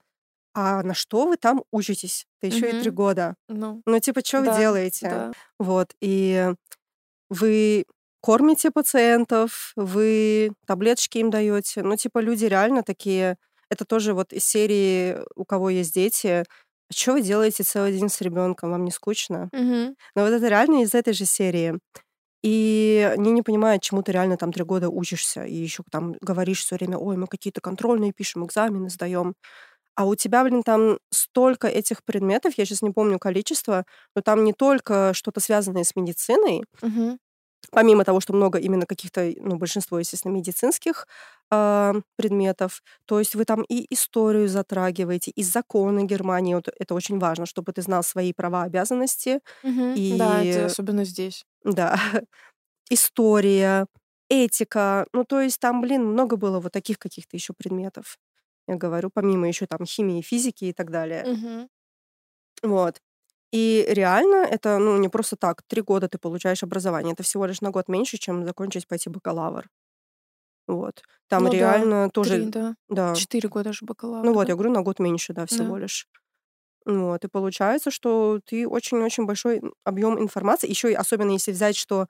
а 0.54 0.84
на 0.84 0.94
что 0.94 1.28
вы 1.28 1.38
там 1.38 1.64
учитесь? 1.72 2.28
Это 2.40 2.56
еще 2.56 2.70
и 2.70 2.82
три 2.82 2.92
года. 2.92 3.36
Ну, 3.48 3.82
Ну, 3.86 4.00
типа, 4.00 4.24
что 4.24 4.42
вы 4.42 4.46
да, 4.48 4.58
делаете? 4.60 5.10
да. 5.10 5.32
Вот, 5.58 5.96
и 6.00 6.54
вы 7.30 7.86
кормите 8.22 8.70
пациентов, 8.70 9.74
вы 9.76 10.52
таблеточки 10.68 11.18
им 11.18 11.32
даете. 11.32 11.82
Ну, 11.82 11.96
типа, 11.96 12.20
люди 12.20 12.46
реально 12.46 12.84
такие... 12.84 13.38
Это 13.74 13.86
тоже 13.86 14.14
вот 14.14 14.34
из 14.34 14.46
серии 14.46 15.18
«У 15.36 15.46
кого 15.46 15.70
есть 15.72 15.94
дети», 15.96 16.46
что 16.92 17.14
вы 17.14 17.22
делаете 17.24 17.64
целый 17.64 17.94
день 17.98 18.10
с 18.10 18.22
ребенком? 18.22 18.72
Вам 18.72 18.86
не 18.86 18.92
скучно? 18.92 19.50
Мгм. 19.54 19.96
Но 20.16 20.24
вот 20.24 20.32
это 20.34 20.48
реально 20.50 20.84
из 20.84 20.96
этой 20.96 21.14
же 21.14 21.26
серии. 21.26 21.80
И 22.44 23.10
они 23.18 23.32
не 23.32 23.42
понимают, 23.44 23.84
чему 23.84 24.04
ты 24.04 24.12
реально 24.14 24.38
там 24.38 24.54
три 24.54 24.64
года 24.66 24.90
учишься, 24.90 25.46
и 25.46 25.56
еще 25.56 25.84
там 25.92 26.16
говоришь 26.22 26.62
все 26.62 26.76
время, 26.76 26.98
ой, 26.98 27.18
мы 27.18 27.28
какие-то 27.28 27.62
контрольные 27.62 28.14
пишем, 28.14 28.46
экзамены 28.46 28.90
сдаем. 28.90 29.36
А 29.96 30.06
у 30.06 30.16
тебя, 30.16 30.44
блин, 30.44 30.64
там 30.64 31.00
столько 31.12 31.68
этих 31.68 32.04
предметов, 32.06 32.56
я 32.58 32.66
сейчас 32.66 32.82
не 32.84 32.92
помню 32.92 33.20
количество, 33.20 33.86
но 34.16 34.22
там 34.24 34.44
не 34.46 34.54
только 34.54 35.14
что-то 35.16 35.40
связанное 35.42 35.84
с 35.86 35.96
медициной, 35.96 36.64
Мгм. 36.82 37.18
помимо 37.72 38.04
того, 38.06 38.20
что 38.20 38.34
много 38.34 38.60
именно 38.60 38.86
каких-то, 38.86 39.32
ну, 39.38 39.58
большинство, 39.58 40.00
естественно, 40.00 40.32
медицинских 40.34 41.08
а, 41.52 41.94
предметов, 42.18 42.82
то 43.06 43.20
есть 43.20 43.36
вы 43.36 43.46
там 43.46 43.64
и 43.70 43.86
историю 43.94 44.48
затрагиваете, 44.48 45.32
и 45.32 45.44
законы 45.44 46.06
Германии, 46.06 46.56
вот 46.56 46.70
это 46.80 46.96
очень 46.96 47.20
важно, 47.20 47.46
чтобы 47.46 47.74
ты 47.74 47.82
знал 47.82 48.04
свои 48.04 48.34
права, 48.34 48.64
обязанности, 48.64 49.40
Мгм. 49.64 49.98
и 49.98 50.10
Да, 50.10 50.42
это 50.42 50.66
особенно 50.66 51.04
здесь. 51.06 51.44
да, 51.64 51.96
история, 52.90 53.88
этика. 54.30 55.08
Ну, 55.14 55.26
то 55.26 55.42
есть 55.42 55.60
там, 55.60 55.82
блин, 55.82 56.06
много 56.06 56.38
было 56.38 56.60
вот 56.60 56.72
таких 56.74 57.00
каких-то 57.00 57.38
еще 57.38 57.54
предметов. 57.54 58.18
Я 58.68 58.76
говорю, 58.76 59.12
помимо 59.14 59.48
еще 59.48 59.68
там 59.68 59.86
химии, 59.86 60.22
физики 60.22 60.66
и 60.68 60.74
так 60.74 60.92
далее. 60.92 61.30
Мгм. 61.30 61.68
Вот. 62.64 63.02
И 63.54 63.86
реально 63.90 64.46
это, 64.48 64.80
ну, 64.80 64.98
не 65.00 65.10
просто 65.10 65.38
так. 65.38 65.64
Три 65.68 65.82
года 65.84 66.10
ты 66.10 66.18
получаешь 66.20 66.64
образование. 66.64 67.14
Это 67.14 67.24
всего 67.24 67.46
лишь 67.48 67.62
на 67.62 67.72
год 67.72 67.88
меньше, 67.90 68.18
чем 68.18 68.46
закончить 68.46 68.88
пойти 68.88 69.10
бакалавр. 69.10 69.70
Вот. 70.68 71.04
Там 71.30 71.44
Ну 71.44 71.54
да, 71.54 71.58
реально 71.60 72.10
три, 72.22 72.46
тоже, 72.46 72.50
да. 72.50 72.76
да. 72.90 73.20
Четыре 73.20 73.50
года 73.50 73.74
же 73.74 73.86
Ну 74.24 74.34
бакалавра, 74.34 74.34
вот, 74.34 74.48
да? 74.48 74.50
я 74.50 74.56
говорю, 74.56 74.72
на 74.72 74.82
год 74.84 75.00
меньше, 75.00 75.34
да, 75.34 75.46
всего 75.46 75.78
Да. 75.78 75.78
лишь. 75.78 76.08
Вот. 76.86 77.24
И 77.26 77.28
получается, 77.30 77.92
что 77.92 78.40
ты 78.46 78.68
очень-очень 78.68 79.26
большой 79.26 79.62
объем 79.86 80.20
информации. 80.22 80.70
Еще 80.70 80.92
и 80.92 80.96
особенно 80.96 81.32
если 81.32 81.52
взять, 81.52 81.78
что 81.78 82.08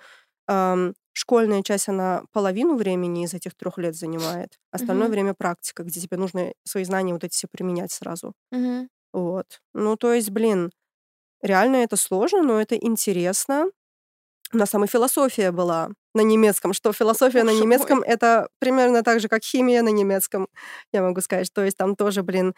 ам, 0.47 0.93
школьная 1.13 1.63
часть, 1.63 1.89
она 1.89 2.23
половину 2.33 2.75
времени 2.77 3.25
из 3.25 3.33
этих 3.35 3.55
трех 3.55 3.77
лет 3.77 3.95
занимает. 3.95 4.59
Остальное 4.71 5.09
Мгм. 5.09 5.11
время 5.11 5.33
практика, 5.35 5.83
где 5.83 6.01
тебе 6.01 6.17
нужно 6.17 6.53
свои 6.65 6.83
знания 6.85 7.13
вот 7.13 7.23
эти 7.23 7.33
все 7.35 7.47
применять 7.51 7.91
сразу. 7.91 8.33
Мгм. 8.51 8.87
Вот. 9.13 9.61
Ну, 9.73 9.95
то 9.97 10.13
есть, 10.13 10.31
блин, 10.31 10.71
реально 11.41 11.77
это 11.77 11.97
сложно, 11.97 12.43
но 12.43 12.61
это 12.61 12.75
интересно. 12.77 13.67
У 14.51 14.57
нас 14.57 14.69
там 14.69 14.83
и 14.83 14.87
философия 14.87 15.51
была 15.51 15.89
на 16.13 16.21
немецком, 16.21 16.73
что 16.73 16.93
философия 16.93 17.43
на 17.43 17.51
Боже 17.51 17.63
немецком 17.63 17.99
мой. 17.99 18.07
это 18.07 18.47
примерно 18.59 19.01
так 19.03 19.19
же, 19.19 19.27
как 19.27 19.43
химия 19.43 19.81
на 19.81 19.89
немецком, 19.89 20.47
я 20.91 21.01
могу 21.01 21.21
сказать. 21.21 21.51
То 21.53 21.63
есть 21.63 21.77
там 21.77 21.95
тоже, 21.95 22.21
блин, 22.21 22.53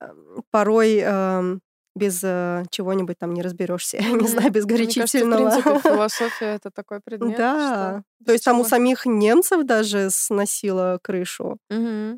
эм, 0.00 0.42
порой 0.50 0.98
эм, 0.98 1.60
без 1.94 2.20
э, 2.24 2.64
чего-нибудь 2.70 3.18
там 3.18 3.32
не 3.32 3.42
разберешься, 3.42 3.96
я 3.98 4.10
не 4.12 4.26
знаю, 4.28 4.50
без 4.50 4.64
Мне 4.64 4.76
кажется, 4.76 5.00
в 5.00 5.22
горячительного. 5.22 5.50
принципе, 5.50 5.80
философия 5.88 6.46
это 6.56 6.70
такой 6.70 7.00
предмет, 7.00 7.38
Да. 7.38 8.02
То 8.26 8.32
есть 8.32 8.44
там 8.44 8.60
у 8.60 8.64
самих 8.64 9.06
немцев 9.06 9.64
даже 9.64 10.10
сносило 10.10 10.98
крышу. 11.02 11.58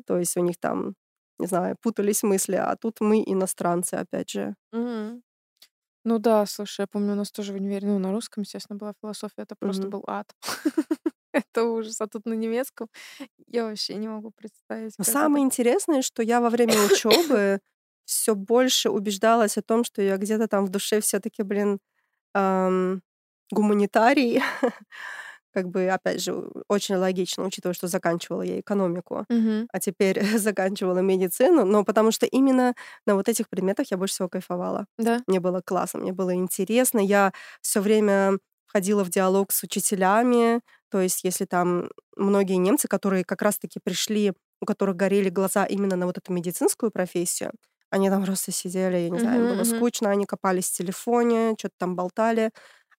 То 0.07 0.17
есть 0.17 0.35
у 0.37 0.41
них 0.41 0.55
там, 0.59 0.95
не 1.37 1.47
знаю, 1.47 1.75
путались 1.81 2.23
мысли, 2.23 2.55
а 2.55 2.75
тут 2.75 2.99
мы 2.99 3.23
иностранцы, 3.25 3.93
опять 3.93 4.31
же. 4.31 4.55
Ну 6.05 6.17
да, 6.19 6.45
слушай, 6.45 6.81
я 6.81 6.87
помню, 6.87 7.13
у 7.13 7.15
нас 7.15 7.31
тоже 7.31 7.51
в 7.53 7.55
универе, 7.57 7.87
ну, 7.87 7.99
на 7.99 8.11
русском, 8.11 8.43
естественно, 8.43 8.77
была 8.77 8.93
философия, 9.01 9.41
это 9.43 9.55
просто 9.59 9.87
Мгм. 9.87 9.91
был 9.91 10.03
ад. 10.07 10.33
Это 11.33 11.63
ужас. 11.65 12.01
А 12.01 12.07
тут 12.07 12.25
на 12.25 12.33
немецком 12.33 12.87
я 13.47 13.65
вообще 13.65 13.95
не 13.95 14.07
могу 14.07 14.31
представить, 14.31 14.97
Но 14.97 15.03
как 15.03 15.05
самое 15.05 15.43
это. 15.43 15.45
интересное, 15.45 16.01
что 16.01 16.21
я 16.23 16.41
во 16.41 16.49
время 16.49 16.81
учебы 16.81 17.59
все 18.05 18.35
больше 18.35 18.89
убеждалась 18.89 19.57
о 19.57 19.61
том, 19.61 19.83
что 19.83 20.01
я 20.01 20.17
где-то 20.17 20.47
там 20.47 20.65
в 20.65 20.69
душе 20.69 20.99
все-таки, 21.01 21.43
блин, 21.43 21.79
ам, 22.33 23.01
гуманитарий. 23.51 24.41
Как 25.59 25.69
бы, 25.69 25.89
опять 25.89 26.21
же, 26.21 26.33
очень 26.67 26.95
логично, 26.95 27.43
учитывая, 27.45 27.73
что 27.73 27.87
заканчивала 27.87 28.41
я 28.43 28.59
экономику, 28.59 29.25
Мгм. 29.29 29.67
а 29.71 29.79
теперь 29.79 30.19
заканчивала 30.39 30.99
медицину, 30.99 31.65
но 31.65 31.83
потому 31.83 32.11
что 32.11 32.25
именно 32.25 32.73
на 33.05 33.15
вот 33.15 33.29
этих 33.29 33.49
предметах 33.49 33.87
я 33.91 33.97
больше 33.97 34.13
всего 34.15 34.29
кайфовала. 34.29 34.85
Да? 34.97 35.21
Мне 35.27 35.39
было 35.39 35.61
классно, 35.65 35.99
мне 35.99 36.13
было 36.13 36.33
интересно. 36.33 36.99
Я 36.99 37.31
все 37.61 37.81
время 37.81 38.37
входила 38.67 39.03
в 39.03 39.09
диалог 39.09 39.51
с 39.51 39.63
учителями. 39.63 40.61
То 40.91 41.01
есть, 41.01 41.23
если 41.23 41.45
там 41.45 41.89
многие 42.15 42.55
немцы, 42.57 42.87
которые 42.87 43.23
как 43.23 43.41
раз-таки 43.41 43.79
пришли, 43.83 44.33
у 44.61 44.65
которых 44.65 44.95
горели 44.95 45.29
глаза 45.29 45.65
именно 45.65 45.95
на 45.95 46.05
вот 46.05 46.17
эту 46.17 46.33
медицинскую 46.33 46.91
профессию, 46.91 47.51
они 47.91 48.09
там 48.09 48.23
просто 48.23 48.51
сидели, 48.51 48.97
я 48.97 49.09
не 49.09 49.19
знаю, 49.19 49.41
им 49.41 49.47
было 49.55 49.63
скучно, 49.63 50.11
они 50.11 50.25
копались 50.25 50.69
в 50.69 50.77
телефоне, 50.77 51.55
что-то 51.57 51.73
там 51.79 51.95
болтали. 51.95 52.51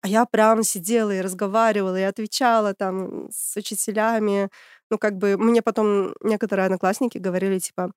А 0.02 0.08
я 0.08 0.24
прям 0.26 0.62
сидела 0.62 1.10
и 1.12 1.20
разговаривала, 1.20 1.98
и 1.98 2.02
отвечала 2.02 2.74
там 2.74 3.28
с 3.30 3.56
учителями. 3.56 4.48
Ну, 4.90 4.98
как 4.98 5.16
бы 5.18 5.36
мне 5.36 5.62
потом 5.62 6.14
некоторые 6.22 6.66
одноклассники 6.66 7.18
говорили, 7.18 7.58
типа, 7.58 7.92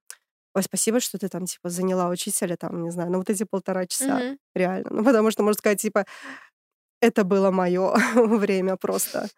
ой, 0.55 0.63
спасибо, 0.63 0.99
что 1.01 1.17
ты 1.19 1.29
там, 1.29 1.45
типа, 1.45 1.69
заняла 1.69 2.09
учителя, 2.09 2.57
там, 2.57 2.83
не 2.83 2.91
знаю, 2.91 3.11
на 3.11 3.19
вот 3.19 3.29
эти 3.29 3.43
полтора 3.45 3.87
часа. 3.87 4.19
Мгм. 4.19 4.39
Реально. 4.55 4.89
Ну, 4.91 5.03
потому 5.05 5.31
что, 5.31 5.43
можно 5.43 5.59
сказать, 5.59 5.81
типа, 5.81 6.05
это 7.01 7.23
было 7.23 7.51
мое 7.51 7.93
время 8.15 8.77
просто. 8.77 9.21
Вот 9.23 9.29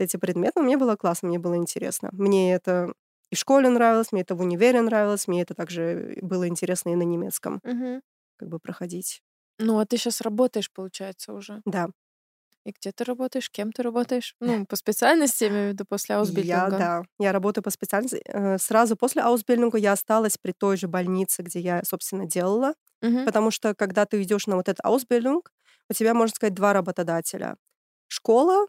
эти 0.00 0.16
предметы. 0.16 0.60
Мне 0.62 0.76
было 0.78 0.96
классно, 0.96 1.28
мне 1.28 1.38
было 1.38 1.56
интересно. 1.56 2.10
Мне 2.12 2.54
это 2.54 2.92
и 3.30 3.36
в 3.36 3.38
школе 3.38 3.68
нравилось, 3.70 4.12
мне 4.12 4.22
это 4.22 4.34
в 4.34 4.40
универе 4.40 4.82
нравилось, 4.82 5.28
мне 5.28 5.42
это 5.42 5.54
также 5.54 6.18
было 6.22 6.48
интересно 6.48 6.90
и 6.90 6.96
на 6.96 7.02
немецком 7.04 7.60
Мгм. 7.64 8.02
как 8.38 8.48
бы 8.48 8.58
проходить. 8.58 9.22
Ну, 9.60 9.78
а 9.78 9.86
ты 9.86 9.96
сейчас 9.96 10.20
работаешь, 10.22 10.72
получается, 10.72 11.32
уже. 11.32 11.62
Да, 11.64 11.88
И 12.64 12.70
где 12.72 12.90
ты 12.92 13.04
работаешь? 13.04 13.50
Кем 13.50 13.70
ты 13.70 13.82
работаешь? 13.82 14.34
Ну, 14.40 14.64
по 14.66 14.76
специальности, 14.76 15.44
я 15.44 15.50
имею 15.50 15.68
в 15.70 15.72
виду, 15.72 15.84
после 15.84 16.14
я, 16.22 16.70
аусбильдинга. 16.70 16.70
да, 16.70 17.02
я 17.18 17.32
работаю 17.32 17.64
по 17.64 17.70
специальности. 17.70 18.20
Э, 18.26 18.58
Сразу 18.58 18.96
после 18.96 19.22
аусбильдинга 19.22 19.78
я 19.78 19.92
осталась 19.92 20.36
при 20.38 20.52
той 20.52 20.76
же 20.76 20.86
больнице, 20.88 21.42
где 21.42 21.60
я, 21.60 21.82
собственно, 21.84 22.26
делала, 22.26 22.74
Мгм. 23.02 23.26
потому 23.26 23.50
что 23.50 23.74
когда 23.74 24.04
ты 24.06 24.22
идешь 24.22 24.46
на 24.46 24.56
вот 24.56 24.68
этот 24.68 24.84
аусбильдинг, 24.84 25.50
у 25.90 25.94
тебя, 25.94 26.14
можно 26.14 26.34
сказать, 26.34 26.54
два 26.54 26.72
работодателя. 26.72 27.56
Школа 28.08 28.66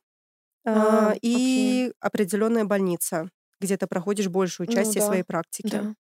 А, 0.66 1.12
а, 1.12 1.16
окей. 1.34 1.82
и 1.82 1.94
определенная 2.02 2.66
больница, 2.66 3.30
где 3.62 3.78
ты 3.78 3.88
проходишь 3.88 4.30
большую 4.30 4.68
Ну 4.76 4.94
часть 4.94 5.02
своей 5.02 5.24
да, 5.24 5.24
практики. 5.24 5.84
да. 5.84 5.96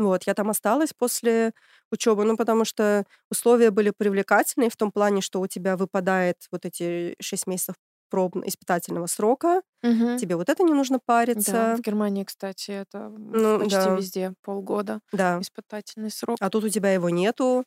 Вот, 0.00 0.24
я 0.26 0.34
там 0.34 0.50
осталась 0.50 0.92
после 0.94 1.52
учебы, 1.92 2.24
ну, 2.24 2.36
потому 2.36 2.64
что 2.64 3.04
условия 3.30 3.70
были 3.70 3.90
привлекательные 3.96 4.70
в 4.70 4.76
том 4.76 4.92
плане, 4.92 5.20
что 5.20 5.40
у 5.40 5.46
тебя 5.46 5.76
выпадает 5.76 6.36
вот 6.52 6.64
эти 6.66 7.16
шесть 7.20 7.46
месяцев 7.46 7.76
пробно 8.10 8.44
испытательного 8.46 9.06
срока, 9.06 9.62
Мгм. 9.82 10.16
тебе 10.16 10.36
вот 10.36 10.48
это 10.50 10.64
не 10.64 10.74
нужно 10.74 11.00
Да, 11.34 11.74
париться. 11.74 11.76
в 11.76 11.80
Германии, 11.80 12.24
кстати, 12.24 12.70
это 12.70 13.12
Ну, 13.32 13.58
почти 13.58 13.90
да, 13.90 13.90
везде 13.90 14.34
полгода 14.42 15.00
да. 15.12 15.42
испытательный 15.42 16.10
срок. 16.10 16.40
А 16.40 16.50
тут 16.50 16.64
у 16.64 16.70
тебя 16.70 16.92
его 16.94 17.10
нету, 17.10 17.64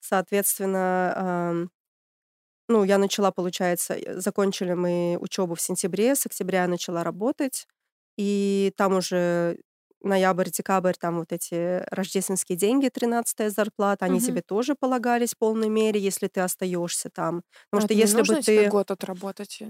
соответственно, 0.00 1.70
ну, 2.68 2.84
я 2.84 2.98
начала, 2.98 3.30
получается, 3.30 3.94
э, 3.94 4.20
закончили 4.20 4.72
мы 4.74 5.16
учебу 5.20 5.54
в 5.54 5.60
сентябре, 5.60 6.14
с 6.16 6.26
октября 6.26 6.62
я 6.62 6.68
начала 6.68 7.04
работать, 7.04 7.66
и 8.16 8.72
там 8.76 8.94
уже 8.96 9.58
ноябрь, 10.04 10.50
декабрь, 10.50 10.94
там 11.00 11.18
вот 11.20 11.32
эти 11.32 11.84
рождественские 11.90 12.56
деньги, 12.58 12.88
13 12.90 13.48
зарплата, 13.50 14.04
они 14.06 14.20
Мгм. 14.20 14.20
тебе 14.20 14.42
тоже 14.42 14.74
полагались 14.78 15.34
в 15.34 15.38
полной 15.38 15.68
мере, 15.70 16.00
если 16.00 16.28
ты 16.28 16.40
остаешься 16.40 17.10
там. 17.12 17.42
Потому 17.70 17.80
А 17.80 17.82
что 17.82 17.94
если 17.94 18.22
бы 18.22 18.36
нужно 18.36 18.42
тебе 18.42 18.64
ты... 18.64 18.72
год 18.74 18.90
отработать? 18.90 19.58
э? 19.62 19.66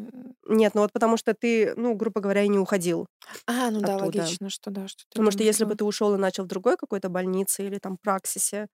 Нет, 0.47 0.75
ну 0.75 0.83
вот 0.83 0.93
потому 0.93 1.17
что 1.17 1.35
ты, 1.35 1.75
ну, 1.77 1.95
грубо 1.95 2.21
говоря, 2.21 2.43
и 2.43 2.49
не 2.49 2.59
уходил 2.59 3.07
А, 3.47 3.71
ну 3.71 3.81
да, 3.83 3.97
оттуда. 3.97 3.99
логично, 3.99 4.51
что 4.51 4.71
да, 4.71 4.87
что 4.89 5.05
Потому 5.15 5.31
что 5.33 5.45
если 5.45 5.65
бы 5.65 5.77
ты 5.77 5.85
ушел 5.85 6.15
и 6.17 6.19
начал 6.19 6.45
в 6.45 6.49
другой 6.49 6.77
какой-то 6.79 7.09
больнице 7.11 7.67
или 7.67 7.79
там 7.79 7.99
праксисе, 7.99 8.69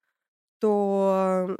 то 0.61 1.57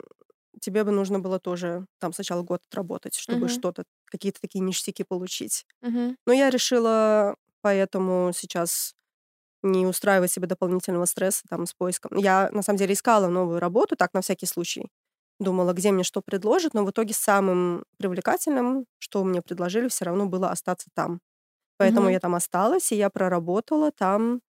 тебе 0.61 0.85
бы 0.85 0.93
нужно 0.93 1.21
было 1.21 1.41
тоже 1.41 1.87
там 2.01 2.13
сначала 2.15 2.43
год 2.43 2.63
отработать, 2.71 3.17
чтобы 3.17 3.49
Мгм. 3.49 3.51
что-то, 3.51 3.85
какие-то 4.07 4.41
такие 4.43 4.61
ништяки 4.65 5.05
получить. 5.05 5.67
Мгм. 5.83 6.17
Но 6.27 6.33
я 6.35 6.51
решила 6.51 7.37
поэтому 7.63 8.33
сейчас 8.35 8.95
не 9.63 9.87
устраивать 9.87 10.33
себе 10.33 10.47
дополнительного 10.47 11.05
стресса 11.07 11.43
там 11.49 11.67
с 11.67 11.75
поиском. 11.75 12.17
Я 12.17 12.49
на 12.53 12.63
самом 12.63 12.79
деле 12.79 12.95
искала 12.95 13.29
новую 13.29 13.61
работу, 13.61 13.97
так 13.97 14.15
на 14.15 14.23
всякий 14.23 14.47
случай. 14.47 14.89
Думала, 15.39 15.73
где 15.73 15.93
мне 15.93 16.05
что 16.05 16.23
предложат, 16.23 16.75
но 16.75 16.85
в 16.85 16.91
итоге 16.91 17.15
самым 17.15 17.85
привлекательным, 17.99 18.87
что 18.99 19.25
мне 19.25 19.43
предложили, 19.43 19.89
все 19.89 20.05
равно 20.07 20.27
было 20.27 20.51
остаться 20.51 20.89
там. 20.95 21.21
Поэтому 21.79 22.07
Мгм. 22.07 22.15
я 22.15 22.21
там 22.21 22.35
осталась, 22.37 22.93
и 22.93 22.97
я 22.97 23.11
проработала 23.11 23.93
там 23.93 24.41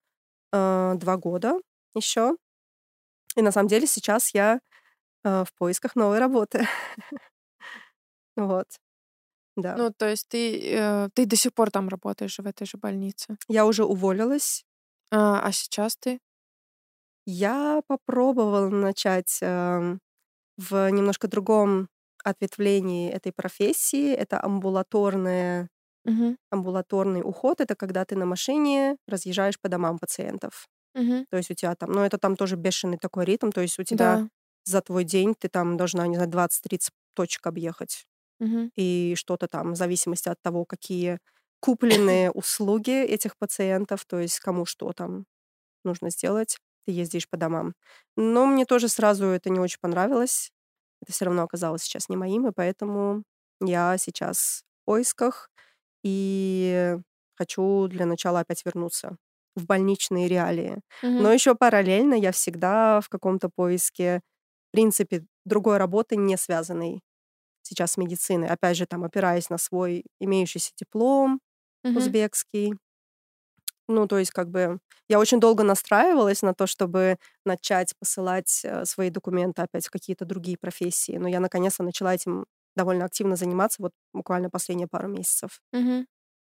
э, 0.53 0.95
два 0.97 1.17
года 1.19 1.61
еще. 1.95 2.37
И 3.37 3.43
на 3.43 3.53
самом 3.53 3.69
деле 3.69 3.87
сейчас 3.87 4.35
я 4.35 4.61
э, 5.25 5.45
в 5.45 5.55
поисках 5.59 5.97
новой 5.97 6.19
работы. 6.21 6.61
Вот. 8.37 8.67
Да. 9.57 9.77
Ну, 9.77 9.93
то 9.97 10.09
есть 10.09 10.29
ты, 10.29 10.61
э, 10.75 11.09
ты 11.15 11.27
до 11.27 11.37
сих 11.37 11.53
пор 11.55 11.71
там 11.71 11.89
работаешь 11.89 12.39
в 12.39 12.47
этой 12.47 12.67
же 12.67 12.79
больнице? 12.79 13.37
Я 13.49 13.67
уже 13.67 13.85
уволилась. 13.85 14.65
А, 15.11 15.41
а 15.47 15.53
сейчас 15.53 15.97
ты? 15.97 16.21
Я 17.27 17.83
попробовала 17.87 18.69
начать 18.69 19.39
эм, 19.43 20.01
в 20.59 20.91
немножко 20.91 21.29
другом 21.29 21.89
ответвлении 22.25 23.11
этой 23.11 23.33
профессии. 23.33 24.13
Это 24.15 24.43
амбулаторное, 24.43 25.69
Мгм. 26.05 26.37
амбулаторный 26.51 27.23
уход. 27.25 27.61
Это 27.61 27.77
когда 27.77 28.05
ты 28.07 28.17
на 28.17 28.27
машине 28.27 28.97
разъезжаешь 29.09 29.61
по 29.61 29.69
домам 29.69 29.99
пациентов. 29.99 30.69
Мгм. 30.95 31.25
То 31.31 31.39
есть 31.39 31.51
у 31.51 31.55
тебя 31.55 31.75
там, 31.77 31.93
ну 31.93 32.03
это 32.03 32.19
там 32.19 32.37
тоже 32.37 32.57
бешеный 32.57 32.99
такой 32.99 33.25
ритм. 33.27 33.51
То 33.51 33.61
есть 33.63 33.79
у 33.81 33.85
тебя 33.85 34.21
Да. 34.21 34.31
за 34.65 34.83
твой 34.83 35.05
день 35.05 35.35
ты 35.39 35.49
там 35.49 35.77
должна, 35.79 36.07
не 36.09 36.17
знаю, 36.17 36.31
20-30 36.31 36.93
точек 37.15 37.47
объехать. 37.47 38.07
Мгм. 38.41 38.71
И 38.77 39.15
что-то 39.17 39.49
там 39.49 39.73
в 39.73 39.77
зависимости 39.77 40.29
от 40.29 40.41
того, 40.43 40.65
какие 40.65 41.19
купленные 41.61 42.31
услуги 42.31 42.91
этих 43.05 43.37
пациентов, 43.39 44.05
то 44.07 44.19
есть 44.21 44.41
кому 44.41 44.67
что 44.67 44.93
там 44.93 45.27
нужно 45.85 46.11
сделать, 46.11 46.59
ты 46.87 46.93
ездишь 46.93 47.29
по 47.29 47.37
домам. 47.39 47.75
Но 48.17 48.47
мне 48.47 48.65
тоже 48.67 48.89
сразу 48.89 49.27
это 49.27 49.51
не 49.51 49.61
очень 49.61 49.79
понравилось. 49.81 50.53
Это 51.03 51.13
все 51.13 51.27
равно 51.27 51.43
оказалось 51.45 51.83
сейчас 51.83 52.09
не 52.09 52.17
моим, 52.17 52.47
и 52.49 52.53
поэтому 52.55 53.25
я 53.61 53.97
сейчас 53.99 54.65
в 54.83 54.87
поисках 54.87 55.51
и 56.05 56.97
хочу 57.37 57.89
для 57.89 58.07
начала 58.07 58.41
опять 58.41 58.65
вернуться 58.65 59.17
в 59.57 59.67
больничные 59.67 60.29
реалии. 60.29 60.81
Мгм. 61.03 61.23
Но 61.23 61.33
еще 61.33 61.55
параллельно 61.55 62.15
я 62.15 62.33
всегда 62.33 63.01
в 63.01 63.09
каком-то 63.09 63.51
поиске, 63.51 64.21
в 64.71 64.73
принципе, 64.73 65.25
другой 65.45 65.79
работы, 65.79 66.17
не 66.17 66.37
связанной 66.37 67.03
сейчас 67.63 67.93
с 67.93 67.97
медициной. 67.99 68.49
Опять 68.49 68.77
же, 68.77 68.87
там, 68.87 69.05
опираясь 69.05 69.51
на 69.51 69.59
свой 69.59 70.05
имеющийся 70.21 70.73
диплом 70.77 71.41
Мгм. 71.85 72.15
узбекский. 72.15 72.75
Ну, 73.89 74.07
то 74.07 74.19
есть, 74.19 74.31
как 74.31 74.51
бы, 74.51 74.79
я 75.09 75.19
очень 75.19 75.41
долго 75.41 75.65
настраивалась 75.65 76.43
на 76.43 76.55
то, 76.55 76.67
чтобы 76.67 77.17
начать 77.45 77.95
посылать 77.99 78.61
э, 78.65 78.85
свои 78.85 79.11
документы 79.11 79.63
опять 79.63 79.87
в 79.87 79.91
какие-то 79.91 80.25
другие 80.25 80.57
профессии. 80.59 81.17
Но 81.19 81.29
я 81.29 81.41
наконец-то 81.41 81.83
начала 81.83 82.15
этим 82.15 82.47
довольно 82.77 83.05
активно 83.05 83.35
заниматься 83.37 83.83
вот 83.83 83.93
буквально 84.13 84.49
последние 84.51 84.87
пару 84.89 85.09
месяцев. 85.09 85.61
Мгм. 85.73 86.07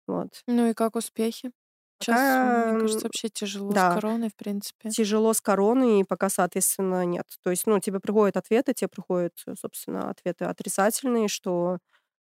Вот. 0.07 0.45
Ну 0.47 0.68
и 0.70 0.75
как 0.75 0.97
успехи? 0.97 1.53
Сейчас, 2.01 2.39
Пока, 2.39 2.51
мне 2.51 2.77
кажется, 2.77 3.07
вообще 3.07 3.29
тяжело 3.29 3.77
с 3.77 3.85
да, 3.85 3.85
короной, 3.85 4.31
в 4.31 4.37
принципе. 4.37 4.95
тяжело 4.95 5.33
с 5.35 5.41
короной, 5.41 6.01
и 6.01 6.05
пока, 6.05 6.29
соответственно, 6.31 7.05
нет. 7.07 7.27
То 7.43 7.51
есть, 7.51 7.66
ну, 7.66 7.81
тебе 7.81 8.01
приходят 8.01 8.37
ответы, 8.37 8.75
тебе 8.75 8.89
приходят, 8.89 9.35
собственно, 9.61 10.11
ответы 10.11 10.47
отрицательные, 10.47 11.29
что, 11.29 11.79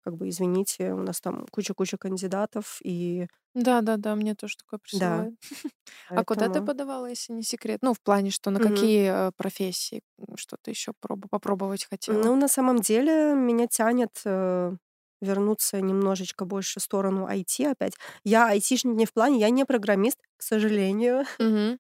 как 0.05 0.17
бы, 0.17 0.29
извините, 0.29 0.93
у 0.93 0.99
нас 1.03 1.21
там 1.21 1.47
куча-куча 1.51 1.97
кандидатов, 1.99 2.81
и 2.85 3.27
Да-да-да, 3.55 4.17
мне 4.17 4.35
тоже 4.35 4.57
такое 4.57 4.79
да, 4.93 5.17
присылают. 5.17 5.35
А 6.09 6.25
куда 6.25 6.49
ты 6.49 6.61
подавала, 6.61 7.07
если 7.07 7.33
не 7.33 7.43
секрет? 7.43 7.79
Ну, 7.83 7.95
в 7.95 8.01
плане, 8.01 8.31
что 8.31 8.51
на 8.51 8.61
какие 8.61 9.29
э, 9.29 9.33
профессии 9.37 10.03
что-то 10.37 10.71
еще 10.71 10.93
попробовать 11.31 11.85
хотела? 11.85 12.23
Ну, 12.23 12.37
на 12.37 12.49
самом 12.49 12.81
деле, 12.81 13.35
меня 13.35 13.67
тянет 13.67 14.11
э, 14.25 14.73
вернуться 15.21 15.81
немножечко 15.81 16.45
больше 16.45 16.81
в 16.81 16.83
сторону 16.83 17.27
IT 17.29 17.65
опять. 17.67 17.95
Я 18.25 18.49
айтишник 18.49 18.95
не 18.95 19.07
в 19.07 19.13
плане, 19.13 19.39
я 19.41 19.51
не 19.51 19.65
программист, 19.65 20.19
к 20.37 20.43
сожалению. 20.43 21.25
Мгм. 21.39 21.79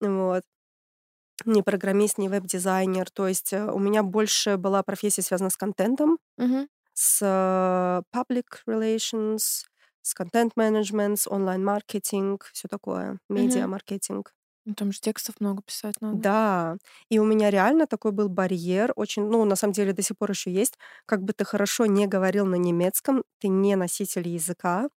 Вот. 0.00 0.42
Не 1.46 1.62
программист, 1.62 2.18
не 2.18 2.28
веб-дизайнер. 2.28 3.10
То 3.10 3.26
есть 3.28 3.52
э, 3.52 3.64
у 3.70 3.78
меня 3.78 4.02
больше 4.02 4.56
была 4.56 4.82
профессия 4.82 5.22
связана 5.22 5.50
с 5.50 5.56
контентом, 5.56 6.18
Мгм. 6.36 6.66
С 6.94 7.20
э, 7.22 8.02
public 8.16 8.44
relations, 8.68 9.64
с 10.02 10.14
контент-менеджмент, 10.14 11.18
с 11.20 11.28
онлайн-маркетинг, 11.28 12.50
все 12.52 12.68
такое, 12.68 13.18
медиа-маркетинг. 13.28 14.32
Ну, 14.66 14.74
Там 14.74 14.92
же 14.92 15.00
текстов 15.00 15.40
много 15.40 15.62
писать 15.62 16.00
надо. 16.00 16.20
Да, 16.20 16.76
и 17.08 17.18
у 17.18 17.24
меня 17.24 17.50
реально 17.50 17.86
такой 17.86 18.12
был 18.12 18.28
барьер, 18.28 18.92
очень, 18.96 19.24
ну, 19.26 19.44
на 19.44 19.56
самом 19.56 19.72
деле 19.72 19.92
до 19.92 20.02
сих 20.02 20.16
пор 20.18 20.30
еще 20.30 20.50
есть, 20.52 20.78
как 21.06 21.22
бы 21.22 21.32
ты 21.32 21.44
хорошо 21.44 21.86
не 21.86 22.06
говорил 22.06 22.46
на 22.46 22.54
немецком, 22.56 23.24
ты 23.40 23.48
не 23.48 23.74
носитель 23.76 24.28
языка, 24.28 24.88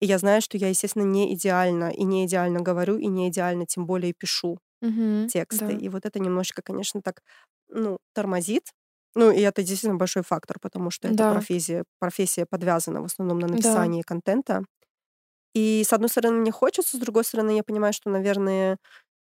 и 0.00 0.06
я 0.06 0.18
знаю, 0.18 0.42
что 0.42 0.58
я, 0.58 0.68
естественно, 0.68 1.04
не 1.04 1.32
идеально, 1.34 1.90
и 1.90 2.02
не 2.04 2.24
идеально 2.26 2.60
говорю, 2.60 2.96
и 2.98 3.06
не 3.06 3.28
идеально, 3.28 3.66
тем 3.66 3.86
более 3.86 4.12
пишу 4.14 4.58
Мгм. 4.82 5.26
тексты. 5.26 5.74
Да. 5.74 5.76
И 5.76 5.88
вот 5.88 6.06
это 6.06 6.20
немножечко, 6.20 6.62
конечно, 6.62 7.02
так, 7.02 7.22
ну, 7.68 7.98
тормозит. 8.14 8.72
Ну, 9.16 9.30
и 9.30 9.40
это 9.40 9.62
действительно 9.62 9.96
большой 9.96 10.22
фактор, 10.24 10.58
потому 10.60 10.90
что 10.90 11.08
эта 11.08 11.16
Да. 11.18 11.32
профессия, 11.32 11.84
профессия 12.00 12.46
подвязана 12.46 13.00
в 13.00 13.04
основном 13.04 13.38
на 13.38 13.46
Да. 13.48 13.52
написании 13.52 14.02
контента. 14.02 14.64
И, 15.54 15.84
с 15.86 15.92
одной 15.92 16.10
стороны, 16.10 16.38
мне 16.40 16.52
хочется, 16.52 16.96
с 16.96 17.00
другой 17.00 17.24
стороны, 17.24 17.52
я 17.56 17.64
понимаю, 17.64 17.92
что, 17.92 18.10
наверное, 18.10 18.78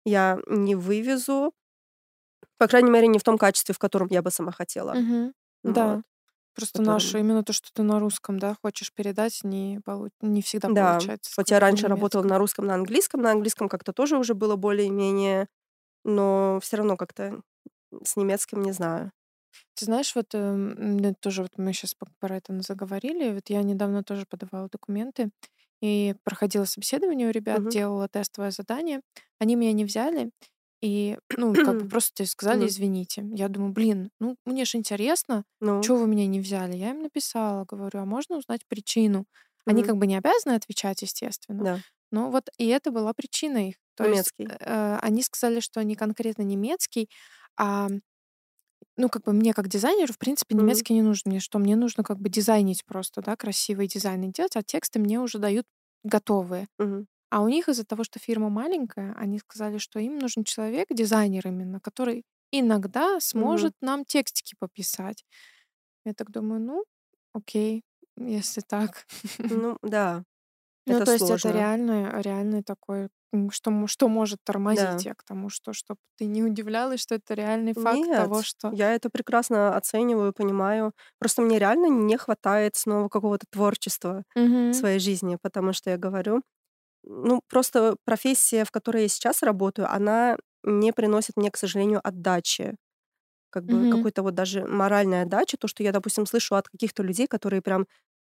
я 0.06 0.40
не 0.48 0.76
вывезу, 0.76 1.54
по 2.58 2.68
крайней 2.68 2.92
мере, 2.92 3.08
не 3.08 3.20
в 3.20 3.24
том 3.24 3.38
качестве, 3.38 3.74
в 3.76 3.80
котором 3.80 4.08
я 4.12 4.22
бы 4.22 4.32
сама 4.32 4.52
хотела. 4.52 4.94
Мгм. 4.96 5.34
Ну 5.64 5.74
Да. 5.74 5.96
вот, 5.98 6.04
Просто 6.56 6.80
которым- 6.80 6.96
нашу, 6.96 7.18
именно 7.20 7.44
то, 7.44 7.54
что 7.54 7.70
ты 7.74 7.84
на 7.84 8.00
русском, 8.00 8.40
да, 8.40 8.56
хочешь 8.62 8.94
передать, 8.94 9.42
не, 9.44 9.80
полу- 9.86 10.10
не 10.22 10.42
всегда 10.42 10.70
Да, 10.70 10.94
получается. 10.94 11.32
хоть 11.36 11.52
я 11.52 11.60
раньше 11.60 11.88
работала 11.88 12.24
на 12.24 12.38
русском, 12.38 12.66
на 12.66 12.76
английском, 12.76 13.22
на 13.22 13.32
английском 13.32 13.70
как-то 13.70 13.94
тоже 13.94 14.18
уже 14.18 14.34
было 14.36 14.56
более-менее, 14.58 15.48
но 16.06 16.60
все 16.64 16.78
равно 16.78 16.98
как-то 16.98 17.42
с 18.04 18.16
немецким 18.18 18.62
не 18.64 18.72
знаю. 18.74 19.12
Ты 19.76 19.86
знаешь, 19.86 20.16
вот 20.16 20.34
эм, 20.36 20.96
мне 20.98 21.14
тоже 21.14 21.44
вот 21.44 21.52
мы 21.58 21.74
сейчас 21.74 21.96
про 22.20 22.38
это 22.38 22.60
заговорили. 22.62 23.34
Вот 23.34 23.50
я 23.50 23.64
недавно 23.64 24.04
тоже 24.04 24.26
подавала 24.30 24.70
документы 24.70 25.32
и 25.82 26.16
проходила 26.24 26.66
собеседование 26.66 27.28
у 27.30 27.32
ребят, 27.32 27.64
Мгм. 27.64 27.72
делала 27.72 28.08
тестовое 28.08 28.52
задание. 28.52 29.02
Они 29.40 29.56
меня 29.56 29.74
не 29.74 29.86
взяли. 29.86 30.32
И, 30.82 31.18
ну, 31.38 31.58
как 31.60 31.78
бы 31.78 31.86
просто 31.86 32.26
сказали, 32.26 32.68
Мгм. 32.68 32.68
извините. 32.68 33.24
Я 33.34 33.48
думаю, 33.50 33.74
блин, 33.74 34.12
ну, 34.20 34.38
мне 34.46 34.66
же 34.66 34.78
интересно, 34.78 35.44
Ну, 35.60 35.78
чего 35.80 35.98
вы 36.00 36.08
меня 36.08 36.28
не 36.28 36.40
взяли? 36.40 36.76
Я 36.78 36.92
им 36.92 37.02
написала, 37.04 37.66
говорю, 37.66 38.00
а 38.02 38.06
можно 38.06 38.38
узнать 38.38 38.62
причину? 38.68 39.26
Они 39.66 39.82
мгм, 39.82 39.84
как 39.84 39.98
бы 39.98 40.08
не 40.08 40.18
обязаны 40.18 40.54
отвечать, 40.56 41.02
естественно. 41.02 41.66
да, 41.66 41.82
Но 42.12 42.30
вот 42.32 42.50
и 42.58 42.68
это 42.68 42.92
была 42.92 43.14
причина 43.14 43.70
их. 43.70 43.76
То 43.96 44.06
есть 44.06 44.34
немецкий. 44.34 44.54
э, 44.60 44.98
они 45.02 45.24
сказали, 45.24 45.60
что 45.60 45.84
не 45.84 45.96
конкретно 45.96 46.44
немецкий, 46.44 47.10
а 47.58 47.88
ну, 48.98 49.10
как 49.10 49.24
бы 49.24 49.34
мне 49.34 49.54
как 49.54 49.68
дизайнеру, 49.68 50.14
в 50.14 50.18
принципе, 50.18 50.56
немецкий 50.56 50.94
не 50.94 51.02
нужен. 51.02 51.24
Мне 51.28 51.40
что? 51.40 51.60
Мне 51.60 51.76
нужно 51.76 52.04
как 52.04 52.20
бы 52.20 52.30
дизайнить 52.30 52.86
просто, 52.86 53.22
да, 53.22 53.36
красивые 53.36 53.88
дизайны 53.88 54.32
делать, 54.32 54.56
а 54.56 54.64
тексты 54.64 55.00
мне 55.00 55.20
уже 55.20 55.40
дают 55.40 55.66
готовые. 56.04 56.68
Мгм. 56.80 57.06
А 57.30 57.42
у 57.44 57.48
них 57.50 57.70
из-за 57.70 57.86
того, 57.86 58.04
что 58.04 58.20
фирма 58.20 58.50
маленькая, 58.50 59.14
они 59.18 59.40
сказали, 59.40 59.78
что 59.78 60.00
им 60.00 60.18
нужен 60.20 60.44
человек, 60.44 60.88
дизайнер 60.92 61.48
именно, 61.48 61.80
который 61.80 62.24
иногда 62.52 63.20
сможет 63.22 63.74
нам 63.82 64.06
текстики 64.06 64.56
пописать. 64.60 65.26
Я 66.06 66.14
так 66.14 66.32
думаю, 66.32 66.62
ну, 66.62 66.86
окей, 67.34 67.84
если 68.18 68.62
так. 68.62 69.06
Ну, 69.50 69.78
да, 69.84 70.24
Ну, 70.88 71.02
это 71.02 71.06
то 71.06 71.12
есть 71.12 71.30
это 71.30 71.50
сложно. 71.50 71.52
реальный, 71.52 72.64
такой, 72.64 73.10
что, 73.52 73.88
что 73.88 74.08
может 74.10 74.40
Да. 74.66 75.04
тормозить 75.04 75.06
я 75.06 75.16
к 75.16 75.24
тому, 75.24 75.50
что 75.50 75.74
чтобы 75.74 76.00
ты 76.18 76.26
не 76.26 76.44
удивлялась, 76.44 77.02
что 77.02 77.16
это 77.16 77.34
реальный 77.34 77.74
факт 77.74 78.10
того, 78.14 78.42
Нет, 78.42 78.44
что... 78.44 78.74
я 78.74 78.94
это 78.94 79.10
прекрасно 79.10 79.76
оцениваю, 79.76 80.34
понимаю. 80.34 80.94
Просто 81.20 81.42
мне 81.42 81.58
реально 81.60 81.88
не 81.88 82.18
хватает 82.18 82.76
снова 82.76 83.08
какого-то 83.10 83.46
творчества 83.50 84.24
в 84.70 84.76
Мгм. 84.76 84.76
своей 84.76 85.00
жизни, 85.00 85.38
потому 85.42 85.74
что 85.74 85.90
я 85.90 85.98
говорю, 85.98 86.42
ну, 87.04 87.42
просто 87.50 87.98
профессия, 88.06 88.66
в 88.66 88.72
которой 88.72 89.04
я 89.04 89.10
сейчас 89.10 89.44
работаю, 89.44 89.92
она 89.92 90.38
не 90.64 90.94
приносит 90.94 91.38
мне, 91.38 91.52
к 91.52 91.58
сожалению, 91.58 92.02
отдачи. 92.08 92.76
Как 93.50 93.66
бы 93.66 93.86
Мгм. 93.86 93.90
какой-то 93.90 94.24
вот 94.24 94.34
даже 94.36 94.66
моральной 94.66 95.24
отдачи, 95.24 95.58
то, 95.58 95.68
что 95.68 95.84
я, 95.84 95.92
допустим, 95.92 96.26
слышу 96.26 96.56
от 96.56 96.70
каких-то 96.70 97.04
людей, 97.04 97.28
которые 97.28 97.62
прям 97.62 97.86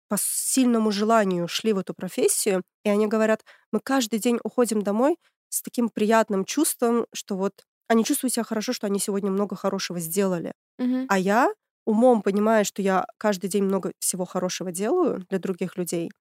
по 0.09 0.17
сильному 0.19 0.91
желанию 0.91 1.47
шли 1.47 1.73
в 1.73 1.79
эту 1.79 1.93
профессию, 1.93 2.63
и 2.83 2.89
они 2.89 3.07
говорят, 3.07 3.43
мы 3.71 3.79
каждый 3.79 4.19
день 4.19 4.39
уходим 4.43 4.81
домой 4.81 5.17
с 5.49 5.61
таким 5.61 5.89
приятным 5.89 6.45
чувством, 6.45 7.07
что 7.13 7.35
вот 7.37 7.63
они 7.87 8.03
чувствуют 8.05 8.33
себя 8.33 8.43
хорошо, 8.43 8.73
что 8.73 8.87
они 8.87 8.99
сегодня 8.99 9.31
много 9.31 9.55
хорошего 9.55 9.99
сделали. 9.99 10.53
Мгм. 10.79 11.07
А 11.07 11.19
я 11.19 11.53
умом 11.85 12.21
понимаю, 12.23 12.65
что 12.65 12.81
я 12.81 13.05
каждый 13.17 13.49
день 13.49 13.63
много 13.65 13.93
всего 13.99 14.25
хорошего 14.25 14.71
делаю 14.71 15.25
для 15.29 15.39
других 15.39 15.77
людей, 15.77 16.11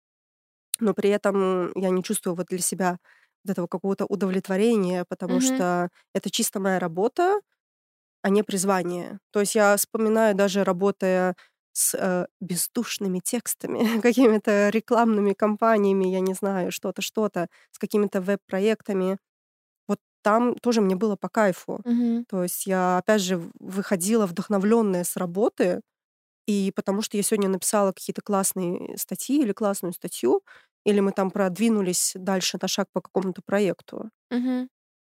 но 0.81 0.95
при 0.95 1.11
этом 1.11 1.73
я 1.77 1.91
не 1.91 2.03
чувствую 2.03 2.35
вот 2.37 2.47
для 2.49 2.59
себя 2.59 2.99
вот 3.45 3.53
этого 3.53 3.67
какого-то 3.67 4.07
удовлетворения, 4.07 5.05
потому 5.09 5.41
Мгм. 5.41 5.41
что 5.41 5.89
это 6.15 6.31
чисто 6.31 6.61
моя 6.61 6.79
работа, 6.79 7.41
а 8.23 8.31
не 8.31 8.43
призвание. 8.43 9.19
То 9.33 9.41
есть 9.41 9.55
я 9.55 9.77
вспоминаю 9.77 10.35
даже 10.35 10.65
работая 10.65 11.37
с 11.75 11.95
э, 11.97 12.27
бездушными 12.41 13.21
текстами, 13.25 14.01
какими-то 14.03 14.71
рекламными 14.71 15.35
кампаниями, 15.35 16.07
я 16.09 16.21
не 16.23 16.35
знаю, 16.35 16.73
что-то, 16.73 17.03
что-то, 17.03 17.49
с 17.73 17.79
какими-то 17.81 18.23
веб-проектами. 18.23 19.19
Вот 19.89 19.99
там 20.23 20.55
тоже 20.57 20.81
мне 20.81 20.97
было 20.97 21.17
по 21.17 21.29
кайфу. 21.29 21.83
Мгм. 21.85 22.25
То 22.29 22.43
есть 22.45 22.67
я, 22.67 22.99
опять 22.99 23.23
же, 23.23 23.43
выходила 23.61 24.27
вдохновленная 24.27 25.05
с 25.05 25.17
работы, 25.17 25.83
и 26.47 26.73
потому 26.77 27.03
что 27.03 27.17
я 27.17 27.23
сегодня 27.23 27.49
написала 27.51 27.93
какие-то 27.93 28.23
классные 28.23 28.97
статьи 28.99 29.41
или 29.43 29.53
классную 29.53 29.93
статью, 29.95 30.43
или 30.85 31.01
мы 31.01 31.13
там 31.13 31.31
продвинулись 31.31 32.13
дальше 32.17 32.59
на 32.63 32.69
шаг 32.69 32.89
по 32.93 33.01
какому-то 33.03 33.43
проекту. 33.47 34.11
Мгм. 34.31 34.69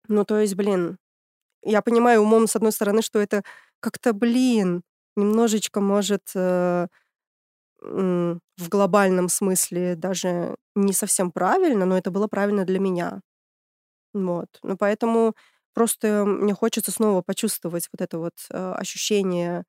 Ну, 0.07 0.26
то 0.26 0.39
есть, 0.39 0.55
блин, 0.55 0.97
я 1.64 1.82
понимаю 1.82 2.22
умом, 2.24 2.47
с 2.47 2.55
одной 2.55 2.72
стороны, 2.74 3.01
что 3.03 3.20
это 3.20 3.43
как-то, 3.82 4.14
блин, 4.14 4.84
немножечко 5.20 5.82
может 5.82 6.24
э, 6.36 6.88
в 7.82 8.70
глобальном 8.70 9.30
смысле 9.30 9.96
даже 9.96 10.56
не 10.76 10.94
совсем 10.94 11.32
правильно, 11.32 11.86
но 11.86 11.98
это 11.98 12.12
было 12.12 12.28
правильно 12.28 12.66
для 12.66 12.80
меня. 12.80 13.22
Вот. 14.14 14.48
Ну, 14.64 14.78
поэтому 14.78 15.36
просто 15.74 16.26
мне 16.26 16.54
хочется 16.54 16.92
снова 16.92 17.22
почувствовать 17.22 17.90
вот 17.94 18.02
это 18.02 18.20
вот 18.20 18.34
э, 18.52 18.74
ощущение, 18.74 19.64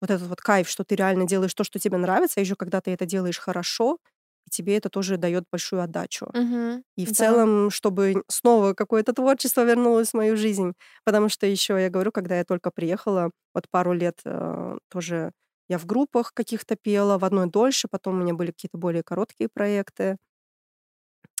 вот 0.00 0.10
этот 0.10 0.28
вот 0.28 0.40
кайф, 0.40 0.68
что 0.68 0.84
ты 0.84 0.96
реально 0.96 1.26
делаешь 1.26 1.54
то, 1.54 1.64
что 1.64 1.78
тебе 1.78 1.98
нравится, 1.98 2.40
а 2.40 2.42
еще 2.42 2.56
когда 2.56 2.80
ты 2.80 2.92
это 2.92 3.06
делаешь 3.06 3.38
хорошо, 3.38 3.98
и 4.46 4.50
тебе 4.50 4.76
это 4.76 4.88
тоже 4.90 5.16
дает 5.18 5.44
большую 5.50 5.82
отдачу. 5.82 6.28
Мгм. 6.34 6.82
И 6.96 7.06
в 7.06 7.12
Да. 7.12 7.12
целом, 7.12 7.70
чтобы 7.70 8.22
снова 8.28 8.74
какое-то 8.74 9.12
творчество 9.12 9.64
вернулось 9.64 10.10
в 10.10 10.14
мою 10.14 10.36
жизнь. 10.36 10.72
Потому 11.04 11.28
что 11.28 11.46
еще, 11.46 11.74
я 11.80 11.90
говорю, 11.90 12.12
когда 12.12 12.38
я 12.38 12.44
только 12.44 12.70
приехала, 12.70 13.30
вот 13.54 13.66
пару 13.70 13.92
лет 13.92 14.20
э, 14.24 14.78
тоже 14.90 15.32
я 15.68 15.78
в 15.78 15.86
группах 15.86 16.32
каких-то 16.34 16.76
пела, 16.76 17.18
в 17.18 17.24
одной 17.24 17.48
дольше, 17.50 17.88
потом 17.90 18.16
у 18.16 18.22
меня 18.22 18.34
были 18.34 18.52
какие-то 18.52 18.78
более 18.78 19.02
короткие 19.02 19.48
проекты. 19.52 20.16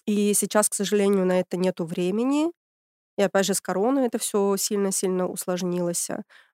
И 0.06 0.34
сейчас, 0.34 0.68
к 0.68 0.74
сожалению, 0.74 1.26
на 1.26 1.40
это 1.40 1.56
нету 1.56 1.84
времени. 1.84 2.52
И 3.18 3.22
опять 3.22 3.46
же, 3.46 3.54
с 3.54 3.60
короной 3.62 4.06
это 4.08 4.18
все 4.18 4.56
сильно-сильно 4.58 5.28
усложнилось. 5.28 6.10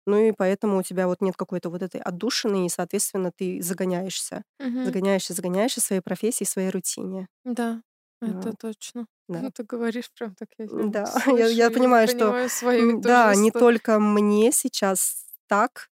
Ну 0.07 0.17
и 0.19 0.33
поэтому 0.33 0.79
у 0.79 0.83
тебя 0.83 1.07
вот 1.07 1.21
нет 1.21 1.37
какой-то 1.37 1.71
вот 1.71 1.83
этой 1.83 2.01
отдушины, 2.01 2.67
и, 2.67 2.69
соответственно, 2.69 3.33
ты 3.37 3.63
загоняешься. 3.63 4.45
Мгм. 4.59 4.85
Загоняешься, 4.85 5.35
загоняешься 5.35 5.81
в 5.81 5.85
своей 5.85 6.03
профессии, 6.03 6.45
в 6.45 6.49
своей 6.49 6.71
рутине. 6.71 7.29
Да, 7.45 7.83
это 8.21 8.53
Вот. 8.53 8.57
точно. 8.57 9.07
Да. 9.29 9.43
Ну, 9.43 9.51
ты 9.51 9.63
говоришь 9.65 10.11
прям 10.13 10.35
так, 10.35 10.49
я 10.59 10.69
Да, 10.69 11.05
слышу 11.27 11.37
я, 11.37 11.49
я 11.49 11.71
понимаю, 11.71 12.09
что 12.09 12.35
свою 12.49 12.87
да, 12.97 13.35
не 13.35 13.51
только 13.51 13.99
мне 13.99 14.53
сейчас 14.53 15.27
так, 15.49 15.91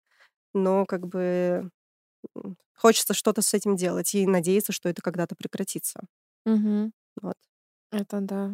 но 0.54 0.86
как 0.86 1.08
бы 1.08 1.72
хочется 2.76 3.14
что-то 3.14 3.42
с 3.42 3.54
этим 3.54 3.76
делать 3.76 4.16
и 4.16 4.26
надеяться, 4.26 4.72
что 4.72 4.88
это 4.90 5.02
когда-то 5.02 5.36
прекратится. 5.36 6.02
Мгм. 6.46 6.94
Вот. 7.22 7.38
Это 7.92 8.22
да. 8.22 8.52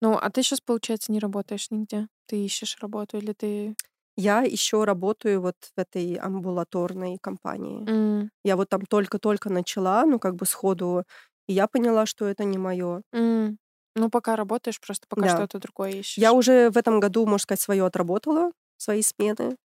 Ну, 0.00 0.14
а 0.18 0.30
ты 0.30 0.42
сейчас, 0.42 0.60
получается, 0.60 1.12
не 1.12 1.20
работаешь 1.20 1.70
нигде? 1.70 2.08
Ты 2.26 2.44
ищешь 2.44 2.78
работу 2.80 3.18
или 3.18 3.32
ты... 3.34 3.76
Я 4.22 4.42
еще 4.42 4.84
работаю 4.84 5.40
вот 5.40 5.56
в 5.76 5.78
этой 5.80 6.14
амбулаторной 6.16 7.18
компании. 7.20 7.88
М, 7.88 8.30
Я 8.44 8.56
вот 8.56 8.68
там 8.70 8.86
только-только 8.86 9.50
начала, 9.50 10.04
ну 10.06 10.18
как 10.20 10.36
бы 10.36 10.46
сходу, 10.46 11.04
и 11.48 11.54
я 11.54 11.68
поняла, 11.68 12.06
что 12.06 12.26
это 12.26 12.44
не 12.44 12.58
мое. 12.58 13.02
м. 13.12 13.58
Ну, 13.96 14.10
пока 14.10 14.36
работаешь, 14.36 14.80
просто 14.80 15.06
пока 15.08 15.26
Да. 15.26 15.28
что-то 15.28 15.58
другое 15.58 15.90
ищешь. 15.92 16.16
Я 16.16 16.32
уже 16.34 16.70
в 16.70 16.76
этом 16.78 17.00
году, 17.00 17.26
можно 17.26 17.38
сказать, 17.42 17.60
свое 17.62 17.86
отработала, 17.86 18.52
свои 18.78 19.02
смены. 19.02 19.56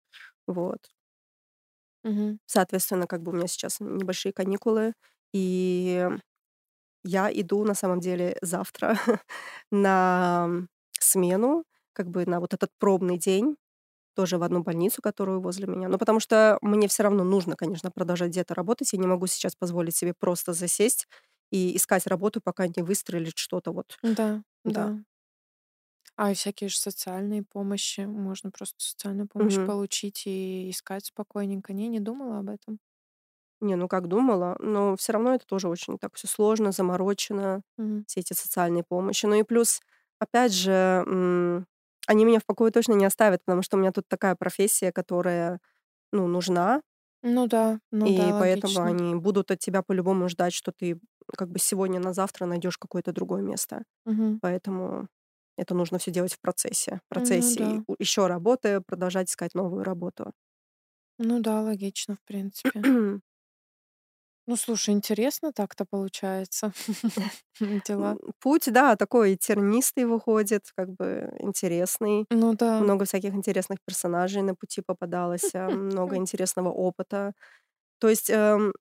Вот. 0.46 0.80
Мгм. 2.04 2.38
Соответственно, 2.46 3.06
как 3.06 3.22
бы 3.22 3.32
у 3.32 3.34
меня 3.34 3.46
сейчас 3.46 3.80
небольшие 3.80 4.32
каникулы, 4.32 4.92
и 5.32 6.08
я 7.04 7.30
иду 7.32 7.64
на 7.64 7.74
самом 7.74 8.00
деле 8.00 8.36
завтра 8.42 8.96
на 9.70 10.48
смену, 11.00 11.64
как 11.92 12.08
бы 12.10 12.26
на 12.26 12.40
вот 12.40 12.54
этот 12.54 12.70
пробный 12.78 13.18
день, 13.18 13.56
тоже 14.14 14.38
в 14.38 14.42
одну 14.42 14.62
больницу, 14.62 15.02
которую 15.02 15.40
возле 15.40 15.66
меня. 15.66 15.88
Ну, 15.88 15.98
потому 15.98 16.20
что 16.20 16.58
мне 16.62 16.88
все 16.88 17.02
равно 17.04 17.24
нужно, 17.24 17.56
конечно, 17.56 17.90
продолжать 17.90 18.30
где-то 18.30 18.54
работать. 18.54 18.92
Я 18.92 18.98
не 19.00 19.06
могу 19.06 19.26
сейчас 19.26 19.54
позволить 19.56 19.96
себе 19.96 20.14
просто 20.14 20.52
засесть 20.52 21.06
и 21.50 21.76
искать 21.76 22.06
работу, 22.06 22.40
пока 22.42 22.66
не 22.68 22.82
выстрелит 22.82 23.34
что-то 23.36 23.72
вот. 23.72 23.98
Да, 24.02 24.44
Да. 24.64 24.86
да. 24.86 25.04
А 26.16 26.32
всякие 26.34 26.68
же 26.68 26.76
социальные 26.78 27.42
помощи. 27.44 28.00
Можно 28.02 28.50
просто 28.50 28.76
социальную 28.84 29.28
помощь 29.28 29.60
Мгм. 29.60 29.64
получить 29.64 30.24
и 30.26 30.70
искать 30.70 31.06
спокойненько. 31.06 31.72
Не, 31.72 31.88
не 31.88 32.00
думала 32.00 32.38
об 32.38 32.50
этом. 32.50 32.78
Не, 33.60 33.76
ну 33.76 33.88
как 33.88 34.08
думала, 34.08 34.56
но 34.60 34.96
все 34.96 35.12
равно 35.12 35.34
это 35.34 35.46
тоже 35.46 35.68
очень 35.68 35.98
так 35.98 36.14
все 36.14 36.26
сложно, 36.26 36.72
заморочено. 36.72 37.62
Мгм. 37.76 38.04
все 38.06 38.20
эти 38.20 38.34
социальные 38.34 38.84
помощи. 38.84 39.24
Ну 39.26 39.34
и 39.36 39.42
плюс, 39.44 39.80
опять 40.18 40.52
же, 40.52 41.04
они 42.06 42.24
меня 42.24 42.40
в 42.40 42.46
покое 42.46 42.70
точно 42.72 42.94
не 42.94 43.04
оставят, 43.06 43.44
потому 43.44 43.62
что 43.62 43.76
у 43.76 43.80
меня 43.80 43.92
тут 43.92 44.08
такая 44.08 44.34
профессия, 44.36 44.92
которая, 44.92 45.60
ну, 46.12 46.28
нужна, 46.28 46.82
Ну 47.34 47.46
да, 47.48 47.80
ну 47.90 48.12
и 48.12 48.12
да, 48.12 48.32
поэтому 48.36 48.82
логично. 48.82 48.82
они 48.82 49.14
будут 49.14 49.50
от 49.50 49.58
тебя 49.60 49.82
по-любому 49.82 50.28
ждать, 50.28 50.52
что 50.54 50.72
ты 50.72 51.00
как 51.36 51.50
бы 51.50 51.58
сегодня 51.58 52.00
на 52.00 52.12
завтра 52.12 52.46
найдешь 52.46 52.78
какое-то 52.78 53.12
другое 53.12 53.42
место. 53.42 53.84
Мгм. 54.06 54.40
Поэтому 54.40 55.08
это 55.58 55.74
нужно 55.74 55.98
все 55.98 56.10
делать 56.12 56.34
в 56.34 56.40
процессе. 56.40 57.00
В 57.06 57.08
Ну 57.14 57.54
процессе 57.54 57.62
да. 57.62 57.84
еще 58.00 58.26
работая, 58.28 58.82
продолжать 58.82 59.30
искать 59.30 59.54
новую 59.54 59.84
работу. 59.84 60.32
Ну 61.18 61.40
да, 61.40 61.60
логично, 61.60 62.14
в 62.14 62.22
принципе. 62.22 62.86
Ну, 64.46 64.56
слушай, 64.56 64.90
интересно 64.94 65.52
так-то 65.52 65.84
получается. 65.86 66.72
Дела. 67.86 68.18
Путь, 68.40 68.70
да, 68.72 68.96
такой 68.96 69.36
тернистый 69.36 70.04
выходит, 70.04 70.64
как 70.76 70.90
бы 70.90 71.30
интересный. 71.40 72.26
Ну 72.30 72.54
да. 72.54 72.80
Много 72.80 73.04
всяких 73.06 73.34
интересных 73.34 73.78
персонажей 73.86 74.42
на 74.42 74.54
пути 74.54 74.82
попадалось, 74.82 75.54
а, 75.54 75.68
много 75.70 76.16
интересного 76.16 76.70
опыта. 76.70 77.32
То 78.00 78.08
есть 78.10 78.30
эм, 78.30 78.74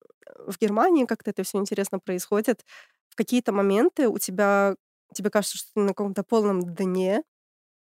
в 0.48 0.60
Германии 0.60 1.06
как-то 1.06 1.32
это 1.32 1.44
все 1.44 1.60
интересно 1.60 2.00
происходит. 2.00 2.66
В 3.10 3.16
какие-то 3.16 3.54
моменты 3.54 4.10
у 4.10 4.20
тебя 4.20 4.76
тебе 5.14 5.30
кажется, 5.32 5.58
что 5.60 5.70
ты 5.76 5.82
на 5.82 5.90
каком-то 5.90 6.24
полном 6.24 6.62
дне, 6.76 7.24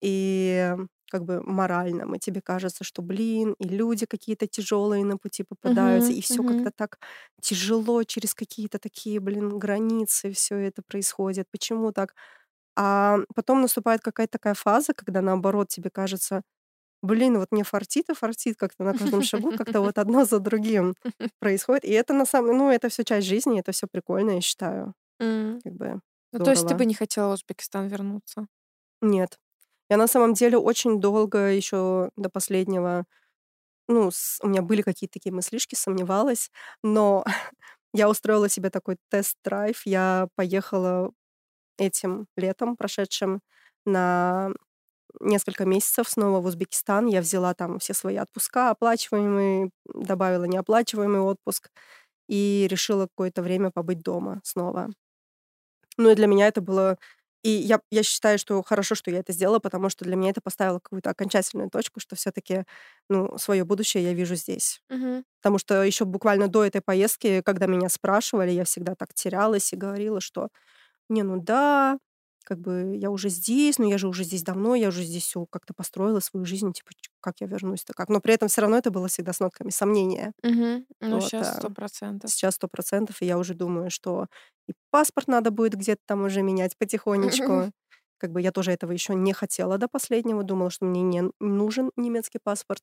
и 0.02 0.74
как 1.10 1.24
бы 1.24 1.42
моральном, 1.42 2.14
и 2.14 2.18
тебе 2.18 2.40
кажется, 2.42 2.84
что, 2.84 3.02
блин, 3.02 3.54
и 3.58 3.64
люди 3.68 4.06
какие-то 4.06 4.46
тяжелые 4.46 5.04
на 5.04 5.18
пути 5.18 5.44
попадаются, 5.44 6.12
Мгм, 6.12 6.14
и 6.14 6.20
все 6.20 6.42
мгм. 6.42 6.44
как-то 6.44 6.70
так 6.74 6.98
тяжело 7.40 8.02
через 8.04 8.34
какие-то 8.34 8.78
такие, 8.78 9.20
блин, 9.20 9.58
границы 9.58 10.32
все 10.32 10.56
это 10.58 10.82
происходит. 10.82 11.46
Почему 11.50 11.92
так? 11.92 12.14
А 12.76 13.18
потом 13.34 13.62
наступает 13.62 14.02
какая-то 14.02 14.32
такая 14.32 14.54
фаза, 14.54 14.94
когда 14.94 15.22
наоборот 15.22 15.68
тебе 15.68 15.90
кажется, 15.90 16.42
блин, 17.02 17.38
вот 17.38 17.48
мне 17.52 17.64
фартит 17.64 18.10
и 18.10 18.14
фартит 18.14 18.56
как-то 18.58 18.84
на 18.84 18.94
каждом 18.94 19.22
шагу, 19.22 19.52
как-то 19.54 19.80
вот 19.82 19.98
одно 19.98 20.24
за 20.24 20.40
другим 20.40 20.96
происходит. 21.40 21.84
И 21.84 21.90
это 21.92 22.14
на 22.14 22.26
самом 22.26 22.56
ну, 22.58 22.70
это 22.70 22.88
все 22.90 23.04
часть 23.04 23.26
жизни, 23.28 23.60
это 23.60 23.72
все 23.72 23.86
прикольно, 23.88 24.32
я 24.32 24.40
считаю. 24.42 24.94
М. 25.20 25.62
Как 25.64 25.74
бы 25.74 26.00
Ну, 26.32 26.40
то 26.40 26.50
есть 26.52 26.66
ты 26.66 26.74
бы 26.74 26.86
не 26.86 26.94
хотела 26.94 27.30
в 27.30 27.34
Узбекистан 27.34 27.88
вернуться? 27.88 28.46
Нет. 29.00 29.38
Я 29.90 29.96
на 29.96 30.06
самом 30.08 30.34
деле 30.34 30.58
очень 30.58 31.00
долго 31.00 31.38
еще 31.52 32.10
до 32.16 32.28
последнего, 32.30 33.04
ну, 33.88 34.10
с- 34.10 34.40
у 34.42 34.48
меня 34.48 34.62
были 34.62 34.82
какие-то 34.82 35.14
такие 35.14 35.32
мыслишки, 35.34 35.74
сомневалась, 35.76 36.50
но 36.82 37.24
я 37.94 38.08
устроила 38.10 38.48
себе 38.48 38.70
такой 38.70 38.98
тест-драйв. 39.10 39.82
Я 39.86 40.28
поехала 40.36 41.12
этим 41.78 42.28
летом 42.36 42.76
прошедшим 42.76 43.40
на 43.86 44.52
несколько 45.20 45.64
месяцев 45.66 46.08
снова 46.08 46.40
в 46.40 46.46
Узбекистан. 46.46 47.06
Я 47.08 47.20
взяла 47.22 47.54
там 47.54 47.78
все 47.80 47.94
свои 47.94 48.16
отпуска, 48.18 48.70
оплачиваемые, 48.70 49.70
добавила 49.94 50.44
неоплачиваемый 50.44 51.20
отпуск 51.22 51.70
и 52.28 52.68
решила 52.70 53.06
какое-то 53.08 53.42
время 53.42 53.70
побыть 53.72 54.02
дома 54.02 54.40
снова. 54.44 54.90
Ну 55.98 56.10
и 56.10 56.14
для 56.14 56.26
меня 56.26 56.48
это 56.48 56.60
было... 56.60 56.98
И 57.42 57.50
я, 57.50 57.80
я 57.90 58.02
считаю, 58.02 58.38
что 58.38 58.62
хорошо, 58.62 58.94
что 58.94 59.10
я 59.10 59.18
это 59.20 59.32
сделала, 59.32 59.58
потому 59.60 59.88
что 59.90 60.04
для 60.04 60.16
меня 60.16 60.30
это 60.30 60.40
поставило 60.40 60.78
какую-то 60.80 61.10
окончательную 61.10 61.70
точку, 61.70 62.00
что 62.00 62.16
все-таки 62.16 62.64
ну, 63.08 63.38
свое 63.38 63.64
будущее 63.64 64.04
я 64.04 64.14
вижу 64.14 64.34
здесь. 64.36 64.80
Мгм. 64.90 65.24
Потому 65.42 65.58
что 65.58 65.82
еще 65.84 66.04
буквально 66.04 66.48
до 66.48 66.64
этой 66.64 66.80
поездки, 66.82 67.42
когда 67.42 67.66
меня 67.66 67.88
спрашивали, 67.88 68.50
я 68.52 68.64
всегда 68.64 68.94
так 68.96 69.14
терялась 69.14 69.72
и 69.72 69.76
говорила, 69.76 70.20
что 70.20 70.48
не, 71.08 71.22
ну 71.22 71.40
да, 71.40 71.98
как 72.46 72.60
бы 72.60 72.96
я 72.96 73.10
уже 73.10 73.28
здесь, 73.28 73.78
но 73.78 73.86
я 73.86 73.98
же 73.98 74.06
уже 74.08 74.22
здесь 74.24 74.44
давно, 74.44 74.76
я 74.76 74.88
уже 74.88 75.02
здесь 75.02 75.24
все 75.24 75.44
как-то 75.46 75.74
построила 75.74 76.20
свою 76.20 76.46
жизнь, 76.46 76.72
типа, 76.72 76.90
как 77.20 77.40
я 77.40 77.48
вернусь-то 77.48 77.92
как. 77.92 78.08
Но 78.08 78.20
при 78.20 78.34
этом 78.34 78.48
все 78.48 78.60
равно 78.60 78.78
это 78.78 78.92
было 78.92 79.08
всегда 79.08 79.32
с 79.32 79.40
нотками 79.40 79.70
сомнения. 79.70 80.32
Мгм. 80.44 80.86
Ну, 81.00 81.16
Вот, 81.16 81.24
сейчас 81.24 81.48
а 81.48 81.60
сто 81.60 81.70
процентов. 81.70 82.30
сейчас 82.30 82.54
сто 82.54 82.68
процентов, 82.68 83.20
и 83.20 83.26
я 83.26 83.36
уже 83.36 83.54
думаю, 83.54 83.90
что 83.90 84.28
и 84.68 84.72
паспорт 84.90 85.26
надо 85.28 85.50
будет 85.50 85.74
где-то 85.74 86.02
там 86.06 86.22
уже 86.24 86.42
менять 86.42 86.76
потихонечку. 86.78 87.72
Как 88.18 88.30
бы 88.32 88.40
я 88.40 88.52
тоже 88.52 88.72
этого 88.72 88.92
еще 88.92 89.14
не 89.14 89.32
хотела 89.32 89.76
до 89.76 89.88
последнего, 89.88 90.42
думала, 90.42 90.70
что 90.70 90.86
мне 90.86 91.02
не 91.02 91.24
нужен 91.40 91.90
немецкий 91.96 92.38
паспорт. 92.42 92.82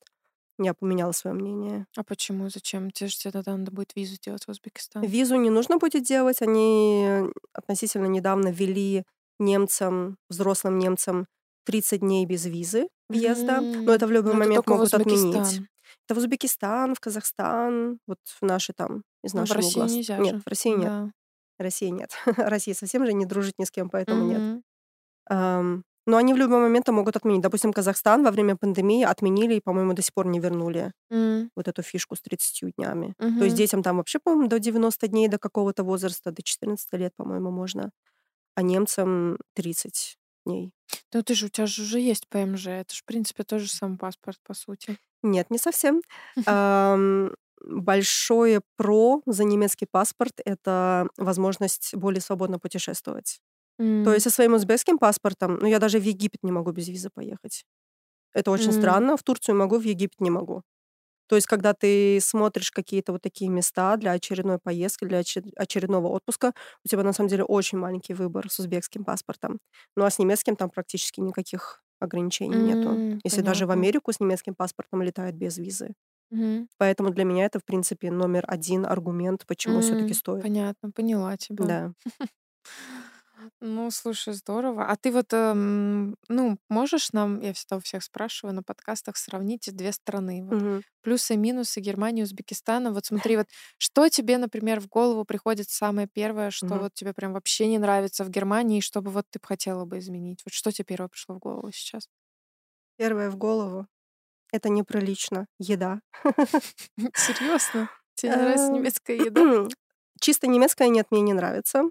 Я 0.58 0.74
поменяла 0.74 1.10
свое 1.12 1.34
мнение. 1.34 1.86
А 1.96 2.04
почему? 2.04 2.48
Зачем? 2.48 2.90
Тебе 2.92 3.08
же 3.08 3.32
тогда 3.32 3.56
надо 3.56 3.72
будет 3.72 3.96
визу 3.96 4.16
делать 4.22 4.44
в 4.44 4.50
Узбекистан. 4.50 5.02
Визу 5.02 5.34
не 5.36 5.50
нужно 5.50 5.78
будет 5.78 6.04
делать. 6.04 6.42
Они 6.42 7.24
относительно 7.52 8.06
недавно 8.06 8.48
ввели 8.52 9.04
немцам, 9.38 10.16
взрослым 10.28 10.78
немцам, 10.78 11.26
30 11.64 12.00
дней 12.00 12.26
без 12.26 12.44
визы 12.46 12.88
въезда, 13.08 13.58
М, 13.58 13.84
но 13.84 13.92
это 13.94 14.06
в 14.06 14.10
любой 14.12 14.32
ну, 14.34 14.38
это 14.40 14.48
момент 14.48 14.66
в 14.66 14.70
могут 14.70 14.94
отменить. 14.94 15.60
Это 16.06 16.14
в 16.14 16.18
Узбекистан, 16.18 16.94
в 16.94 17.00
Казахстан, 17.00 17.98
вот 18.06 18.18
в 18.24 18.42
наши 18.42 18.72
там, 18.72 19.02
из 19.22 19.32
Ну, 19.32 19.40
в 19.40 19.40
нашего 19.40 19.56
России 19.56 19.80
угла. 19.80 19.86
нельзя 19.88 20.18
Нет, 20.18 20.34
же. 20.36 20.40
в 20.40 20.46
России 20.48 20.70
нет. 20.74 20.88
Да. 20.88 21.10
России 21.58 21.88
нет. 21.88 22.10
Россия 22.38 22.74
совсем 22.74 23.06
же 23.06 23.12
не 23.12 23.26
дружит 23.26 23.54
ни 23.58 23.64
с 23.64 23.70
кем, 23.70 23.90
поэтому 23.90 24.24
нет. 24.24 24.42
Мгм. 24.42 24.62
Ам, 25.28 25.84
но 26.06 26.18
они 26.18 26.34
в 26.34 26.36
любой 26.36 26.60
момент 26.60 26.88
могут 26.88 27.16
отменить. 27.16 27.42
Допустим, 27.42 27.72
Казахстан 27.72 28.24
во 28.24 28.30
время 28.30 28.56
пандемии 28.56 29.04
отменили 29.04 29.54
и, 29.56 29.60
по-моему, 29.60 29.94
до 29.94 30.02
сих 30.02 30.14
пор 30.14 30.26
не 30.26 30.40
вернули 30.40 30.92
М, 31.10 31.50
вот 31.56 31.68
эту 31.68 31.82
фишку 31.82 32.16
с 32.16 32.20
30 32.22 32.72
днями. 32.76 33.14
То 33.18 33.26
мгм. 33.28 33.44
есть 33.44 33.56
детям 33.56 33.82
там 33.82 33.96
вообще, 33.98 34.18
по-моему, 34.22 34.48
до 34.48 34.58
90 34.58 35.08
дней, 35.08 35.28
до 35.28 35.38
какого-то 35.38 35.84
возраста, 35.84 36.30
до 36.32 36.42
14 36.42 36.96
лет, 36.98 37.12
по-моему, 37.16 37.50
можно, 37.50 37.90
а 38.54 38.62
немцам 38.62 39.38
30 39.54 40.18
дней. 40.46 40.72
Ну 41.12 41.22
ты 41.22 41.34
же, 41.34 41.46
у 41.46 41.48
тебя 41.48 41.66
же 41.66 41.82
уже 41.82 42.00
есть 42.00 42.28
ПМЖ. 42.28 42.66
Это 42.68 42.94
же, 42.94 43.00
в 43.00 43.04
принципе, 43.04 43.42
тот 43.44 43.60
же 43.60 43.70
самый 43.70 43.98
паспорт, 43.98 44.38
по 44.44 44.54
сути. 44.54 44.98
Нет, 45.22 45.50
не 45.50 45.58
совсем. 45.58 46.02
Большое 47.66 48.60
про 48.76 49.22
за 49.24 49.44
немецкий 49.44 49.86
паспорт— 49.86 50.40
это 50.44 51.08
возможность 51.16 51.94
более 51.94 52.20
свободно 52.20 52.58
путешествовать. 52.58 53.40
То 53.78 54.12
есть 54.12 54.24
со 54.24 54.30
своим 54.30 54.54
узбекским 54.54 54.98
паспортом, 54.98 55.58
ну, 55.60 55.66
я 55.66 55.78
даже 55.78 55.98
в 55.98 56.02
Египет 56.04 56.42
не 56.42 56.52
могу 56.52 56.72
без 56.72 56.88
визы 56.88 57.10
поехать. 57.12 57.64
Это 58.34 58.50
очень 58.50 58.72
странно. 58.72 59.16
В 59.16 59.22
Турцию 59.22 59.56
могу, 59.56 59.78
в 59.78 59.82
Египет 59.84 60.20
не 60.20 60.30
могу. 60.30 60.62
То 61.28 61.36
есть, 61.36 61.46
когда 61.46 61.74
ты 61.74 62.20
смотришь 62.20 62.70
какие-то 62.72 63.12
вот 63.12 63.22
такие 63.22 63.50
места 63.50 63.96
для 63.96 64.12
очередной 64.12 64.58
поездки, 64.58 65.04
для 65.04 65.20
очер- 65.20 65.52
очередного 65.56 66.08
отпуска, 66.08 66.52
у 66.84 66.88
тебя 66.88 67.02
на 67.02 67.12
самом 67.12 67.28
деле 67.30 67.44
очень 67.44 67.78
маленький 67.78 68.14
выбор 68.14 68.50
с 68.50 68.58
узбекским 68.58 69.04
паспортом. 69.04 69.58
Ну 69.96 70.04
а 70.04 70.10
с 70.10 70.18
немецким 70.18 70.56
там 70.56 70.70
практически 70.70 71.20
никаких 71.20 71.82
ограничений 72.00 72.58
нету. 72.58 72.98
м, 72.98 73.22
Если 73.24 73.40
даже 73.42 73.66
в 73.66 73.70
Понятно. 73.70 73.72
Америку 73.72 74.12
с 74.12 74.20
немецким 74.20 74.54
паспортом 74.54 75.02
летают 75.02 75.36
без 75.36 75.56
визы. 75.58 75.94
Мгм. 76.30 76.66
Поэтому 76.78 77.10
для 77.10 77.24
меня 77.24 77.46
это, 77.46 77.60
в 77.60 77.64
принципе, 77.64 78.10
номер 78.12 78.44
один 78.48 78.86
аргумент, 78.86 79.46
почему 79.46 79.80
все-таки 79.80 80.14
М, 80.14 80.16
стоит. 80.16 80.46
Понятно, 80.46 80.90
поняла 80.92 81.36
тебя. 81.36 81.70
Да. 81.70 81.94
Ну, 83.60 83.90
слушай, 83.90 84.32
здорово. 84.34 84.86
А 84.90 84.96
ты 84.96 85.10
вот, 85.12 85.32
эм, 85.32 86.16
ну, 86.28 86.58
можешь 86.68 87.12
нам, 87.12 87.40
я 87.40 87.52
всегда 87.52 87.76
у 87.76 87.80
всех 87.80 88.02
спрашиваю 88.04 88.54
на 88.54 88.62
подкастах, 88.62 89.16
сравнить 89.16 89.68
две 89.74 89.92
страны, 89.92 90.44
вот 90.44 90.56
Мгм. 90.56 90.82
плюсы 91.02 91.34
и 91.34 91.36
минусы 91.36 91.80
Германии 91.80 92.20
и 92.20 92.24
Узбекистана. 92.24 92.92
Вот 92.92 93.04
смотри, 93.06 93.36
вот 93.36 93.46
что 93.78 94.08
тебе, 94.08 94.38
например, 94.38 94.80
в 94.80 94.88
голову 94.88 95.24
приходит 95.24 95.68
самое 95.70 96.06
первое, 96.12 96.50
что 96.50 96.78
Мгм. 96.78 96.80
вот 96.80 96.94
тебе 96.94 97.12
прям 97.12 97.32
вообще 97.32 97.66
не 97.66 97.78
нравится 97.78 98.24
в 98.24 98.30
Германии, 98.30 98.78
и 98.78 98.80
что 98.80 99.02
бы 99.02 99.10
вот 99.10 99.26
ты 99.30 99.38
б 99.38 99.46
хотела 99.46 99.84
бы 99.84 99.98
изменить? 99.98 100.42
Вот 100.44 100.52
что 100.54 100.70
тебе 100.72 100.84
первое 100.86 101.08
пришло 101.08 101.34
в 101.34 101.38
голову 101.38 101.70
сейчас? 101.72 102.08
Первое 102.96 103.30
в 103.30 103.36
голову. 103.36 103.86
Это 104.52 104.68
неприлично. 104.70 105.46
Еда. 105.58 106.00
Серьезно? 107.14 107.88
Тебе 108.14 108.30
не 108.30 108.36
нравится 108.38 108.72
Эм, 108.72 108.74
немецкая 108.74 109.16
еда? 109.18 109.48
Чисто 110.20 110.46
немецкая 110.46 110.88
нет, 110.88 111.06
мне 111.10 111.20
не 111.22 111.32
нравится. 111.34 111.84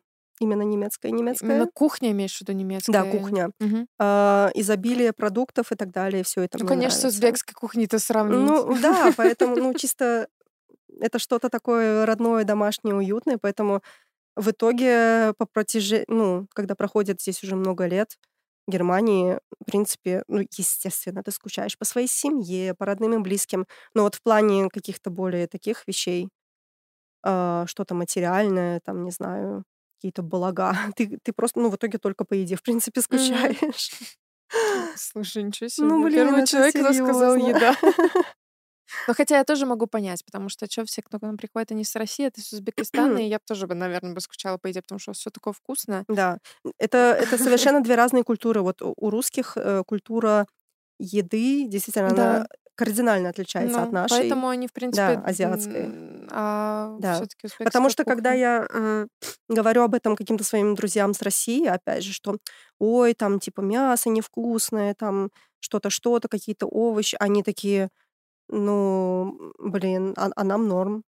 Именно 0.44 0.64
немецкая, 0.64 1.10
Именно 1.10 1.20
немецкая. 1.20 1.70
кухня 1.74 2.12
имеешь 2.12 2.38
в 2.38 2.42
виду 2.42 2.52
Да, 2.54 2.60
немецкая? 2.60 3.12
кухня. 3.12 3.52
Мгм. 3.60 3.88
А, 4.00 4.52
изобилие 4.56 5.14
продуктов 5.14 5.72
и 5.72 5.76
так 5.76 5.92
далее, 5.92 6.24
все 6.24 6.42
это 6.42 6.58
Ну, 6.60 6.66
конечно, 6.68 7.00
с 7.00 7.04
нравится. 7.06 7.16
узбекской 7.16 7.54
кухней-то 7.54 8.00
сравнить. 8.00 8.38
Ну, 8.38 8.76
да, 8.82 9.12
поэтому, 9.18 9.56
ну, 9.56 9.74
чисто 9.74 10.28
это 11.02 11.20
что-то 11.20 11.50
такое 11.50 12.06
родное, 12.06 12.44
домашнее, 12.44 12.96
уютное, 12.96 13.38
поэтому 13.42 13.82
в 14.36 14.52
итоге 14.52 15.34
по 15.38 15.46
протяжению, 15.46 16.06
ну, 16.10 16.48
когда 16.56 16.76
проходит 16.76 17.22
здесь 17.22 17.44
уже 17.44 17.56
много 17.56 17.86
лет, 17.88 18.18
Германии, 18.68 19.40
в 19.62 19.66
принципе, 19.66 20.24
ну, 20.30 20.42
естественно, 20.58 21.24
ты 21.24 21.32
скучаешь 21.32 21.78
по 21.78 21.86
своей 21.86 22.08
семье, 22.08 22.76
по 22.76 22.86
родным 22.86 23.14
и 23.16 23.20
близким, 23.20 23.66
но 23.96 24.04
вот 24.04 24.16
в 24.16 24.24
плане 24.24 24.70
каких-то 24.70 25.10
более 25.12 25.48
таких 25.48 25.88
вещей, 25.88 26.30
а, 27.24 27.66
что-то 27.68 27.96
материальное, 27.96 28.80
там, 28.84 29.04
не 29.04 29.12
знаю, 29.12 29.64
какие-то 30.04 30.22
блага, 30.22 30.76
ты, 30.98 31.18
ты 31.24 31.32
просто, 31.32 31.62
ну, 31.62 31.70
в 31.70 31.76
итоге 31.76 31.98
только 31.98 32.26
по 32.26 32.34
еде, 32.34 32.56
в 32.56 32.62
принципе, 32.62 33.02
скучаешь. 33.02 33.92
Слушай, 34.96 35.44
ничего 35.44 35.70
себе. 35.70 35.88
Ну, 35.88 36.04
блин, 36.04 36.28
Первый 36.28 36.46
человек, 36.46 36.76
кто 36.76 36.94
сказал 36.94 37.36
еда. 37.36 37.76
Ну, 39.08 39.16
хотя 39.16 39.38
я 39.38 39.44
тоже 39.44 39.66
могу 39.66 39.88
понять, 39.88 40.24
потому 40.24 40.50
что 40.50 40.68
что 40.70 40.86
все, 40.86 41.02
кто 41.02 41.18
к 41.18 41.24
нам 41.24 41.36
приходит, 41.36 41.72
они 41.72 41.84
с 41.84 41.96
России, 41.96 42.28
это 42.28 42.42
с 42.42 42.54
Узбекистана, 42.54 43.18
и 43.18 43.24
я 43.28 43.38
бы 43.38 43.44
тоже, 43.48 43.66
бы, 43.66 43.74
наверное, 43.74 44.14
бы 44.14 44.20
скучала 44.22 44.60
по 44.60 44.68
еде, 44.68 44.82
потому 44.82 45.00
что 45.00 45.14
все 45.14 45.32
такое 45.32 45.54
вкусное. 45.54 46.04
Да, 46.08 46.38
это, 46.78 46.98
это 47.20 47.40
совершенно 47.40 47.82
две 47.82 47.96
разные 47.96 48.24
культуры. 48.24 48.62
Вот 48.62 48.82
у 48.82 49.10
русских 49.10 49.54
э, 49.56 49.84
культура 49.88 50.46
еды 51.00 51.66
действительно 51.68 52.14
Да. 52.14 52.36
она 52.36 52.48
кардинально 52.76 53.30
отличается 53.30 53.82
от 53.82 53.88
Ну, 53.88 53.94
нашей, 53.94 54.20
поэтому 54.20 54.50
они, 54.50 54.68
в 54.68 54.74
принципе, 54.74 55.16
да, 55.16 55.24
азиатской. 55.24 55.90
А 56.32 56.96
Да. 57.00 57.16
все-таки 57.16 57.48
Потому 57.60 57.88
узбекская 57.88 57.90
что 57.90 58.04
когда 58.06 58.30
кухня. 58.32 58.40
я 58.42 58.68
э, 58.70 59.08
говорю 59.50 59.84
об 59.84 59.96
этом 59.96 60.16
каким-то 60.16 60.44
своим 60.44 60.76
друзьям 60.76 61.14
с 61.14 61.22
России, 61.22 61.66
опять 61.66 62.04
же, 62.04 62.14
что 62.14 62.38
ой, 62.80 63.14
там 63.14 63.40
типа 63.40 63.62
мясо 63.62 64.10
невкусное, 64.10 64.94
там 64.96 65.30
что-то, 65.60 65.90
что-то, 65.90 66.28
какие-то 66.28 66.68
овощи, 66.68 67.16
они 67.20 67.42
такие, 67.44 67.90
ну, 68.50 69.54
блин, 69.58 70.14
а, 70.18 70.30
а 70.36 70.44
нам 70.44 70.68
норм. 70.68 71.04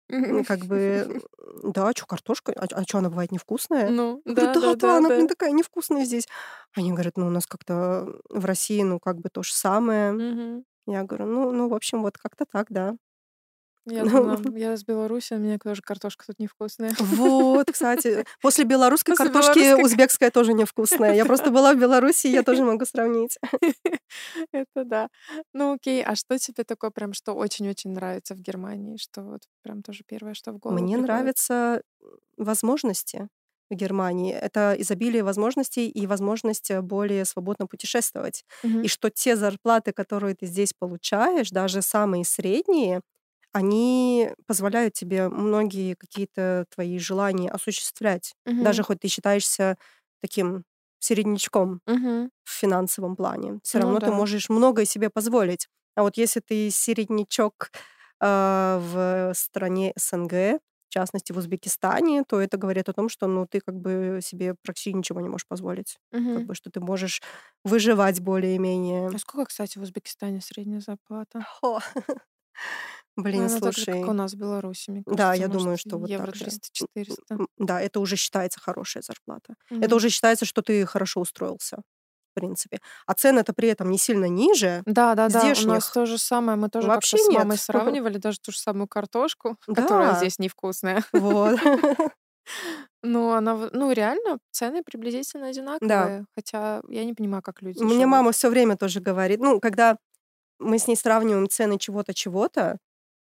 Как 0.46 0.64
бы, 0.66 1.20
да, 1.62 1.92
что, 1.94 2.06
картошка? 2.06 2.52
А, 2.56 2.82
что, 2.82 2.98
она 2.98 3.10
бывает 3.10 3.30
невкусная? 3.32 3.88
Ну, 3.90 4.20
Я 4.24 4.34
говорю, 4.34 4.52
да, 4.54 4.60
да, 4.60 4.60
да, 4.60 4.74
да, 4.74 4.74
да, 4.88 4.96
она, 4.98 5.08
блин, 5.08 5.26
да. 5.26 5.28
такая 5.28 5.52
невкусная 5.52 6.04
здесь. 6.04 6.26
Они 6.76 6.90
говорят, 6.92 7.16
ну, 7.16 7.28
у 7.28 7.30
нас 7.30 7.46
как-то 7.46 8.08
в 8.28 8.44
России, 8.44 8.82
ну, 8.82 8.98
как 8.98 9.18
бы 9.20 9.28
то 9.30 9.42
же 9.42 9.54
самое. 9.54 10.12
Мгм. 10.12 10.64
Я 10.86 11.04
говорю, 11.04 11.26
ну, 11.26 11.52
ну, 11.52 11.68
в 11.68 11.74
общем, 11.74 12.02
вот 12.02 12.18
как-то 12.18 12.44
так, 12.50 12.66
да. 12.70 12.96
Я 13.86 14.04
Ну, 14.04 14.06
думала, 14.06 14.38
я 14.56 14.74
из 14.74 14.84
Беларуси, 14.84 15.34
у 15.34 15.38
меня 15.38 15.58
тоже 15.58 15.82
картошка 15.82 16.26
тут 16.26 16.38
невкусная. 16.38 16.96
вот, 16.98 17.70
кстати, 17.70 18.24
после 18.40 18.64
белорусской 18.64 19.14
После 19.14 19.30
картошки 19.30 19.74
белорусской 19.74 19.82
узбекская 19.82 20.30
тоже 20.30 20.52
невкусная. 20.54 21.14
Я 21.14 21.24
просто 21.24 21.50
была 21.50 21.72
в 21.74 21.78
Беларуси, 21.78 22.26
я 22.26 22.42
тоже 22.42 22.64
могу 22.64 22.84
сравнить. 22.84 23.38
Это 24.52 24.84
да. 24.84 25.08
Ну 25.52 25.72
окей, 25.74 26.02
а 26.04 26.14
что 26.16 26.38
тебе 26.38 26.64
такое 26.64 26.90
прям, 26.90 27.12
что 27.12 27.32
очень-очень 27.34 27.90
нравится 27.92 28.34
в 28.34 28.40
Германии? 28.40 28.96
Что 28.96 29.22
вот 29.22 29.42
прям 29.62 29.82
тоже 29.82 30.04
первое, 30.06 30.34
что 30.34 30.52
в 30.52 30.58
голову 30.58 30.88
Мне 30.88 30.96
приходит? 30.96 31.32
нравятся 31.32 31.82
возможности 32.36 33.28
в 33.70 33.74
Германии. 33.74 34.34
Это 34.34 34.74
изобилие 34.78 35.22
возможностей 35.24 35.88
и 35.88 36.06
возможность 36.06 36.70
э, 36.70 36.82
более 36.82 37.24
свободно 37.24 37.66
путешествовать. 37.66 38.44
И 38.82 38.88
Мгм. 38.88 38.90
что 38.90 39.10
те 39.10 39.36
зарплаты, 39.36 39.92
которые 39.92 40.34
ты 40.36 40.46
здесь 40.46 40.72
получаешь, 40.78 41.50
даже 41.50 41.82
самые 41.82 42.24
средние, 42.24 43.00
они 43.52 44.30
позволяют 44.46 44.94
тебе 44.94 45.28
многие 45.28 45.94
какие-то 45.94 46.66
твои 46.74 46.98
желания 46.98 47.50
осуществлять. 47.50 48.34
Даже 48.60 48.82
Мгм. 48.82 48.84
хоть 48.84 49.00
ты 49.00 49.08
считаешься 49.08 49.76
таким 50.22 50.64
середнячком 51.00 51.80
Мгм. 51.86 52.30
в 52.44 52.50
финансовом 52.52 53.16
плане, 53.16 53.60
все 53.62 53.78
Ну 53.78 53.80
равно 53.80 54.00
ты 54.00 54.10
да. 54.10 54.12
можешь 54.12 54.48
многое 54.48 54.84
себе 54.84 55.10
позволить. 55.10 55.68
А 55.96 56.02
вот 56.02 56.16
если 56.16 56.40
ты 56.40 56.70
середнячок 56.70 57.70
а, 58.20 58.78
в 58.80 59.34
стране 59.34 59.92
СНГ, 59.96 60.60
в 60.88 60.92
частности 60.92 61.32
в 61.32 61.38
Узбекистане, 61.38 62.24
то 62.24 62.40
это 62.40 62.56
говорит 62.56 62.88
о 62.88 62.92
том, 62.92 63.08
что 63.08 63.26
ну, 63.28 63.46
ты 63.46 63.60
как 63.60 63.76
бы 63.76 64.20
себе 64.22 64.54
практически 64.62 64.90
ничего 64.96 65.20
не 65.20 65.28
можешь 65.28 65.46
позволить. 65.46 65.98
Как 66.34 66.42
Мгм. 66.42 66.46
бы, 66.46 66.54
что 66.54 66.70
ты 66.70 66.80
можешь 66.80 67.22
выживать 67.64 68.20
более-менее. 68.20 69.12
А 69.12 69.18
сколько, 69.18 69.46
кстати, 69.46 69.78
в 69.78 69.82
Узбекистане 69.82 70.40
средняя 70.40 70.80
зарплата? 70.80 71.46
Хо. 71.60 71.80
Ну, 73.30 73.40
Блин, 73.40 73.46
она 73.46 73.60
так 73.60 73.76
же, 73.78 73.86
как 73.86 74.06
слушай. 74.06 74.12
у 74.12 74.12
нас 74.14 74.32
в 74.34 74.38
Беларуси, 74.38 74.90
мне 74.90 75.04
Да, 75.06 75.34
кажется, 75.34 75.34
я 75.34 75.48
может, 75.48 75.70
думаю, 75.70 75.78
что 75.78 75.98
вот 75.98 76.12
евро 76.12 76.32
так 76.32 76.34
же. 76.34 76.52
300-400. 76.52 77.40
М, 77.40 77.48
Да, 77.58 77.80
это 77.80 78.00
уже 78.00 78.16
считается 78.16 78.60
хорошая 78.60 79.02
зарплата. 79.02 79.54
Это 79.80 79.96
Мгм. 79.96 79.96
уже 79.96 80.10
считается, 80.10 80.44
что 80.46 80.62
ты 80.62 80.86
хорошо 80.86 81.20
устроился, 81.20 81.78
в 82.32 82.34
принципе. 82.40 82.80
А 83.06 83.14
цены-то 83.14 83.54
при 83.54 83.68
этом 83.70 83.90
не 83.90 83.98
сильно 83.98 84.26
ниже 84.26 84.84
Да, 84.86 85.14
да, 85.14 85.28
да, 85.28 85.52
у 85.54 85.60
нас 85.62 85.90
то 85.90 86.06
же 86.06 86.18
самое. 86.18 86.56
Мы 86.58 86.68
тоже 86.68 86.90
как-то 86.90 87.16
Вообще 87.16 87.18
с 87.18 87.30
мамой 87.30 87.58
нет. 87.58 87.58
сравнивали 87.58 88.16
даже 88.18 88.38
ту 88.40 88.50
же 88.52 88.58
самую 88.58 88.88
картошку, 88.88 89.56
которая 89.72 90.12
Да, 90.12 90.14
здесь 90.14 90.38
невкусная. 90.38 91.04
вот. 91.12 91.60
Ну, 93.02 93.32
она, 93.32 93.70
ну, 93.72 93.92
реально, 93.92 94.38
цены 94.50 94.82
приблизительно 94.82 95.48
Да. 95.80 96.12
одинаковые. 96.12 96.26
Хотя 96.34 96.82
я 96.88 97.04
не 97.04 97.14
понимаю, 97.14 97.42
как 97.42 97.62
люди 97.62 97.86
Мне 97.86 98.06
живут. 98.06 98.06
мама 98.06 98.32
все 98.32 98.48
время 98.50 98.76
тоже 98.76 99.00
говорит, 99.00 99.40
ну, 99.40 99.60
когда 99.60 99.96
мы 100.60 100.78
с 100.78 100.88
ней 100.88 100.96
сравниваем 100.96 101.48
цены 101.48 101.78
чего-то, 101.78 102.14
чего-то, 102.14 102.78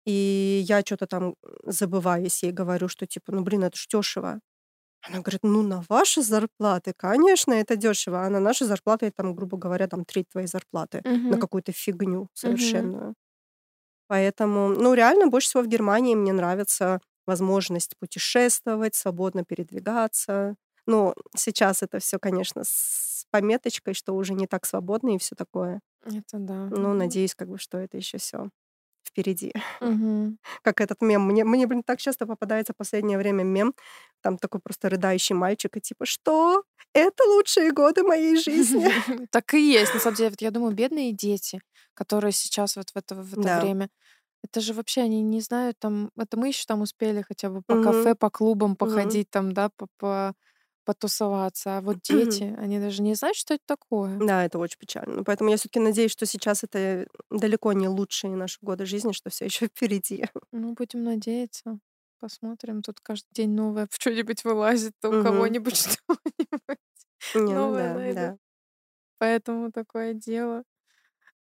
и 0.09 0.65
я 0.69 0.83
что-то 0.83 1.07
там 1.09 1.37
забываюсь, 1.65 2.43
ей 2.45 2.53
говорю, 2.53 2.89
что 2.89 3.07
типа, 3.07 3.33
ну, 3.33 3.43
блин, 3.43 3.65
это 3.65 3.77
ж 3.79 3.87
дешево. 3.93 4.41
Она 5.03 5.21
говорит, 5.21 5.41
ну, 5.45 5.63
на 5.63 5.83
ваши 5.89 6.23
зарплаты, 6.23 6.93
конечно, 6.97 7.53
это 7.55 7.77
дешево, 7.77 8.25
а 8.27 8.31
на 8.31 8.41
наши 8.41 8.65
зарплаты, 8.67 9.07
это, 9.07 9.19
там, 9.19 9.35
грубо 9.37 9.59
говоря, 9.59 9.89
там 9.89 10.05
треть 10.05 10.29
твоей 10.31 10.49
зарплаты 10.49 11.05
на 11.31 11.37
Мгм. 11.37 11.39
какую-то 11.39 11.73
фигню 11.73 12.29
совершенную. 12.35 13.15
Поэтому, 14.09 14.69
ну, 14.71 14.95
реально, 14.95 15.27
больше 15.29 15.49
всего 15.49 15.63
в 15.63 15.69
Германии 15.69 16.15
мне 16.15 16.33
нравится 16.33 17.01
возможность 17.27 17.97
путешествовать, 17.99 18.95
свободно 18.95 19.45
передвигаться. 19.45 20.57
Ну, 20.87 21.15
сейчас 21.37 21.83
это 21.83 21.99
все, 21.99 22.19
конечно, 22.19 22.63
с 22.65 23.27
пометочкой, 23.31 23.93
что 23.95 24.15
уже 24.15 24.33
не 24.35 24.47
так 24.47 24.65
свободно 24.67 25.15
и 25.15 25.19
все 25.19 25.35
такое. 25.37 25.81
Это 26.05 26.39
да. 26.39 26.71
Ну, 26.71 26.95
надеюсь, 26.95 27.35
как 27.35 27.49
бы, 27.49 27.59
что 27.59 27.79
это 27.79 27.97
еще 27.99 28.19
все 28.19 28.51
впереди. 29.19 29.53
Мгм. 29.81 30.39
Как 30.63 30.81
этот 30.81 31.01
мем. 31.03 31.23
Мне, 31.27 31.45
мне, 31.45 31.67
блин, 31.67 31.83
так 31.83 31.99
часто 32.01 32.27
попадается 32.27 32.73
в 32.73 32.77
последнее 32.77 33.19
время 33.19 33.43
мем. 33.43 33.75
Там 34.23 34.39
такой 34.39 34.61
просто 34.61 34.89
рыдающий 34.89 35.35
мальчик, 35.35 35.77
и 35.77 35.81
типа, 35.81 36.07
что? 36.07 36.63
Это 36.95 37.25
лучшие 37.25 37.73
годы 37.73 38.03
моей 38.03 38.37
жизни. 38.37 38.89
Так 39.31 39.55
и 39.55 39.73
есть. 39.73 39.95
На 39.95 40.01
самом 40.01 40.17
деле, 40.17 40.31
вот 40.31 40.41
я 40.43 40.51
думаю, 40.51 40.75
бедные 40.75 41.13
дети, 41.13 41.61
которые 41.95 42.33
сейчас 42.33 42.77
вот 42.77 42.91
в 42.91 42.97
это, 42.97 43.15
в 43.15 43.33
это 43.33 43.43
Да. 43.43 43.61
время, 43.61 43.89
это 44.45 44.61
же 44.61 44.73
вообще 44.73 45.03
они 45.03 45.23
не 45.23 45.41
знают 45.41 45.77
там, 45.81 46.11
это 46.17 46.37
мы 46.39 46.49
еще 46.49 46.65
там 46.67 46.81
успели 46.83 47.23
хотя 47.23 47.51
бы 47.51 47.63
по 47.67 47.83
кафе, 47.83 48.15
по 48.15 48.31
клубам 48.31 48.77
походить 48.77 49.31
там, 49.31 49.53
да, 49.53 49.69
по, 49.77 49.87
по- 49.99 50.35
потусоваться. 50.89 51.77
А 51.77 51.81
вот 51.83 51.99
дети, 52.01 52.55
они 52.57 52.79
даже 52.79 53.03
не 53.03 53.15
знают, 53.15 53.37
что 53.37 53.53
это 53.53 53.63
такое. 53.67 54.17
Да, 54.19 54.43
это 54.47 54.59
очень 54.59 54.79
печально. 54.79 55.23
Поэтому 55.23 55.51
я 55.51 55.59
все-таки 55.59 55.81
надеюсь, 55.81 56.11
что 56.11 56.25
сейчас 56.25 56.65
это 56.65 57.07
далеко 57.31 57.75
не 57.75 57.89
лучшие 57.89 58.35
наши 58.35 58.57
годы 58.63 58.87
жизни, 58.87 59.13
что 59.13 59.29
все 59.29 59.45
еще 59.45 59.67
впереди. 59.67 60.25
Ну, 60.51 60.73
будем 60.73 61.03
надеяться. 61.03 61.79
Посмотрим. 62.19 62.81
Тут 62.81 63.01
каждый 63.01 63.29
день 63.35 63.51
новое 63.51 63.87
что-нибудь 63.91 64.43
вылазит, 64.45 64.95
у 65.05 65.23
кого-нибудь 65.23 65.77
что-нибудь 65.77 66.79
ну 67.35 67.53
новое 67.53 67.89
да, 67.89 67.95
найдут. 67.95 68.15
да. 68.17 68.39
Поэтому 69.19 69.71
такое 69.71 70.15
дело. 70.15 70.63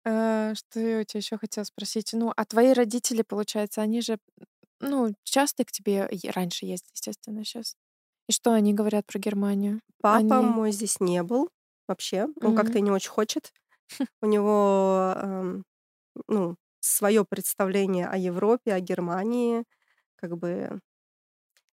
Э, 0.04 0.52
Что 0.54 0.78
я 0.78 1.00
у 1.00 1.04
тебя 1.04 1.20
еще 1.20 1.38
хотела 1.38 1.64
спросить? 1.64 2.10
Ну, 2.12 2.34
а 2.36 2.44
твои 2.44 2.74
родители, 2.74 3.22
получается, 3.22 3.80
они 3.80 4.02
же, 4.02 4.18
ну, 4.80 5.14
часто 5.24 5.64
к 5.64 5.72
тебе 5.72 6.06
раньше 6.34 6.66
ездили, 6.66 6.92
естественно, 6.94 7.44
сейчас. 7.46 7.76
И 8.28 8.32
что 8.32 8.52
они 8.52 8.74
говорят 8.74 9.06
про 9.06 9.18
Германию? 9.18 9.80
Папа 10.00 10.40
Они... 10.40 10.42
мой 10.42 10.72
здесь 10.72 11.00
не 11.00 11.22
был 11.22 11.50
вообще. 11.88 12.28
Он 12.42 12.54
как-то 12.54 12.78
Мгм. 12.78 12.78
и 12.78 12.82
не 12.82 12.90
очень 12.90 13.10
хочет. 13.10 13.52
У 14.22 14.26
него, 14.26 15.14
эм, 15.16 15.64
ну, 16.28 16.56
свое 16.80 17.24
представление 17.26 18.08
о 18.08 18.16
Европе, 18.18 18.74
о 18.74 18.80
Германии, 18.80 19.64
как 20.16 20.36
бы, 20.38 20.80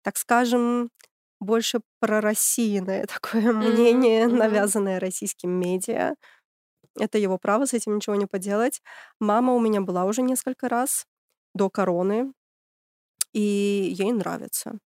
так 0.02 0.16
скажем, 0.16 0.90
больше 1.40 1.80
пророссийное 2.00 3.06
такое 3.08 3.52
мнение, 3.52 4.28
мгм. 4.28 4.28
навязанное 4.28 5.00
российским 5.00 5.50
медиа. 5.50 6.14
Это 6.98 7.18
его 7.18 7.38
право, 7.38 7.66
с 7.66 7.74
этим 7.74 7.96
ничего 7.96 8.16
не 8.16 8.26
поделать. 8.26 8.82
Мама 9.20 9.54
у 9.54 9.60
меня 9.60 9.80
была 9.82 10.04
уже 10.06 10.22
несколько 10.22 10.68
раз 10.68 11.06
до 11.54 11.70
короны, 11.70 12.32
и 13.32 13.40
ей 13.98 14.12
нравится. 14.12 14.78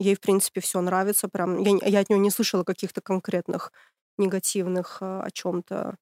Ей, 0.00 0.16
в 0.16 0.20
принципе, 0.20 0.60
все 0.62 0.80
нравится. 0.80 1.28
Прям 1.28 1.58
я, 1.62 1.78
я 1.86 2.00
от 2.00 2.10
нее 2.10 2.18
не 2.20 2.30
слышала 2.30 2.64
каких-то 2.64 3.02
конкретных 3.02 3.72
негативных 4.18 4.98
а, 5.02 5.22
о 5.24 5.30
чем-то 5.30 5.96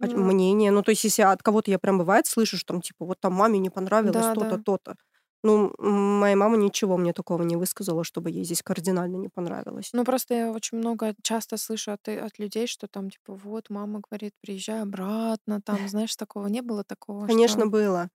Ну, 0.00 0.24
мнения. 0.24 0.70
Ну, 0.72 0.82
то 0.82 0.90
есть, 0.90 1.04
если 1.04 1.22
от 1.22 1.42
кого-то 1.42 1.70
я 1.70 1.78
прям 1.78 1.98
бывает 1.98 2.26
слышу, 2.26 2.56
что 2.58 2.74
там, 2.74 2.82
типа, 2.82 3.04
вот 3.06 3.20
там 3.20 3.34
маме 3.34 3.58
не 3.58 3.70
понравилось 3.70 4.28
да, 4.28 4.34
то-то, 4.34 4.56
да. 4.56 4.58
то-то. 4.58 4.96
Ну, 5.42 5.72
моя 5.78 6.36
мама 6.36 6.56
ничего 6.56 6.96
мне 6.96 7.12
такого 7.12 7.42
не 7.42 7.56
высказала, 7.56 8.02
чтобы 8.04 8.30
ей 8.30 8.44
здесь 8.44 8.62
кардинально 8.62 9.16
не 9.16 9.28
понравилось. 9.28 9.90
Ну, 9.92 10.04
просто 10.04 10.34
я 10.34 10.50
очень 10.50 10.78
много 10.78 11.14
часто 11.22 11.56
слышу 11.58 11.92
от, 11.92 12.08
э, 12.08 12.18
от 12.18 12.38
людей, 12.38 12.66
что 12.66 12.88
там, 12.88 13.10
типа, 13.10 13.34
вот, 13.34 13.70
мама 13.70 14.00
говорит, 14.00 14.32
приезжай 14.40 14.82
обратно, 14.82 15.60
там, 15.62 15.86
знаешь, 15.88 16.16
такого 16.16 16.46
не 16.48 16.62
было 16.62 16.82
такого, 16.84 17.26
Конечно, 17.26 17.62
что... 17.62 17.70
было. 17.70 18.08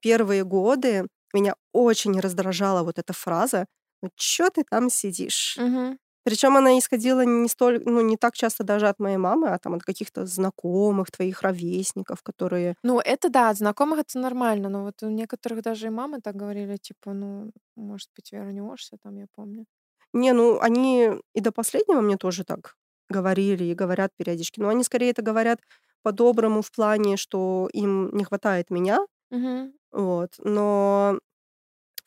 Первые 0.00 0.44
годы 0.44 1.06
меня 1.32 1.54
очень 1.72 2.20
раздражала 2.20 2.82
вот 2.82 2.98
эта 2.98 3.12
фраза 3.12 3.66
«Ну, 4.04 4.10
чё 4.16 4.50
ты 4.50 4.64
там 4.64 4.90
сидишь?» 4.90 5.56
Мгм. 5.56 5.98
Причем 6.24 6.56
она 6.56 6.78
исходила 6.78 7.22
не 7.24 7.48
столь, 7.48 7.82
ну, 7.86 8.00
не 8.02 8.16
так 8.16 8.34
часто 8.36 8.64
даже 8.64 8.88
от 8.88 8.98
моей 9.00 9.18
мамы, 9.18 9.48
а 9.50 9.58
там 9.58 9.74
от 9.74 9.82
каких-то 9.84 10.26
знакомых, 10.26 11.10
твоих 11.10 11.42
ровесников, 11.42 12.22
которые... 12.22 12.76
Ну, 12.82 13.00
это 13.00 13.30
да, 13.30 13.50
от 13.50 13.56
знакомых 13.56 14.00
это 14.00 14.18
нормально, 14.18 14.68
но 14.68 14.82
вот 14.84 15.02
у 15.02 15.08
некоторых 15.08 15.62
даже 15.62 15.86
и 15.86 15.90
мамы 15.90 16.20
так 16.20 16.36
говорили, 16.36 16.76
типа, 16.76 17.12
ну, 17.14 17.50
может 17.76 18.10
быть, 18.16 18.32
вернешься, 18.32 18.96
там, 19.02 19.16
я 19.16 19.26
помню. 19.34 19.64
Не, 20.12 20.32
ну, 20.32 20.60
они 20.60 21.10
и 21.34 21.40
до 21.40 21.50
последнего 21.52 22.00
мне 22.00 22.16
тоже 22.16 22.44
так 22.44 22.76
говорили 23.08 23.64
и 23.64 23.74
говорят 23.74 24.12
периодически. 24.16 24.60
Но 24.60 24.68
они 24.68 24.84
скорее 24.84 25.10
это 25.10 25.22
говорят 25.22 25.60
по-доброму 26.02 26.62
в 26.62 26.70
плане, 26.70 27.16
что 27.16 27.68
им 27.72 28.10
не 28.14 28.24
хватает 28.24 28.70
меня, 28.70 29.00
Мгм. 29.30 29.74
вот. 29.92 30.32
Но 30.38 31.20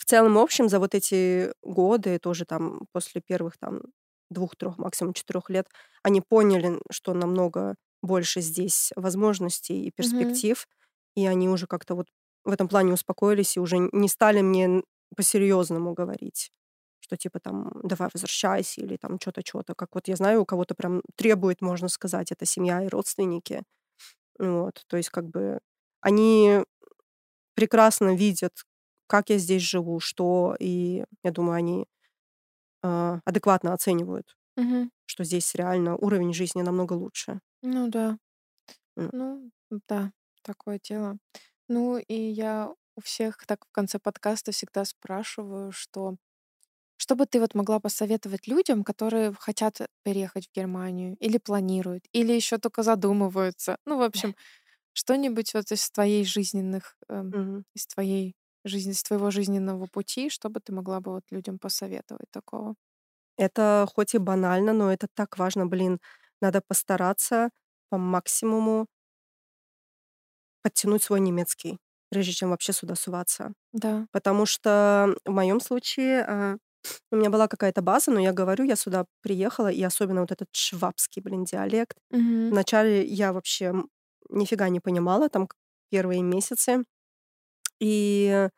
целом, 0.08 0.36
в 0.36 0.40
общем, 0.40 0.70
за 0.70 0.80
вот 0.80 0.96
эти 0.96 1.52
годы, 1.64 2.20
тоже 2.20 2.46
там 2.46 2.82
после 2.94 3.22
первых 3.22 3.58
там 3.58 3.82
двух-трех, 4.30 4.78
максимум 4.78 5.14
четырех 5.14 5.50
лет, 5.50 5.68
они 6.04 6.22
поняли, 6.22 6.80
что 6.92 7.14
намного 7.14 7.76
больше 8.02 8.42
здесь 8.42 8.92
возможностей 8.96 9.86
и 9.86 9.92
перспектив, 9.92 10.68
и 11.16 11.26
они 11.26 11.50
уже 11.50 11.68
как-то 11.68 11.96
вот 11.96 12.08
в 12.46 12.52
этом 12.52 12.68
плане 12.68 12.94
успокоились 12.94 13.58
и 13.58 13.60
уже 13.60 13.78
не 13.92 14.08
стали 14.10 14.42
мне 14.42 14.84
по-серьезному 15.16 15.94
говорить, 15.94 16.52
что 17.00 17.18
типа 17.18 17.40
там 17.40 17.72
давай 17.84 18.10
возвращайся 18.14 18.82
или 18.82 18.98
там 18.98 19.20
что-то, 19.20 19.42
что-то. 19.46 19.74
Как 19.76 19.90
вот 19.96 20.08
я 20.08 20.16
знаю, 20.16 20.42
у 20.42 20.46
кого-то 20.46 20.76
прям 20.76 21.02
требует, 21.16 21.62
можно 21.62 21.90
сказать, 21.90 22.32
это 22.32 22.46
семья 22.46 22.84
и 22.84 22.88
родственники. 22.88 23.64
Вот, 24.40 24.84
то 24.88 24.98
есть 24.98 25.10
как 25.10 25.28
бы 25.30 25.60
они 26.02 26.64
прекрасно 27.56 28.16
видят, 28.16 28.54
как 29.08 29.30
я 29.30 29.38
здесь 29.38 29.62
живу, 29.64 30.00
что, 30.00 30.56
и 30.60 31.06
я 31.24 31.32
думаю, 31.32 31.56
они 31.58 31.88
а, 32.84 33.20
адекватно 33.26 33.74
оценивают, 33.74 34.38
Мгм. 34.58 34.90
что 35.06 35.24
здесь 35.26 35.56
реально 35.56 35.98
уровень 35.98 36.34
жизни 36.34 36.62
намного 36.64 36.94
лучше. 36.94 37.42
Ну 37.62 37.88
да. 37.90 38.18
М. 38.98 39.12
Ну, 39.12 39.52
да, 39.88 40.12
такое 40.44 40.80
дело. 40.84 41.18
Ну, 41.68 41.98
и 41.98 42.14
я 42.16 42.74
у 42.96 43.02
всех 43.02 43.46
так 43.48 43.66
в 43.68 43.72
конце 43.72 44.00
подкаста 44.00 44.52
всегда 44.52 44.86
спрашиваю, 44.86 45.72
что 45.72 46.18
что 46.98 47.16
бы 47.16 47.26
ты 47.28 47.40
вот 47.42 47.56
могла 47.56 47.80
посоветовать 47.82 48.48
людям, 48.48 48.84
которые 48.84 49.34
хотят 49.34 49.82
переехать 50.04 50.48
в 50.50 50.54
Германию 50.56 51.18
или 51.20 51.38
планируют, 51.40 52.06
или 52.14 52.34
еще 52.34 52.58
только 52.60 52.84
задумываются. 52.84 53.78
Ну, 53.86 53.98
в 54.00 54.04
общем, 54.04 54.36
что-нибудь 54.94 55.54
вот 55.56 55.72
из 55.72 55.90
твоей 55.92 56.26
жизненных, 56.26 56.98
эм, 57.10 57.36
Мгм. 57.36 57.64
из 57.76 57.88
твоей 57.88 58.36
жизни, 58.66 58.92
из 58.92 59.04
твоего 59.04 59.32
жизненного 59.32 59.88
пути, 59.88 60.30
что 60.30 60.50
бы 60.50 60.60
ты 60.60 60.74
могла 60.74 61.00
бы 61.02 61.12
вот 61.14 61.24
людям 61.32 61.60
посоветовать 61.60 62.30
такого? 62.32 62.76
Это 63.38 63.88
хоть 63.94 64.16
и 64.16 64.18
банально, 64.18 64.74
но 64.74 64.92
это 64.92 65.08
так 65.14 65.38
важно, 65.38 65.66
блин. 65.68 66.00
Надо 66.42 66.62
постараться 66.68 67.50
по 67.90 67.98
максимуму 67.98 68.88
подтянуть 70.62 71.04
свой 71.04 71.20
немецкий, 71.20 71.78
прежде 72.10 72.32
чем 72.34 72.50
вообще 72.50 72.74
сюда 72.74 72.96
суваться. 72.96 73.54
Да. 73.74 74.08
Потому 74.12 74.46
что 74.46 75.16
в 75.26 75.32
моем 75.32 75.62
случае 75.62 76.24
а, 76.24 76.58
у 77.12 77.18
меня 77.18 77.30
была 77.32 77.48
какая-то 77.48 77.82
база, 77.82 78.12
но 78.12 78.20
я 78.22 78.34
говорю, 78.34 78.66
я 78.66 78.76
сюда 78.76 79.06
приехала, 79.22 79.70
и 79.72 79.84
особенно 79.84 80.22
вот 80.22 80.32
этот 80.32 80.50
швабский, 80.54 81.22
блин, 81.22 81.46
диалект. 81.46 81.98
Мгм. 82.12 82.52
Вначале 82.52 83.06
я 83.06 83.34
вообще 83.34 83.74
нифига 84.30 84.70
не 84.70 84.80
понимала, 84.82 85.30
там 85.30 85.50
первые 85.92 86.24
месяцы. 86.24 86.86
И 87.80 88.50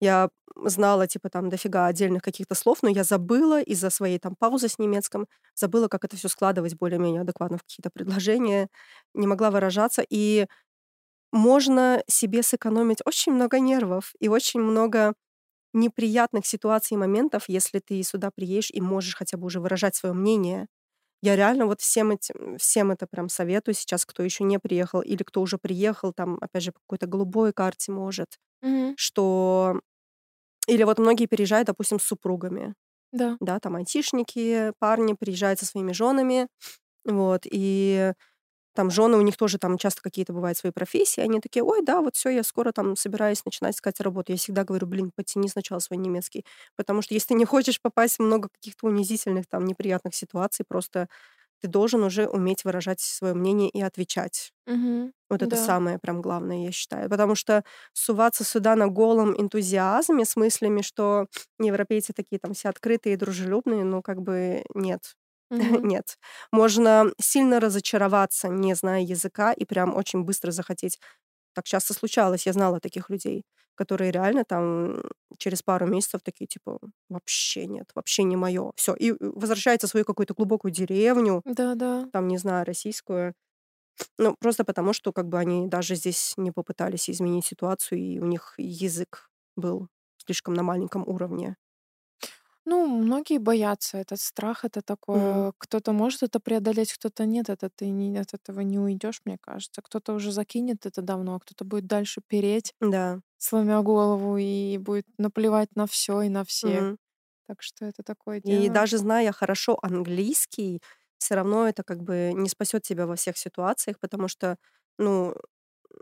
я 0.00 0.30
знала, 0.64 1.06
типа, 1.08 1.30
там 1.30 1.50
дофига 1.50 1.86
отдельных 1.86 2.22
каких-то 2.22 2.54
слов, 2.54 2.82
но 2.82 2.88
я 2.90 3.04
забыла 3.04 3.62
из-за 3.62 3.90
своей 3.90 4.18
там 4.18 4.36
паузы 4.38 4.68
с 4.68 4.78
немецком, 4.78 5.26
забыла, 5.54 5.88
как 5.88 6.04
это 6.04 6.16
все 6.16 6.28
складывать 6.28 6.76
более-менее 6.76 7.22
адекватно 7.22 7.58
в 7.58 7.62
какие-то 7.64 7.90
предложения, 7.92 8.68
не 9.14 9.26
могла 9.26 9.50
выражаться. 9.50 10.04
И 10.10 10.46
можно 11.32 12.02
себе 12.08 12.42
сэкономить 12.42 13.00
очень 13.04 13.32
много 13.32 13.58
нервов 13.60 14.14
и 14.20 14.28
очень 14.28 14.60
много 14.60 15.14
неприятных 15.74 16.46
ситуаций 16.46 16.96
и 16.96 16.98
моментов, 16.98 17.44
если 17.48 17.80
ты 17.80 18.02
сюда 18.04 18.30
приедешь 18.34 18.70
и 18.72 18.80
можешь 18.80 19.16
хотя 19.16 19.38
бы 19.38 19.46
уже 19.46 19.60
выражать 19.60 19.96
свое 19.96 20.14
мнение. 20.14 20.68
Я 21.22 21.36
реально 21.36 21.66
вот 21.66 21.80
всем, 21.80 22.12
этим, 22.12 22.58
всем 22.58 22.90
это 22.92 23.06
прям 23.08 23.28
советую 23.30 23.74
сейчас, 23.74 24.06
кто 24.06 24.22
еще 24.22 24.44
не 24.44 24.58
приехал 24.60 25.02
или 25.02 25.22
кто 25.24 25.42
уже 25.42 25.58
приехал, 25.58 26.12
там, 26.14 26.38
опять 26.40 26.64
же, 26.64 26.72
по 26.72 26.80
какой-то 26.80 27.06
голубой 27.08 27.52
карте 27.52 27.92
может, 27.92 28.38
Что... 28.96 29.80
Или 30.68 30.84
вот 30.84 30.98
многие 30.98 31.26
переезжают, 31.26 31.66
допустим, 31.68 32.00
с 32.00 32.04
супругами, 32.04 32.74
Да. 33.12 33.38
да, 33.40 33.60
там 33.60 33.76
айтишники, 33.76 34.72
парни 34.80 35.14
приезжают 35.14 35.60
со 35.60 35.66
своими 35.66 35.92
женами, 35.92 36.48
вот, 37.04 37.42
и 37.50 38.12
там 38.74 38.90
жены, 38.90 39.18
у 39.18 39.22
них 39.22 39.36
тоже 39.36 39.58
там 39.58 39.78
часто 39.78 40.02
какие-то 40.02 40.32
бывают 40.32 40.58
свои 40.58 40.72
профессии, 40.72 41.20
они 41.20 41.40
такие, 41.40 41.64
ой, 41.64 41.82
да, 41.84 42.00
вот 42.02 42.16
все, 42.16 42.30
я 42.30 42.42
скоро 42.44 42.72
там 42.72 42.96
собираюсь 42.96 43.44
начинать 43.44 43.76
искать 43.76 44.00
работу. 44.00 44.32
Я 44.32 44.38
всегда 44.38 44.64
говорю, 44.64 44.86
блин, 44.88 45.12
потяни 45.16 45.48
сначала 45.48 45.78
свой 45.80 45.98
немецкий, 45.98 46.44
потому 46.76 47.02
что 47.02 47.14
если 47.14 47.28
ты 47.28 47.34
не 47.34 47.44
хочешь 47.46 47.80
попасть 47.82 48.18
в 48.18 48.22
много 48.22 48.48
каких-то 48.50 48.86
унизительных, 48.88 49.46
там, 49.48 49.64
неприятных 49.66 50.14
ситуаций, 50.16 50.64
просто 50.68 51.08
ты 51.64 51.68
должен 51.68 52.02
уже 52.04 52.26
уметь 52.28 52.64
выражать 52.64 53.00
свое 53.00 53.34
мнение 53.34 53.70
и 53.70 53.82
отвечать. 53.82 54.52
Мгм. 54.66 55.12
Вот 55.30 55.42
это 55.42 55.56
Да. 55.56 55.56
самое 55.56 55.98
прям 55.98 56.22
главное, 56.22 56.64
я 56.66 56.72
считаю. 56.72 57.08
Потому 57.10 57.34
что 57.34 57.64
суваться 57.94 58.44
сюда 58.44 58.76
на 58.76 58.88
голом 58.88 59.34
энтузиазме 59.40 60.24
с 60.24 60.36
мыслями, 60.36 60.82
что 60.82 61.26
европейцы 61.58 62.12
такие 62.12 62.38
там 62.38 62.52
все 62.54 62.68
открытые 62.68 63.14
и 63.14 63.16
дружелюбные, 63.16 63.84
ну, 63.84 64.02
как 64.02 64.20
бы 64.22 64.64
нет. 64.74 65.14
Мгм. 65.50 65.84
Нет. 65.84 66.16
Можно 66.52 67.12
сильно 67.20 67.60
разочароваться, 67.60 68.48
не 68.48 68.74
зная 68.74 69.02
языка, 69.02 69.52
и 69.52 69.64
прям 69.64 69.94
очень 69.96 70.22
быстро 70.24 70.50
захотеть. 70.50 70.98
Так 71.54 71.66
часто 71.66 71.94
случалось, 71.94 72.46
я 72.46 72.52
знала 72.52 72.80
таких 72.80 73.10
людей, 73.10 73.44
которые 73.74 74.10
реально 74.12 74.44
там 74.44 75.02
через 75.38 75.62
пару 75.62 75.86
месяцев 75.86 76.20
такие, 76.24 76.46
типа, 76.46 76.78
вообще 77.08 77.66
нет, 77.66 77.90
вообще 77.94 78.24
не 78.24 78.36
мое. 78.36 78.72
Все. 78.76 78.94
И 78.94 79.12
э, 79.12 79.16
возвращаются 79.20 79.86
в 79.86 79.90
свою 79.90 80.04
какую-то 80.04 80.34
глубокую 80.34 80.72
деревню, 80.72 81.42
Да-да. 81.44 82.08
там, 82.12 82.28
не 82.28 82.38
знаю, 82.38 82.64
российскую. 82.66 83.34
Ну, 84.18 84.36
просто 84.40 84.64
потому, 84.64 84.92
что 84.92 85.12
как 85.12 85.28
бы 85.28 85.38
они 85.38 85.66
даже 85.68 85.94
здесь 85.96 86.34
не 86.36 86.50
попытались 86.52 87.08
изменить 87.10 87.46
ситуацию, 87.46 88.00
и 88.00 88.18
у 88.20 88.26
них 88.26 88.54
язык 88.58 89.30
был 89.56 89.88
слишком 90.18 90.54
на 90.54 90.62
маленьком 90.62 91.06
уровне. 91.08 91.56
Ну, 92.66 92.86
многие 92.86 93.38
боятся. 93.38 93.98
Этот 93.98 94.20
страх, 94.20 94.64
это 94.64 94.80
Мгм. 95.12 95.44
такое. 95.44 95.52
Кто-то 95.58 95.92
может 95.92 96.22
это 96.22 96.40
преодолеть, 96.40 96.92
кто-то 96.94 97.26
нет. 97.26 97.50
Это 97.50 97.68
ты 97.68 97.90
не, 97.90 98.16
от 98.18 98.32
этого 98.32 98.60
не 98.60 98.78
уйдешь, 98.78 99.20
мне 99.24 99.36
кажется. 99.40 99.82
Кто-то 99.82 100.14
уже 100.14 100.32
закинет 100.32 100.86
это 100.86 101.02
давно, 101.02 101.34
а 101.36 101.40
кто-то 101.40 101.64
будет 101.66 101.86
дальше 101.86 102.22
переть, 102.26 102.72
Да. 102.80 103.20
сломя 103.38 103.82
голову, 103.82 104.38
и 104.38 104.78
будет 104.78 105.06
наплевать 105.18 105.76
на 105.76 105.86
все 105.86 106.22
и 106.22 106.30
на 106.30 106.44
всех. 106.44 106.84
Мгм. 106.84 106.98
Так 107.46 107.62
что 107.62 107.86
это 107.86 108.02
такое 108.04 108.40
И 108.42 108.68
дело. 108.68 108.68
даже 108.68 108.98
зная 108.98 109.32
хорошо 109.32 109.78
английский, 109.82 110.82
все 111.18 111.34
равно 111.34 111.66
это 111.68 111.82
как 111.82 112.02
бы 112.02 112.32
не 112.34 112.48
спасет 112.48 112.82
тебя 112.82 113.06
во 113.06 113.16
всех 113.16 113.38
ситуациях, 113.38 113.98
потому 114.00 114.28
что, 114.28 114.56
ну, 114.98 115.34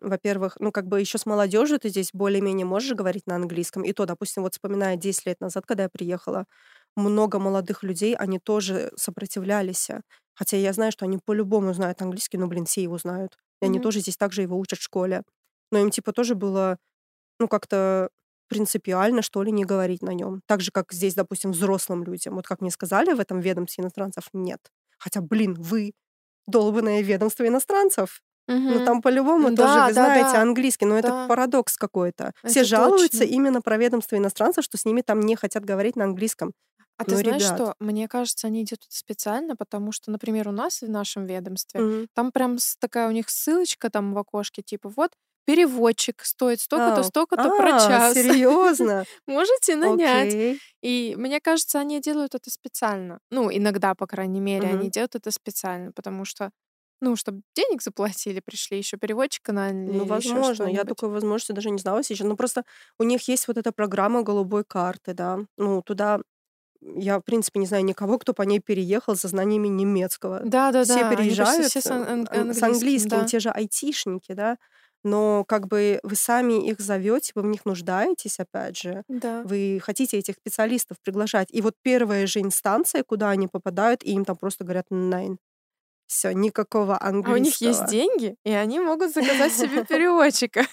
во-первых, 0.00 0.56
ну, 0.60 0.72
как 0.72 0.86
бы 0.86 1.00
еще 1.00 1.18
с 1.18 1.26
молодежью 1.26 1.78
ты 1.80 1.88
здесь 1.88 2.10
более-менее 2.12 2.66
можешь 2.66 2.94
говорить 2.94 3.26
на 3.26 3.36
английском. 3.36 3.84
И 3.84 3.92
то, 3.92 4.06
допустим, 4.06 4.42
вот 4.42 4.54
вспоминая 4.54 4.96
10 4.96 5.26
лет 5.26 5.40
назад, 5.40 5.64
когда 5.66 5.84
я 5.84 5.88
приехала, 5.90 6.46
много 6.96 7.38
молодых 7.38 7.82
людей, 7.82 8.14
они 8.16 8.38
тоже 8.38 8.92
сопротивлялись. 8.96 9.88
Хотя 10.34 10.56
я 10.56 10.72
знаю, 10.72 10.92
что 10.92 11.04
они 11.04 11.18
по-любому 11.24 11.72
знают 11.74 12.02
английский, 12.02 12.38
но, 12.38 12.46
блин, 12.46 12.64
все 12.66 12.82
его 12.82 12.98
знают. 12.98 13.36
И 13.60 13.66
они 13.66 13.78
Мгм. 13.78 13.80
тоже 13.80 14.00
здесь 14.00 14.16
также 14.16 14.42
его 14.42 14.58
учат 14.58 14.78
в 14.78 14.82
школе. 14.82 15.22
Но 15.70 15.78
им, 15.78 15.90
типа, 15.90 16.12
тоже 16.12 16.34
было, 16.34 16.78
ну, 17.38 17.48
как-то 17.48 18.10
принципиально, 18.48 19.22
что 19.22 19.42
ли, 19.42 19.52
не 19.52 19.64
говорить 19.64 20.02
на 20.02 20.10
нем. 20.14 20.42
Так 20.46 20.60
же, 20.60 20.70
как 20.72 20.92
здесь, 20.92 21.14
допустим, 21.14 21.52
взрослым 21.52 22.04
людям. 22.04 22.34
Вот 22.36 22.46
как 22.46 22.60
мне 22.60 22.70
сказали 22.70 23.12
в 23.14 23.20
этом 23.20 23.40
ведомстве 23.40 23.82
иностранцев, 23.82 24.24
нет. 24.32 24.60
Хотя, 24.98 25.20
блин, 25.22 25.54
вы 25.58 25.92
долбанное 26.46 27.02
ведомство 27.02 27.46
иностранцев. 27.46 28.20
Ну, 28.68 28.80
Мгм. 28.80 28.82
там 28.82 29.02
по-любому 29.02 29.52
тоже 29.52 29.82
Да, 29.82 29.82
вы 29.82 29.92
да, 29.92 30.10
знаете 30.10 30.38
да. 30.38 30.38
английский, 30.38 30.86
но 30.86 30.98
это 30.98 31.12
Да. 31.12 31.26
парадокс 31.26 31.76
какой-то. 31.76 32.32
Все 32.44 32.62
Это 32.62 32.64
жалуются 32.64 33.24
точно. 33.24 33.24
именно 33.24 33.60
про 33.62 33.76
ведомство 33.76 34.16
иностранцев, 34.16 34.64
что 34.64 34.78
с 34.78 34.84
ними 34.84 35.02
там 35.02 35.20
не 35.20 35.36
хотят 35.36 35.64
говорить 35.64 35.96
на 35.96 36.04
английском. 36.04 36.52
А 36.98 37.04
ты 37.04 37.16
Ну, 37.16 37.18
знаешь 37.18 37.42
ребят. 37.42 37.62
что? 37.62 37.74
Мне 37.80 38.06
кажется, 38.08 38.46
они 38.46 38.62
это 38.64 38.76
специально, 38.88 39.56
потому 39.56 39.92
что, 39.92 40.10
например, 40.10 40.48
у 40.48 40.52
нас 40.52 40.82
в 40.82 40.88
нашем 40.88 41.26
ведомстве 41.26 41.82
Мгм. 41.82 42.06
там 42.14 42.30
прям 42.32 42.58
такая 42.80 43.08
у 43.08 43.12
них 43.12 43.28
ссылочка 43.30 43.90
там 43.90 44.14
в 44.14 44.18
окошке, 44.18 44.62
типа 44.62 44.88
вот 44.90 45.12
переводчик 45.44 46.22
стоит 46.24 46.60
столько-то, 46.60 47.02
А, 47.02 47.02
столько-то 47.02 47.50
про 47.50 47.72
а, 47.74 47.74
час. 47.74 48.14
серьезно? 48.14 49.06
Можете 49.26 49.76
нанять. 49.76 50.36
Окей. 50.36 50.60
И 50.82 51.14
мне 51.18 51.40
кажется, 51.40 51.80
они 51.80 52.00
делают 52.00 52.34
это 52.36 52.50
специально. 52.50 53.18
Ну, 53.30 53.50
иногда, 53.52 53.94
по 53.94 54.06
крайней 54.06 54.40
мере, 54.40 54.68
они 54.68 54.88
Мгм. 54.88 54.90
делают 54.90 55.16
это 55.16 55.30
специально, 55.32 55.92
потому 55.92 56.24
что, 56.24 56.50
ну, 57.02 57.16
чтобы 57.16 57.42
денег 57.56 57.82
заплатили, 57.82 58.40
пришли, 58.40 58.78
еще 58.78 58.96
переводчика 58.96 59.52
наняли 59.52 59.98
Ну, 59.98 60.04
возможно. 60.06 60.66
Я 60.66 60.84
такой 60.84 61.08
возможности 61.08 61.52
даже 61.52 61.70
не 61.70 61.78
знала 61.78 62.02
сейчас. 62.02 62.26
Ну, 62.26 62.36
просто 62.36 62.64
у 62.98 63.02
них 63.02 63.28
есть 63.28 63.48
вот 63.48 63.58
эта 63.58 63.72
программа 63.72 64.22
голубой 64.22 64.64
карты, 64.64 65.12
да. 65.12 65.40
Ну, 65.58 65.82
туда 65.82 66.20
я, 66.80 67.18
в 67.18 67.22
принципе, 67.22 67.60
не 67.60 67.66
знаю 67.66 67.84
никого, 67.84 68.18
кто 68.18 68.34
по 68.34 68.42
ней 68.42 68.60
переехал 68.60 69.16
со 69.16 69.28
знаниями 69.28 69.68
немецкого. 69.68 70.40
Да, 70.44 70.72
да, 70.72 70.84
Все 70.84 71.00
да. 71.02 71.10
Переезжают 71.10 71.66
все 71.66 71.80
с 71.80 71.86
ан- 71.86 72.02
ан- 72.08 72.28
ан- 72.30 72.54
с 72.54 72.62
английским, 72.62 73.10
да. 73.10 73.24
те 73.24 73.40
же 73.40 73.50
айтишники, 73.50 74.32
да. 74.32 74.56
Но 75.04 75.44
как 75.44 75.66
бы 75.66 75.98
вы 76.04 76.14
сами 76.14 76.68
их 76.68 76.80
зовете, 76.80 77.32
вы 77.34 77.42
в 77.42 77.46
них 77.46 77.64
нуждаетесь, 77.64 78.38
опять 78.38 78.78
же. 78.78 79.02
Да. 79.08 79.42
Вы 79.42 79.80
хотите 79.82 80.18
этих 80.18 80.36
специалистов 80.36 80.98
приглашать. 81.02 81.48
И 81.50 81.60
вот 81.60 81.74
первая 81.82 82.26
же 82.26 82.40
инстанция, 82.40 83.02
куда 83.02 83.30
они 83.30 83.48
попадают, 83.48 84.04
и 84.04 84.12
им 84.12 84.24
там 84.24 84.36
просто 84.36 84.64
говорят 84.64 84.86
«найн». 84.90 85.38
Все, 86.12 86.32
никакого 86.32 86.96
А 86.98 87.10
у 87.10 87.36
них 87.36 87.56
есть 87.56 87.80
английского. 87.80 87.88
деньги, 87.88 88.36
и 88.44 88.50
они 88.50 88.80
могут 88.80 89.12
заказать 89.14 89.52
себе 89.52 89.84
переводчика. 89.88 90.64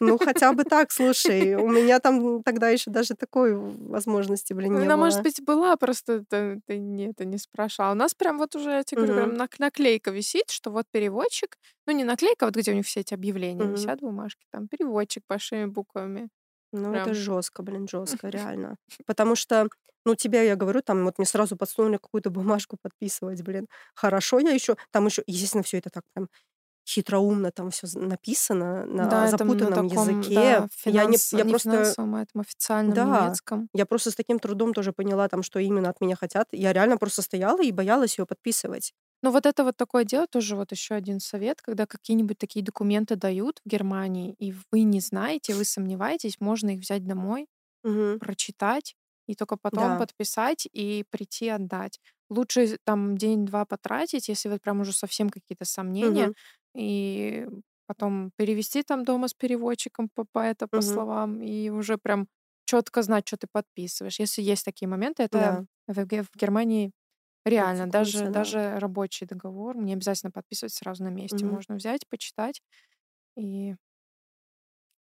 Ну, 0.00 0.16
хотя 0.18 0.52
бы 0.52 0.64
так, 0.64 0.90
слушай. 0.90 1.54
У 1.54 1.68
меня 1.70 2.00
там 2.00 2.42
тогда 2.42 2.70
еще 2.70 2.90
даже 2.90 3.14
такой 3.14 3.54
возможности, 3.54 4.54
блин, 4.54 4.72
Ну, 4.72 4.78
не 4.80 4.86
Она, 4.86 4.96
может 4.96 5.18
было. 5.18 5.22
быть, 5.24 5.44
была, 5.44 5.76
просто 5.76 6.24
ты, 6.28 6.60
это 6.66 7.24
не 7.24 7.38
спрашивала. 7.38 7.92
У 7.92 7.94
нас 7.94 8.14
прям 8.14 8.38
вот 8.38 8.54
уже, 8.56 8.70
я 8.70 8.82
тебе 8.84 9.02
говорю, 9.02 9.34
прям 9.34 9.48
наклейка 9.58 10.10
висит, 10.10 10.50
что 10.50 10.70
вот 10.70 10.86
переводчик, 10.90 11.58
ну 11.86 11.92
не 11.92 12.04
наклейка, 12.04 12.46
а 12.46 12.48
вот 12.48 12.56
где 12.56 12.72
у 12.72 12.74
них 12.74 12.86
все 12.86 13.00
эти 13.00 13.14
объявления 13.14 13.66
висят, 13.66 14.00
бумажки, 14.00 14.46
там 14.50 14.66
переводчик 14.68 15.22
большими 15.28 15.66
буквами. 15.66 16.28
Ну, 16.82 16.94
это 16.96 17.14
Прям. 17.14 17.14
жестко, 17.14 17.62
блин, 17.62 17.88
жестко, 17.88 18.28
реально. 18.28 18.76
Потому 19.06 19.36
что, 19.36 19.68
ну, 20.04 20.14
тебе, 20.14 20.46
я 20.46 20.56
говорю, 20.56 20.82
там 20.82 21.04
вот 21.04 21.18
мне 21.18 21.26
сразу 21.26 21.56
подсунули 21.56 21.96
какую-то 21.98 22.30
бумажку 22.30 22.76
подписывать, 22.80 23.42
блин. 23.42 23.68
Хорошо, 23.94 24.38
я 24.40 24.50
еще, 24.52 24.76
там 24.92 25.06
еще, 25.06 25.22
естественно, 25.26 25.62
все 25.64 25.78
это 25.78 25.90
так 25.90 26.04
прям 26.14 26.28
хитроумно 26.88 27.52
там 27.52 27.70
все 27.70 27.86
написано 27.98 28.86
на 28.86 29.26
Да, 29.26 29.28
это 29.28 29.44
м, 29.44 29.56
на 29.58 29.66
запутанном 29.66 29.84
таком, 29.84 30.32
языке. 30.32 30.32
да, 30.32 30.68
Я 30.86 31.06
не, 31.06 31.18
финанс, 31.18 31.32
я 31.32 31.44
не 31.44 31.54
просто, 31.54 31.54
финансовом, 31.54 32.14
а 32.14 32.22
этом 32.22 32.40
официальном 32.42 33.00
да, 33.00 33.04
немецком. 33.04 33.68
я 33.74 33.86
просто 33.86 34.10
с 34.12 34.16
таким 34.16 34.38
трудом 34.40 34.74
тоже 34.74 34.92
поняла 34.92 35.28
там, 35.28 35.42
что 35.42 35.60
именно 35.60 35.90
от 35.90 36.00
меня 36.00 36.16
хотят. 36.16 36.48
Я 36.52 36.72
реально 36.72 36.98
просто 36.98 37.22
стояла 37.22 37.62
и 37.62 37.72
боялась 37.72 38.18
ее 38.18 38.26
подписывать. 38.26 38.94
Ну 39.22 39.30
вот 39.30 39.46
это 39.46 39.64
вот 39.64 39.76
такое 39.76 40.04
дело, 40.04 40.26
тоже 40.26 40.56
вот 40.56 40.72
еще 40.72 40.94
один 40.94 41.20
совет, 41.20 41.62
когда 41.62 41.86
какие-нибудь 41.86 42.38
такие 42.38 42.64
документы 42.64 43.16
дают 43.16 43.60
в 43.64 43.68
Германии, 43.68 44.34
и 44.38 44.52
вы 44.70 44.82
не 44.82 45.00
знаете, 45.00 45.54
вы 45.54 45.64
сомневаетесь, 45.64 46.40
можно 46.40 46.70
их 46.70 46.80
взять 46.80 47.04
домой, 47.06 47.46
Мгм. 47.84 48.20
прочитать 48.20 48.96
и 49.28 49.34
только 49.34 49.56
потом 49.56 49.96
Да. 49.96 49.98
подписать 49.98 50.68
и 50.72 51.04
прийти 51.10 51.48
отдать. 51.48 52.00
Лучше 52.30 52.78
там 52.84 53.16
день-два 53.18 53.66
потратить, 53.66 54.28
если 54.28 54.48
вот 54.50 54.62
прям 54.62 54.80
уже 54.80 54.92
совсем 54.92 55.30
какие-то 55.30 55.64
сомнения, 55.66 56.30
Мгм. 56.30 56.34
и 56.76 57.46
потом 57.86 58.32
перевести 58.36 58.82
там 58.82 59.04
дома 59.04 59.28
с 59.28 59.34
переводчиком 59.34 60.08
по, 60.14 60.24
по 60.32 60.40
это 60.40 60.68
по 60.68 60.80
Мгм. 60.80 60.82
словам, 60.82 61.40
и 61.42 61.70
уже 61.70 61.98
прям 61.98 62.28
четко 62.66 63.02
знать, 63.02 63.26
что 63.28 63.36
ты 63.38 63.46
подписываешь. 63.52 64.18
Если 64.20 64.42
есть 64.42 64.64
такие 64.64 64.88
моменты, 64.88 65.22
это 65.24 65.38
Да, 65.38 65.66
в, 65.88 65.94
в 66.06 66.36
Германии 66.36 66.92
реально, 67.46 67.88
даже, 67.90 68.26
практикуется, 68.26 68.30
да. 68.30 68.54
даже 68.54 68.78
рабочий 68.80 69.26
договор, 69.26 69.76
не 69.78 69.94
обязательно 69.94 70.32
подписывать 70.32 70.74
сразу 70.74 71.04
на 71.04 71.08
месте, 71.10 71.46
Мгм. 71.46 71.46
можно 71.46 71.76
взять, 71.76 72.08
почитать, 72.08 72.62
и 73.36 73.76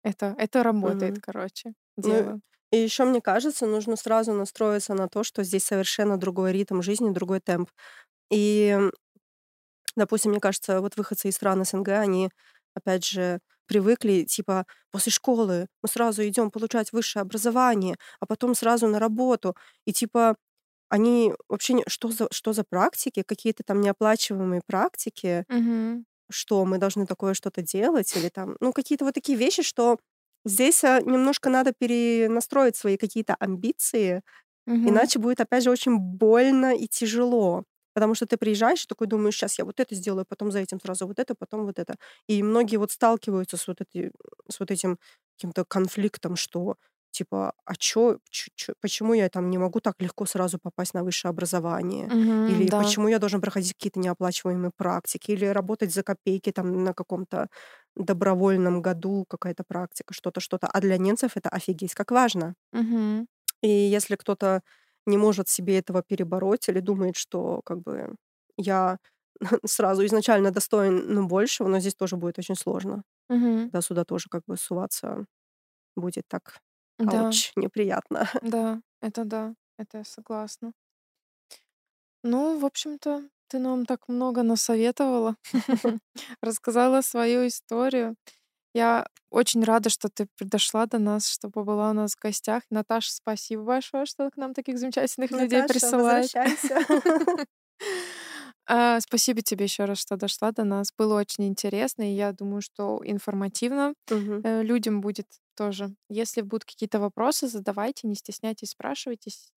это, 0.03 0.35
это 0.37 0.63
работает, 0.63 1.17
Мгм. 1.17 1.19
короче, 1.19 1.73
Ну, 2.03 2.27
дело. 2.27 2.41
и 2.71 2.77
еще, 2.77 3.05
мне 3.05 3.21
кажется, 3.21 3.67
нужно 3.67 3.95
сразу 3.97 4.33
настроиться 4.33 4.95
на 4.95 5.07
то, 5.09 5.23
что 5.23 5.43
здесь 5.43 5.65
совершенно 5.65 6.17
другой 6.17 6.53
ритм 6.53 6.81
жизни, 6.81 7.11
другой 7.11 7.41
темп. 7.41 7.71
И, 8.31 8.77
допустим, 9.95 10.31
мне 10.31 10.39
кажется, 10.39 10.81
вот 10.81 10.97
выходцы 10.97 11.29
из 11.29 11.35
стран 11.35 11.63
СНГ, 11.65 11.89
они, 11.89 12.29
опять 12.75 13.05
же, 13.05 13.39
привыкли, 13.67 14.23
типа, 14.23 14.65
после 14.91 15.11
школы 15.11 15.67
мы 15.81 15.89
сразу 15.89 16.27
идем 16.27 16.51
получать 16.51 16.91
высшее 16.93 17.21
образование, 17.23 17.95
а 18.19 18.25
потом 18.25 18.55
сразу 18.55 18.87
на 18.87 18.99
работу. 18.99 19.55
И, 19.85 19.93
типа, 19.93 20.35
они 20.91 21.33
вообще 21.49 21.73
не... 21.73 21.83
Что 21.87 22.09
за, 22.11 22.27
что 22.31 22.53
за 22.53 22.63
практики? 22.63 23.23
Какие-то 23.23 23.63
там 23.63 23.81
неоплачиваемые 23.81 24.61
практики? 24.65 25.45
Мгм. 25.49 26.05
Что 26.31 26.65
мы 26.65 26.77
должны 26.77 27.05
такое 27.07 27.33
что-то 27.33 27.61
делать? 27.61 28.15
Или 28.15 28.29
там... 28.29 28.55
Ну, 28.61 28.73
какие-то 28.73 29.05
вот 29.05 29.13
такие 29.15 29.37
вещи, 29.37 29.63
что 29.63 29.99
здесь 30.45 30.83
а, 30.83 31.01
немножко 31.01 31.49
надо 31.49 31.73
перенастроить 31.77 32.75
свои 32.77 32.97
какие-то 32.97 33.35
амбиции, 33.39 34.23
Мгм. 34.67 34.87
Иначе 34.89 35.19
будет, 35.19 35.41
опять 35.41 35.63
же, 35.63 35.71
очень 35.71 35.97
больно 35.97 36.75
и 36.75 36.87
тяжело. 36.87 37.65
Потому 37.93 38.15
что 38.15 38.25
ты 38.25 38.37
приезжаешь 38.37 38.83
и 38.85 38.87
такой 38.87 39.07
думаешь, 39.07 39.35
сейчас 39.35 39.59
я 39.59 39.65
вот 39.65 39.79
это 39.79 39.95
сделаю, 39.95 40.25
потом 40.27 40.51
за 40.51 40.59
этим 40.59 40.79
сразу 40.79 41.07
вот 41.07 41.19
это, 41.19 41.35
потом 41.35 41.65
вот 41.65 41.77
это. 41.77 41.95
И 42.27 42.41
многие 42.41 42.77
вот 42.77 42.91
сталкиваются 42.91 43.57
с 43.57 43.67
вот, 43.67 43.81
эти, 43.81 44.11
с 44.49 44.59
вот 44.59 44.71
этим 44.71 44.97
каким-то 45.37 45.65
конфликтом, 45.65 46.35
что 46.37 46.77
типа, 47.11 47.53
а 47.65 47.75
чё, 47.75 48.19
чё- 48.31 48.51
чё- 48.55 48.73
почему 48.81 49.13
я 49.15 49.29
там 49.29 49.49
не 49.51 49.57
могу 49.59 49.79
так 49.81 49.95
легко 50.01 50.25
сразу 50.25 50.59
попасть 50.59 50.93
на 50.95 51.03
высшее 51.03 51.29
образование? 51.31 52.11
Мгм, 52.11 52.45
Или 52.47 52.71
да. 52.71 52.77
почему 52.77 53.07
я 53.09 53.19
должен 53.19 53.41
проходить 53.41 53.73
какие-то 53.73 53.99
неоплачиваемые 53.99 54.71
практики? 54.77 55.31
Или 55.31 55.45
работать 55.47 55.93
за 55.93 56.03
копейки 56.03 56.51
там 56.51 56.83
на 56.83 56.93
каком-то 56.93 57.47
добровольном 57.95 58.81
году 58.81 59.25
какая-то 59.29 59.63
практика, 59.67 60.13
что-то, 60.13 60.39
что-то. 60.41 60.67
А 60.67 60.81
для 60.81 60.97
немцев 60.97 61.33
это 61.35 61.49
офигеть 61.49 61.93
как 61.95 62.11
важно. 62.11 62.55
Мгм. 62.73 63.27
И 63.63 63.69
если 63.69 64.15
кто-то 64.15 64.61
не 65.05 65.17
может 65.17 65.49
себе 65.49 65.77
этого 65.79 66.03
перебороть 66.03 66.69
или 66.69 66.79
думает, 66.79 67.15
что 67.17 67.61
как 67.65 67.81
бы 67.81 68.15
я 68.57 68.97
сразу 69.65 70.05
изначально 70.05 70.51
достоин 70.51 71.05
ну, 71.13 71.27
большего, 71.27 71.67
но 71.67 71.79
здесь 71.79 71.95
тоже 71.95 72.17
будет 72.17 72.39
очень 72.39 72.55
сложно. 72.55 73.03
Мгм. 73.29 73.71
Да, 73.73 73.81
сюда 73.81 74.05
тоже 74.05 74.27
как 74.31 74.43
бы 74.47 74.57
суваться 74.57 75.25
будет 75.97 76.25
так, 76.29 76.59
Да, 77.05 77.25
ауч, 77.27 77.51
неприятно. 77.55 78.29
да, 78.41 78.81
это 79.01 79.25
да, 79.25 79.55
это 79.77 79.99
я 79.99 80.03
согласна. 80.03 80.73
Ну, 82.23 82.59
в 82.59 82.65
общем-то, 82.65 83.23
ты 83.47 83.59
нам 83.59 83.85
так 83.85 84.07
много 84.07 84.43
насоветовала, 84.43 85.35
рассказала 86.41 87.01
свою 87.01 87.47
историю. 87.47 88.15
Я 88.73 89.05
очень 89.29 89.63
рада, 89.63 89.89
что 89.89 90.07
ты 90.07 90.27
дошла 90.39 90.85
до 90.85 90.97
нас, 90.99 91.27
что 91.27 91.49
побыла 91.49 91.89
у 91.89 91.93
нас 91.93 92.13
в 92.15 92.19
гостях. 92.21 92.63
Наташа, 92.69 93.11
спасибо 93.11 93.63
большое, 93.63 94.05
что 94.05 94.29
к 94.29 94.37
нам 94.37 94.53
таких 94.53 94.77
замечательных 94.77 95.31
людей 95.31 95.61
Наташа, 95.61 95.73
присылает. 95.79 96.33
возвращайся. 96.33 96.79
А, 98.67 99.01
Спасибо 99.01 99.41
тебе 99.41 99.65
еще 99.65 99.85
раз, 99.85 99.99
что 99.99 100.15
дошла 100.15 100.51
до 100.51 100.63
нас. 100.63 100.93
Было 100.97 101.19
очень 101.19 101.47
интересно, 101.47 102.09
и 102.09 102.15
я 102.15 102.31
думаю, 102.31 102.61
что 102.61 103.01
информативно 103.03 103.93
э, 104.09 104.63
людям 104.63 105.01
будет 105.01 105.25
тоже. 105.65 105.95
Если 106.09 106.41
будут 106.41 106.65
какие-то 106.65 106.99
вопросы, 106.99 107.47
задавайте, 107.47 108.07
не 108.07 108.15
стесняйтесь, 108.15 108.71
спрашивайтесь, 108.71 109.51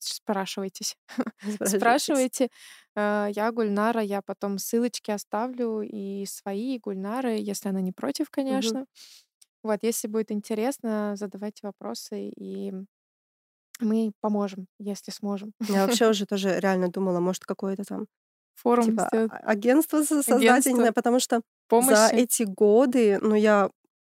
спрашивайтесь, 1.41 1.79
спрашивайте. 1.79 2.49
Э, 2.97 3.29
Я 3.35 3.51
Гульнара, 3.53 4.01
я 4.03 4.21
потом 4.23 4.59
ссылочки 4.59 5.11
оставлю 5.11 5.81
и 5.83 6.27
свои, 6.27 6.77
и 6.77 6.79
Гульнары, 6.79 7.31
если 7.53 7.69
она 7.71 7.81
не 7.81 7.93
против, 7.93 8.31
конечно. 8.31 8.87
Вот, 9.63 9.81
если 9.83 10.09
будет 10.09 10.31
интересно, 10.33 11.15
задавайте 11.17 11.61
вопросы, 11.67 12.29
и 12.29 12.73
мы 13.81 14.13
поможем, 14.21 14.67
если 14.79 15.11
сможем. 15.11 15.53
Я 15.69 15.83
вообще 15.87 16.09
уже 16.09 16.27
тоже 16.27 16.61
реально 16.61 16.89
думала, 16.89 17.21
может, 17.21 17.45
какое-то 17.45 17.85
там 17.85 18.07
Форум 18.57 18.87
типа 18.87 19.09
сделать, 19.09 19.33
а- 19.33 19.39
агентство 19.53 19.99
не 19.99 20.49
агентство 20.49 20.73
знаю, 20.77 20.93
потому 20.95 21.21
что 21.21 21.37
за 21.37 22.09
помощи. 22.09 22.15
эти 22.15 22.45
годы, 22.45 23.19
ну, 23.21 23.35
я, 23.35 23.71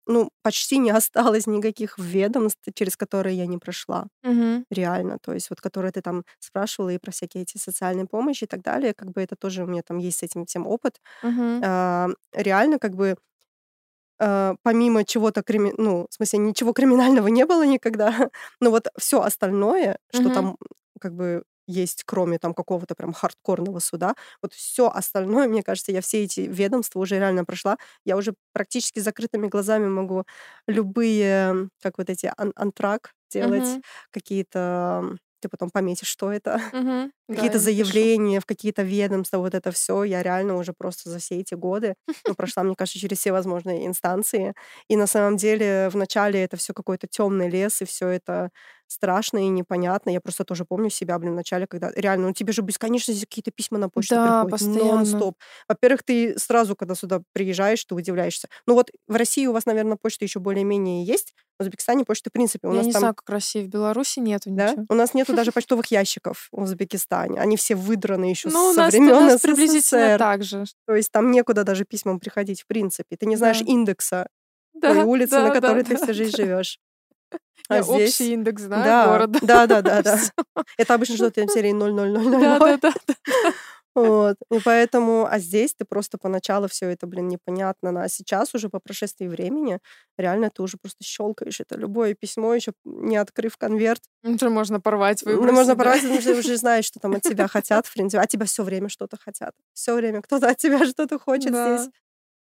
ну, 0.07 0.31
почти 0.43 0.79
не 0.79 0.91
осталось 0.97 1.47
никаких 1.47 1.99
ведомств, 1.99 2.63
через 2.75 2.97
которые 2.97 3.37
я 3.37 3.47
не 3.47 3.59
прошла. 3.59 4.07
Мгм. 4.23 4.65
Реально. 4.71 5.19
То 5.23 5.33
есть 5.35 5.51
вот 5.51 5.61
которые 5.61 5.93
ты 5.93 6.03
там 6.03 6.25
спрашивала 6.41 6.91
и 6.91 6.99
про 6.99 7.13
всякие 7.13 7.43
эти 7.45 7.59
социальные 7.59 8.07
помощи 8.07 8.45
и 8.45 8.47
так 8.49 8.63
далее, 8.63 8.95
как 8.95 9.13
бы 9.13 9.23
это 9.23 9.37
тоже 9.37 9.65
у 9.65 9.67
меня 9.69 9.83
там 9.87 9.99
есть 9.99 10.19
с 10.21 10.23
этим 10.25 10.47
всем 10.47 10.67
опыт. 10.67 11.01
Мгм. 11.23 11.65
А, 11.65 12.09
реально, 12.35 12.79
как 12.81 12.97
бы 12.97 13.17
а, 14.19 14.55
помимо 14.63 15.05
чего-то, 15.05 15.43
крими... 15.43 15.73
ну, 15.77 16.07
в 16.11 16.15
смысле, 16.15 16.39
ничего 16.41 16.73
криминального 16.73 17.29
не 17.29 17.45
было 17.47 17.65
никогда, 17.67 18.09
но 18.61 18.71
вот 18.71 18.89
все 18.99 19.21
остальное, 19.23 19.99
что 20.11 20.31
Мгм. 20.31 20.31
там 20.31 20.57
как 21.01 21.15
бы 21.15 21.43
есть, 21.67 22.05
кроме 22.05 22.39
там 22.39 22.55
какого-то 22.55 22.95
прям 22.95 23.13
хардкорного 23.13 23.79
суда, 23.81 24.15
вот 24.43 24.53
все 24.55 24.89
остальное, 24.91 25.49
мне 25.49 25.63
кажется, 25.63 25.93
я 25.93 26.01
все 26.01 26.25
эти 26.25 26.41
ведомства 26.41 27.01
уже 27.01 27.17
реально 27.19 27.45
прошла. 27.45 27.77
Я 28.05 28.17
уже 28.17 28.35
практически 28.53 29.01
закрытыми 29.01 29.49
глазами 29.49 29.87
могу 29.89 30.25
любые, 30.67 31.69
как 31.83 31.99
вот 31.99 32.11
эти 32.11 32.31
ан- 32.37 32.53
антрак 32.57 33.13
делать, 33.31 33.79
Мгм. 33.79 33.83
какие-то, 34.11 35.17
ты 35.41 35.49
потом 35.49 35.71
пометишь, 35.71 36.09
что 36.09 36.33
это. 36.33 36.61
Да, 37.29 37.35
какие-то 37.35 37.59
напишу. 37.59 38.07
заявления 38.09 38.41
в 38.41 38.47
какие-то 38.47 38.83
ведомства, 38.83 39.39
вот 39.39 39.55
это 39.55 39.71
все, 39.73 40.05
я 40.05 40.23
реально 40.23 40.57
уже 40.57 40.73
просто 40.73 41.11
за 41.11 41.19
все 41.19 41.41
эти 41.41 41.55
годы 41.55 41.95
ну, 42.27 42.35
прошла, 42.37 42.63
мне 42.63 42.75
кажется, 42.77 42.99
через 42.99 43.19
все 43.19 43.33
возможные 43.33 43.87
инстанции. 43.87 44.55
И 44.89 44.97
на 44.97 45.07
самом 45.07 45.37
деле 45.37 45.89
вначале 45.91 46.43
это 46.45 46.57
все 46.57 46.73
какой-то 46.75 47.07
темный 47.09 47.49
лес, 47.51 47.83
и 47.83 47.85
все 47.85 48.09
это 48.09 48.51
страшно 48.89 49.39
и 49.39 49.49
непонятно. 49.49 50.11
Я 50.11 50.21
просто 50.21 50.45
тоже 50.45 50.65
помню 50.65 50.91
себя, 50.91 51.19
блин, 51.19 51.33
в 51.33 51.37
начале, 51.37 51.67
когда 51.67 51.91
реально, 51.95 52.29
ну 52.29 52.33
тебе 52.35 52.53
же 52.53 52.63
бесконечно 52.63 53.13
здесь 53.13 53.27
какие-то 53.27 53.51
письма 53.51 53.79
на 53.79 53.89
почту 53.89 54.15
Да, 54.15 54.45
приходят, 54.45 54.51
постоянно. 54.51 54.95
нон-стоп. 54.97 55.35
Во-первых, 55.69 56.03
ты 56.05 56.39
сразу, 56.39 56.77
когда 56.77 56.95
сюда 56.95 57.23
приезжаешь, 57.33 57.85
ты 57.85 57.95
удивляешься. 57.95 58.49
Ну 58.67 58.75
вот 58.75 58.91
в 59.09 59.15
России 59.17 59.47
у 59.47 59.53
вас, 59.53 59.67
наверное, 59.67 59.97
почта 60.01 60.25
еще 60.25 60.39
более-менее 60.41 61.05
есть, 61.05 61.35
в 61.59 61.63
Узбекистане 61.63 62.05
почты, 62.05 62.29
в 62.31 62.33
принципе, 62.35 62.69
у 62.69 62.73
Я 62.73 62.77
нас 62.79 62.87
не 62.87 62.93
там 62.93 63.01
знаю, 63.01 63.15
как 63.15 63.27
в 63.29 63.33
России, 63.33 63.65
в 63.65 63.69
Беларуси 63.69 64.19
нету 64.21 64.51
да? 64.51 64.71
ничего. 64.73 64.85
У 64.91 64.95
нас 64.95 65.15
нету 65.15 65.35
даже 65.35 65.53
почтовых 65.53 65.87
ящиков 65.91 66.49
в 66.53 66.61
Узбекистане. 66.63 67.41
Они 67.41 67.57
все 67.57 67.75
выдраны 67.75 68.27
еще 68.27 68.49
Ну, 68.51 68.73
со 68.75 68.81
нас, 68.83 68.95
у 68.95 68.97
времен 68.99 69.27
нас 69.27 69.41
приблизительно 69.41 70.09
СССР. 70.11 70.19
так 70.19 70.43
же. 70.45 70.65
То 70.87 70.95
есть 70.95 71.11
там 71.11 71.31
некуда 71.31 71.65
даже 71.65 71.85
письмам 71.85 72.21
приходить, 72.21 72.63
в 72.63 72.67
принципе. 72.67 73.17
Ты 73.17 73.27
не 73.27 73.37
знаешь 73.37 73.61
Да. 73.61 73.65
индекса 73.73 74.29
Да, 74.75 74.93
той 74.93 75.05
улицы, 75.05 75.31
да, 75.31 75.43
на 75.45 75.49
да, 75.49 75.55
которой 75.55 75.83
ты 75.85 75.97
да, 75.97 76.03
всю 76.05 76.13
жизнь 76.15 76.37
да. 76.37 76.43
живешь. 76.45 76.79
А 77.69 77.77
Я 77.77 77.83
здесь... 77.83 78.13
общий 78.21 78.33
индекс 78.33 78.63
знаю 78.63 78.85
Да, 78.85 79.07
города. 79.07 79.39
да, 79.43 79.67
да, 79.67 79.83
да, 79.83 80.03
да. 80.03 80.19
Это 80.79 80.95
обычно 80.95 81.17
что-то 81.17 81.45
в 81.45 81.51
серии 81.51 81.73
00000. 81.73 82.31
Да, 82.41 82.59
да, 82.59 82.77
да. 82.79 82.95
Вот. 83.95 84.37
И 84.53 84.59
поэтому, 84.63 85.27
а 85.29 85.39
здесь 85.39 85.73
ты 85.75 85.87
просто 85.87 86.19
поначалу 86.19 86.69
все 86.69 86.91
это, 86.91 87.07
блин, 87.07 87.29
непонятно. 87.29 88.03
А 88.03 88.09
сейчас 88.11 88.55
уже 88.55 88.69
по 88.69 88.79
прошествии 88.79 89.27
времени 89.27 89.79
реально 90.19 90.51
ты 90.51 90.63
уже 90.63 90.77
просто 90.77 91.03
щелкаешь 91.03 91.61
это 91.61 91.79
любое 91.79 92.15
письмо, 92.15 92.53
еще 92.55 92.73
не 92.85 93.17
открыв 93.17 93.57
конверт, 93.57 94.03
Уже 94.23 94.51
можно 94.51 94.81
порвать, 94.83 95.23
выбросить. 95.23 95.55
можно 95.55 95.75
да. 95.75 95.79
порвать, 95.79 96.03
потому 96.03 96.21
что 96.21 96.35
ты 96.35 96.39
уже 96.41 96.57
знаешь, 96.59 96.85
что 96.85 97.01
там 97.01 97.15
от 97.15 97.23
тебя 97.23 97.49
хотят, 97.49 97.87
в 97.87 97.95
принципе. 97.95 98.21
А 98.23 98.27
тебя 98.27 98.45
все 98.45 98.63
время 98.65 98.91
что-то 98.91 99.17
хотят. 99.19 99.53
Все 99.73 99.95
время 99.95 100.21
кто-то 100.21 100.49
от 100.51 100.59
тебя 100.59 100.85
что-то 100.87 101.19
хочет 101.19 101.53
Да. 101.53 101.79
здесь. 101.79 101.91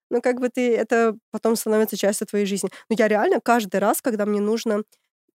Ну, 0.09 0.21
как 0.21 0.39
бы 0.39 0.49
ты, 0.49 0.75
это 0.75 1.15
потом 1.31 1.55
становится 1.55 1.97
частью 1.97 2.27
твоей 2.27 2.45
жизни. 2.45 2.69
Но 2.89 2.95
я 2.97 3.07
реально 3.07 3.39
каждый 3.41 3.79
раз, 3.79 4.01
когда 4.01 4.25
мне 4.25 4.41
нужно 4.41 4.83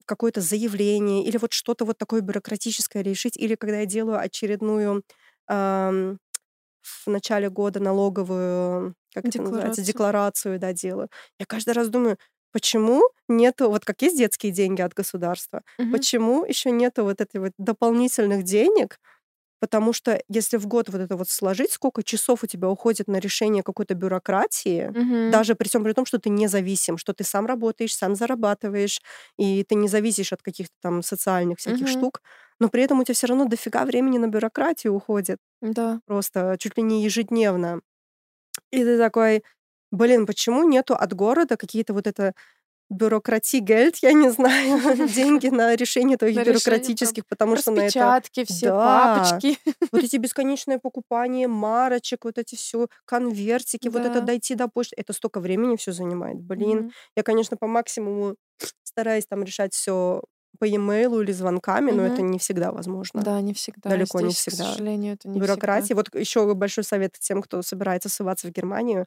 какое-то 0.07 0.41
заявление 0.41 1.25
или 1.25 1.39
вот 1.39 1.53
что-то 1.53 1.85
вот 1.85 1.99
такое 1.99 2.21
бюрократическое 2.23 3.03
решить, 3.03 3.37
или 3.37 3.55
когда 3.57 3.79
я 3.81 3.87
делаю 3.87 4.19
очередную 4.21 5.05
ам, 5.49 6.19
в 6.83 7.07
начале 7.11 7.51
года 7.51 7.81
налоговую, 7.81 8.95
как 9.15 9.29
это 9.29 9.43
называется, 9.43 9.83
Декларацию. 9.83 9.83
декларацию, 9.83 10.59
да, 10.59 10.73
делаю, 10.73 11.09
я 11.39 11.47
каждый 11.47 11.75
раз 11.75 11.89
думаю, 11.89 12.19
почему 12.53 13.03
нету, 13.29 13.71
вот 13.71 13.85
как 13.85 14.03
есть 14.03 14.19
детские 14.19 14.53
деньги 14.53 14.83
от 14.83 14.95
государства, 14.95 15.63
Мгм. 15.79 15.91
почему 15.91 16.45
еще 16.45 16.71
нету 16.71 17.05
вот 17.05 17.21
этой 17.21 17.41
вот 17.41 17.53
дополнительных 17.59 18.45
денег, 18.45 18.99
потому 19.61 19.93
что 19.93 20.23
если 20.29 20.57
в 20.59 20.67
год 20.67 20.89
вот 20.89 21.01
это 21.01 21.17
вот 21.17 21.29
сложить, 21.31 21.73
сколько 21.73 22.03
часов 22.03 22.43
у 22.45 22.47
тебя 22.47 22.69
уходит 22.69 23.09
на 23.09 23.19
решение 23.19 23.63
какой-то 23.63 23.95
бюрократии, 23.95 24.95
Мгм. 24.95 25.15
даже 25.27 25.55
при 25.55 25.69
всем 25.69 25.85
при 25.85 25.93
том, 25.93 26.07
что 26.07 26.19
ты 26.19 26.31
независим, 26.31 26.99
что 26.99 27.13
ты 27.15 27.25
сам 27.25 27.47
работаешь, 27.47 27.95
сам 27.95 28.15
зарабатываешь, 28.17 29.01
и 29.39 29.65
ты 29.65 29.75
не 29.77 29.89
зависишь 29.89 30.33
от 30.33 30.43
каких-то 30.43 30.75
там 30.83 31.03
социальных 31.03 31.59
всяких 31.59 31.87
Мгм. 31.87 31.89
штук, 31.89 32.23
но 32.59 32.69
при 32.69 32.83
этом 32.83 33.01
у 33.01 33.05
тебя 33.05 33.15
все 33.15 33.27
равно 33.29 33.45
дофига 33.47 33.85
времени 33.85 34.19
на 34.19 34.27
бюрократию 34.29 34.95
уходит, 34.95 35.39
Да. 35.63 36.01
просто 36.07 36.57
чуть 36.61 36.77
ли 36.79 36.83
не 36.85 37.05
ежедневно. 37.05 37.81
И 38.71 38.85
ты 38.85 38.99
такой, 38.99 39.43
блин, 39.93 40.27
почему 40.27 40.65
нету 40.65 40.95
от 40.95 41.13
города 41.15 41.57
какие-то 41.57 41.95
вот 41.95 42.07
это 42.07 42.35
бюрократии 42.91 43.59
гельд, 43.59 43.97
я 44.03 44.13
не 44.13 44.31
знаю, 44.31 44.79
деньги 45.15 45.49
на 45.49 45.75
решение 45.77 46.17
твоих 46.17 46.37
На 46.37 46.41
решение 46.41 46.53
бюрократических, 46.53 47.27
потому 47.27 47.57
что 47.57 47.71
на 47.71 47.81
это 47.83 48.23
все 48.45 48.67
Да. 48.67 48.85
папочки. 48.85 49.59
вот 49.93 50.03
эти 50.05 50.17
бесконечное 50.19 50.79
покупание 50.79 51.49
марочек, 51.49 52.25
вот 52.25 52.39
эти 52.39 52.57
все 52.57 52.89
конвертики, 53.05 53.89
вот 53.89 54.05
это 54.05 54.21
Да. 54.21 54.27
дойти 54.27 54.55
до 54.55 54.69
почты, 54.69 54.97
это 54.99 55.13
столько 55.13 55.41
времени 55.41 55.77
все 55.77 55.93
занимает. 55.93 56.41
Блин, 56.41 56.79
Мгм. 56.79 56.93
я, 57.17 57.23
конечно, 57.23 57.57
по 57.57 57.67
максимуму 57.67 58.37
стараюсь 58.83 59.27
там 59.27 59.43
решать 59.45 59.73
все 59.75 60.23
по 60.59 60.65
e-mail 60.65 61.23
или 61.23 61.33
звонками, 61.33 61.91
но 61.93 62.03
это 62.05 62.23
не 62.23 62.39
всегда 62.39 62.73
возможно. 62.73 63.23
Да, 63.23 63.41
не 63.41 63.55
всегда. 63.55 63.89
Далеко 63.91 64.21
не 64.21 64.27
Здесь, 64.31 64.39
всегда. 64.41 64.65
К 64.65 64.67
сожалению, 64.73 65.15
это 65.15 65.29
не 65.29 65.35
всегда. 65.41 65.47
Бюрократии. 65.47 65.95
Вот 65.95 66.15
еще 66.15 66.55
большой 66.55 66.85
совет 66.85 67.15
тем, 67.19 67.41
кто 67.41 67.63
собирается 67.63 68.09
ссываться 68.09 68.49
в 68.49 68.51
Германию. 68.51 69.07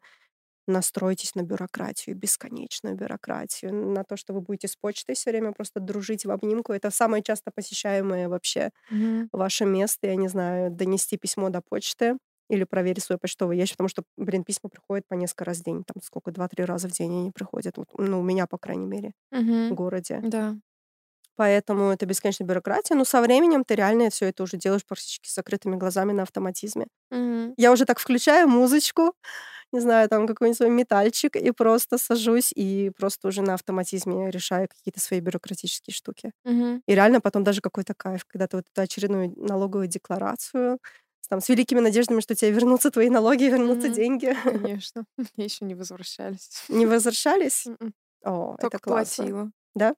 Настройтесь 0.68 1.36
на 1.36 1.43
бюрократию, 1.43 2.16
бесконечную 2.16 2.95
бюрократию, 2.95 3.74
на 3.74 4.03
то, 4.05 4.16
что 4.18 4.34
вы 4.34 4.41
будете 4.41 4.68
с 4.70 4.78
почтой 4.78 5.16
все 5.16 5.32
время 5.32 5.51
просто 5.51 5.80
дружить 5.82 6.26
в 6.26 6.32
обнимку. 6.32 6.72
Это 6.74 6.89
самое 6.91 7.22
часто 7.24 7.51
посещаемое 7.53 8.30
вообще 8.30 8.72
Мгм. 8.89 9.30
ваше 9.34 9.66
место, 9.66 10.07
я 10.07 10.16
не 10.16 10.28
знаю, 10.30 10.72
донести 10.72 11.18
письмо 11.18 11.49
до 11.49 11.61
почты 11.61 12.18
или 12.49 12.64
проверить 12.66 13.03
свой 13.03 13.18
почтовый 13.20 13.57
ящик, 13.57 13.78
потому 13.78 13.89
что, 13.89 14.03
блин, 14.18 14.43
письма 14.45 14.70
приходят 14.70 15.07
по 15.07 15.16
несколько 15.16 15.45
раз 15.45 15.59
в 15.59 15.64
день, 15.66 15.84
там 15.86 16.01
сколько, 16.03 16.32
два-три 16.32 16.66
раза 16.66 16.88
в 16.89 16.91
день 16.91 17.11
они 17.22 17.32
приходят, 17.32 17.78
вот, 17.78 17.89
ну, 17.97 18.20
у 18.20 18.24
меня, 18.24 18.47
по 18.47 18.57
крайней 18.57 18.88
мере, 18.88 19.14
в 19.70 19.74
Мгм. 19.74 19.76
городе. 19.76 20.24
Да. 20.24 20.55
Поэтому 21.38 21.89
это 21.91 22.05
бесконечная 22.05 22.47
бюрократия, 22.47 22.95
но 22.95 23.05
со 23.05 23.22
временем 23.22 23.64
ты 23.66 23.76
реально 23.76 24.09
все 24.11 24.28
это 24.28 24.43
уже 24.43 24.57
делаешь 24.57 24.86
практически 24.86 25.28
с 25.28 25.34
закрытыми 25.36 25.76
глазами 25.76 26.11
на 26.14 26.24
автоматизме. 26.24 26.88
Мгм. 27.11 27.55
Я 27.57 27.72
уже 27.72 27.86
так 27.86 27.99
включаю 27.99 28.47
музычку, 28.49 29.14
не 29.74 29.80
знаю, 29.82 30.09
там 30.09 30.28
какой-нибудь 30.28 30.57
свой 30.57 30.69
метальчик, 30.69 31.36
и 31.36 31.51
просто 31.51 31.97
сажусь, 31.97 32.51
и 32.55 32.91
просто 32.97 33.28
уже 33.30 33.41
на 33.41 33.55
автоматизме 33.55 34.32
решаю 34.32 34.67
какие-то 34.69 34.99
свои 35.01 35.19
бюрократические 35.21 35.93
штуки. 35.93 36.32
Мгм. 36.45 36.84
И 36.88 36.95
реально 36.95 37.21
потом 37.21 37.43
даже 37.43 37.61
какой-то 37.61 37.93
кайф, 37.95 38.26
когда 38.26 38.47
ты 38.47 38.57
вот 38.57 38.65
эту 38.74 38.82
очередную 38.84 39.34
налоговую 39.38 39.88
декларацию 39.88 40.80
там, 41.30 41.41
с 41.41 41.49
великими 41.49 41.80
надеждами, 41.82 42.21
что 42.21 42.36
тебе 42.36 42.51
вернутся 42.51 42.91
твои 42.91 43.09
налоги, 43.09 43.45
вернутся 43.45 43.89
Мгм. 43.89 43.89
деньги. 43.89 44.36
Конечно. 44.43 45.05
Мне 45.38 45.45
еще 45.45 45.65
не 45.65 45.76
возвращались. 45.76 46.49
Не 46.69 46.86
возвращались? 46.86 47.65
Мгм. 47.65 47.93
О, 48.26 48.55
Только 48.59 48.69
это 48.69 48.80
классно. 48.80 49.34
платила. 49.34 49.51
Да? 49.76 49.95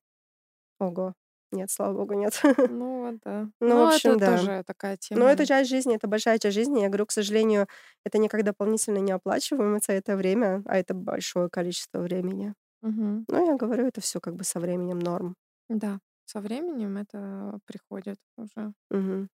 Ого. 0.79 1.15
Нет, 1.55 1.71
слава 1.71 1.93
богу, 1.93 2.13
нет. 2.13 2.39
Ну 2.67 3.01
вот, 3.03 3.15
да. 3.23 3.47
Ну, 3.61 3.67
в 3.67 3.69
Ну, 3.69 3.87
общем, 3.87 4.11
это 4.11 4.19
да. 4.19 4.37
тоже 4.37 4.63
такая 4.65 4.97
тема. 4.97 5.21
Но 5.21 5.29
это 5.29 5.45
часть 5.45 5.69
жизни, 5.69 5.95
это 5.95 6.07
большая 6.07 6.37
часть 6.39 6.55
жизни. 6.55 6.81
Я 6.81 6.87
говорю, 6.87 7.05
к 7.05 7.11
сожалению, 7.11 7.67
это 8.03 8.17
никак 8.17 8.43
дополнительно 8.43 8.97
не 8.99 9.11
оплачиваемо 9.11 9.79
за 9.85 9.93
это 9.93 10.15
время, 10.17 10.61
а 10.65 10.77
это 10.77 10.93
большое 10.93 11.49
количество 11.49 11.99
времени. 11.99 12.53
Мгм. 12.81 13.25
Но 13.29 13.45
я 13.45 13.55
говорю, 13.55 13.87
это 13.87 14.01
все 14.01 14.19
как 14.19 14.35
бы 14.35 14.43
со 14.43 14.59
временем 14.59 14.99
норм. 14.99 15.35
Да. 15.69 15.99
Со 16.25 16.41
временем 16.41 16.97
это 16.97 17.59
приходит 17.65 18.17
уже. 18.37 18.73
Мгм. 18.89 19.29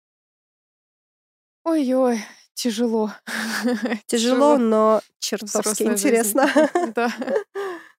Ой-ой, 1.64 2.18
тяжело. 2.54 3.10
Тяжело, 4.06 4.56
но 4.58 5.00
чертовски 5.18 5.84
интересно. 5.84 6.46
Да. 6.94 7.08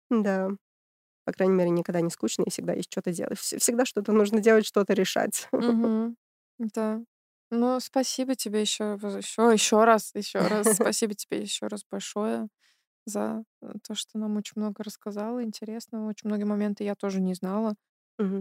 Да. 0.10 0.50
По 1.26 1.32
крайней 1.34 1.56
мере, 1.56 1.70
никогда 1.72 2.02
не 2.02 2.10
скучно, 2.10 2.44
и 2.44 2.50
всегда 2.50 2.74
есть 2.74 2.92
что-то 2.92 3.12
делать. 3.14 3.40
Вс- 3.40 3.60
Всегда 3.60 3.86
что-то 3.86 4.12
нужно 4.14 4.40
делать, 4.42 4.66
что-то 4.66 4.94
решать. 4.94 5.48
Мгм. 5.60 6.18
Да. 6.60 7.02
Ну, 7.52 7.80
спасибо 7.80 8.36
тебе 8.36 8.62
еще, 8.62 8.98
еще, 9.02 9.52
еще 9.54 9.84
раз, 9.84 10.12
еще 10.16 10.48
раз. 10.48 10.70
Спасибо 10.76 11.14
тебе 11.14 11.42
еще 11.42 11.68
раз 11.68 11.84
большое 11.90 12.48
за 13.06 13.44
э, 13.64 13.74
то, 13.84 13.96
что 13.96 14.20
нам 14.20 14.38
очень 14.38 14.54
много 14.58 14.84
рассказала, 14.84 15.44
интересно. 15.44 16.08
Очень 16.08 16.30
многие 16.30 16.46
моменты 16.46 16.84
я 16.86 16.96
тоже 16.96 17.22
не 17.22 17.36
знала. 17.36 17.76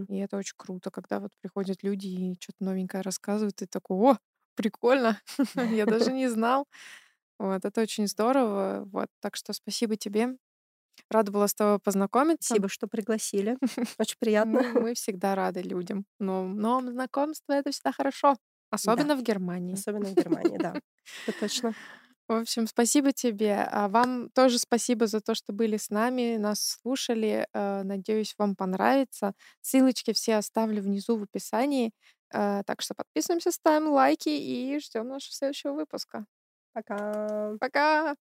И 0.09 0.17
это 0.19 0.37
очень 0.37 0.55
круто, 0.57 0.91
когда 0.91 1.19
вот 1.21 1.31
приходят 1.41 1.83
люди 1.83 2.07
и 2.07 2.37
что-то 2.41 2.65
новенькое 2.65 3.03
рассказывают, 3.03 3.61
и 3.63 3.67
такой, 3.67 3.97
о, 4.13 4.19
прикольно, 4.55 5.21
я 5.55 5.85
даже 5.87 6.11
не 6.13 6.29
знал. 6.29 6.67
Вот, 7.39 7.65
это 7.65 7.81
очень 7.81 8.07
здорово. 8.07 8.83
Вот, 8.91 9.07
так 9.21 9.35
что 9.37 9.53
спасибо 9.53 9.97
тебе. 9.97 10.37
Рада 11.11 11.31
была 11.31 11.47
с 11.47 11.53
тобой 11.53 11.79
познакомиться. 11.79 12.47
Спасибо, 12.47 12.69
что 12.69 12.87
пригласили. 12.87 13.57
Очень 13.99 14.17
приятно. 14.19 14.61
мы 14.73 14.93
всегда 14.93 15.35
рады 15.35 15.61
людям. 15.61 16.05
Но 16.19 16.45
новым 16.47 16.91
знакомствам 16.91 17.57
это 17.57 17.71
всегда 17.71 17.91
хорошо. 17.91 18.35
Особенно 18.69 19.15
в 19.15 19.21
Германии. 19.21 19.73
Особенно 19.73 20.05
в 20.05 20.15
Германии, 20.15 20.57
да. 20.57 20.73
Это 21.27 21.39
точно. 21.39 21.73
В 22.29 22.33
общем, 22.33 22.65
спасибо 22.65 23.11
тебе. 23.11 23.55
А 23.55 23.89
вам 23.89 24.29
тоже 24.29 24.57
спасибо 24.57 25.07
за 25.07 25.19
то, 25.19 25.35
что 25.35 25.51
были 25.51 25.75
с 25.75 25.89
нами, 25.89 26.37
нас 26.37 26.77
слушали. 26.81 27.45
Э, 27.53 27.83
Надеюсь, 27.83 28.33
вам 28.37 28.55
понравится. 28.55 29.33
Ссылочки 29.61 30.13
все 30.13 30.37
оставлю 30.37 30.81
внизу 30.81 31.17
в 31.17 31.23
описании. 31.23 31.91
Э, 32.33 32.63
Так 32.65 32.81
что 32.81 32.93
подписываемся, 32.95 33.51
ставим 33.51 33.89
лайки 33.89 34.29
и 34.29 34.79
ждем 34.79 35.09
нашего 35.09 35.33
следующего 35.33 35.73
выпуска. 35.73 36.25
Пока. 36.73 37.57
Пока! 37.59 38.15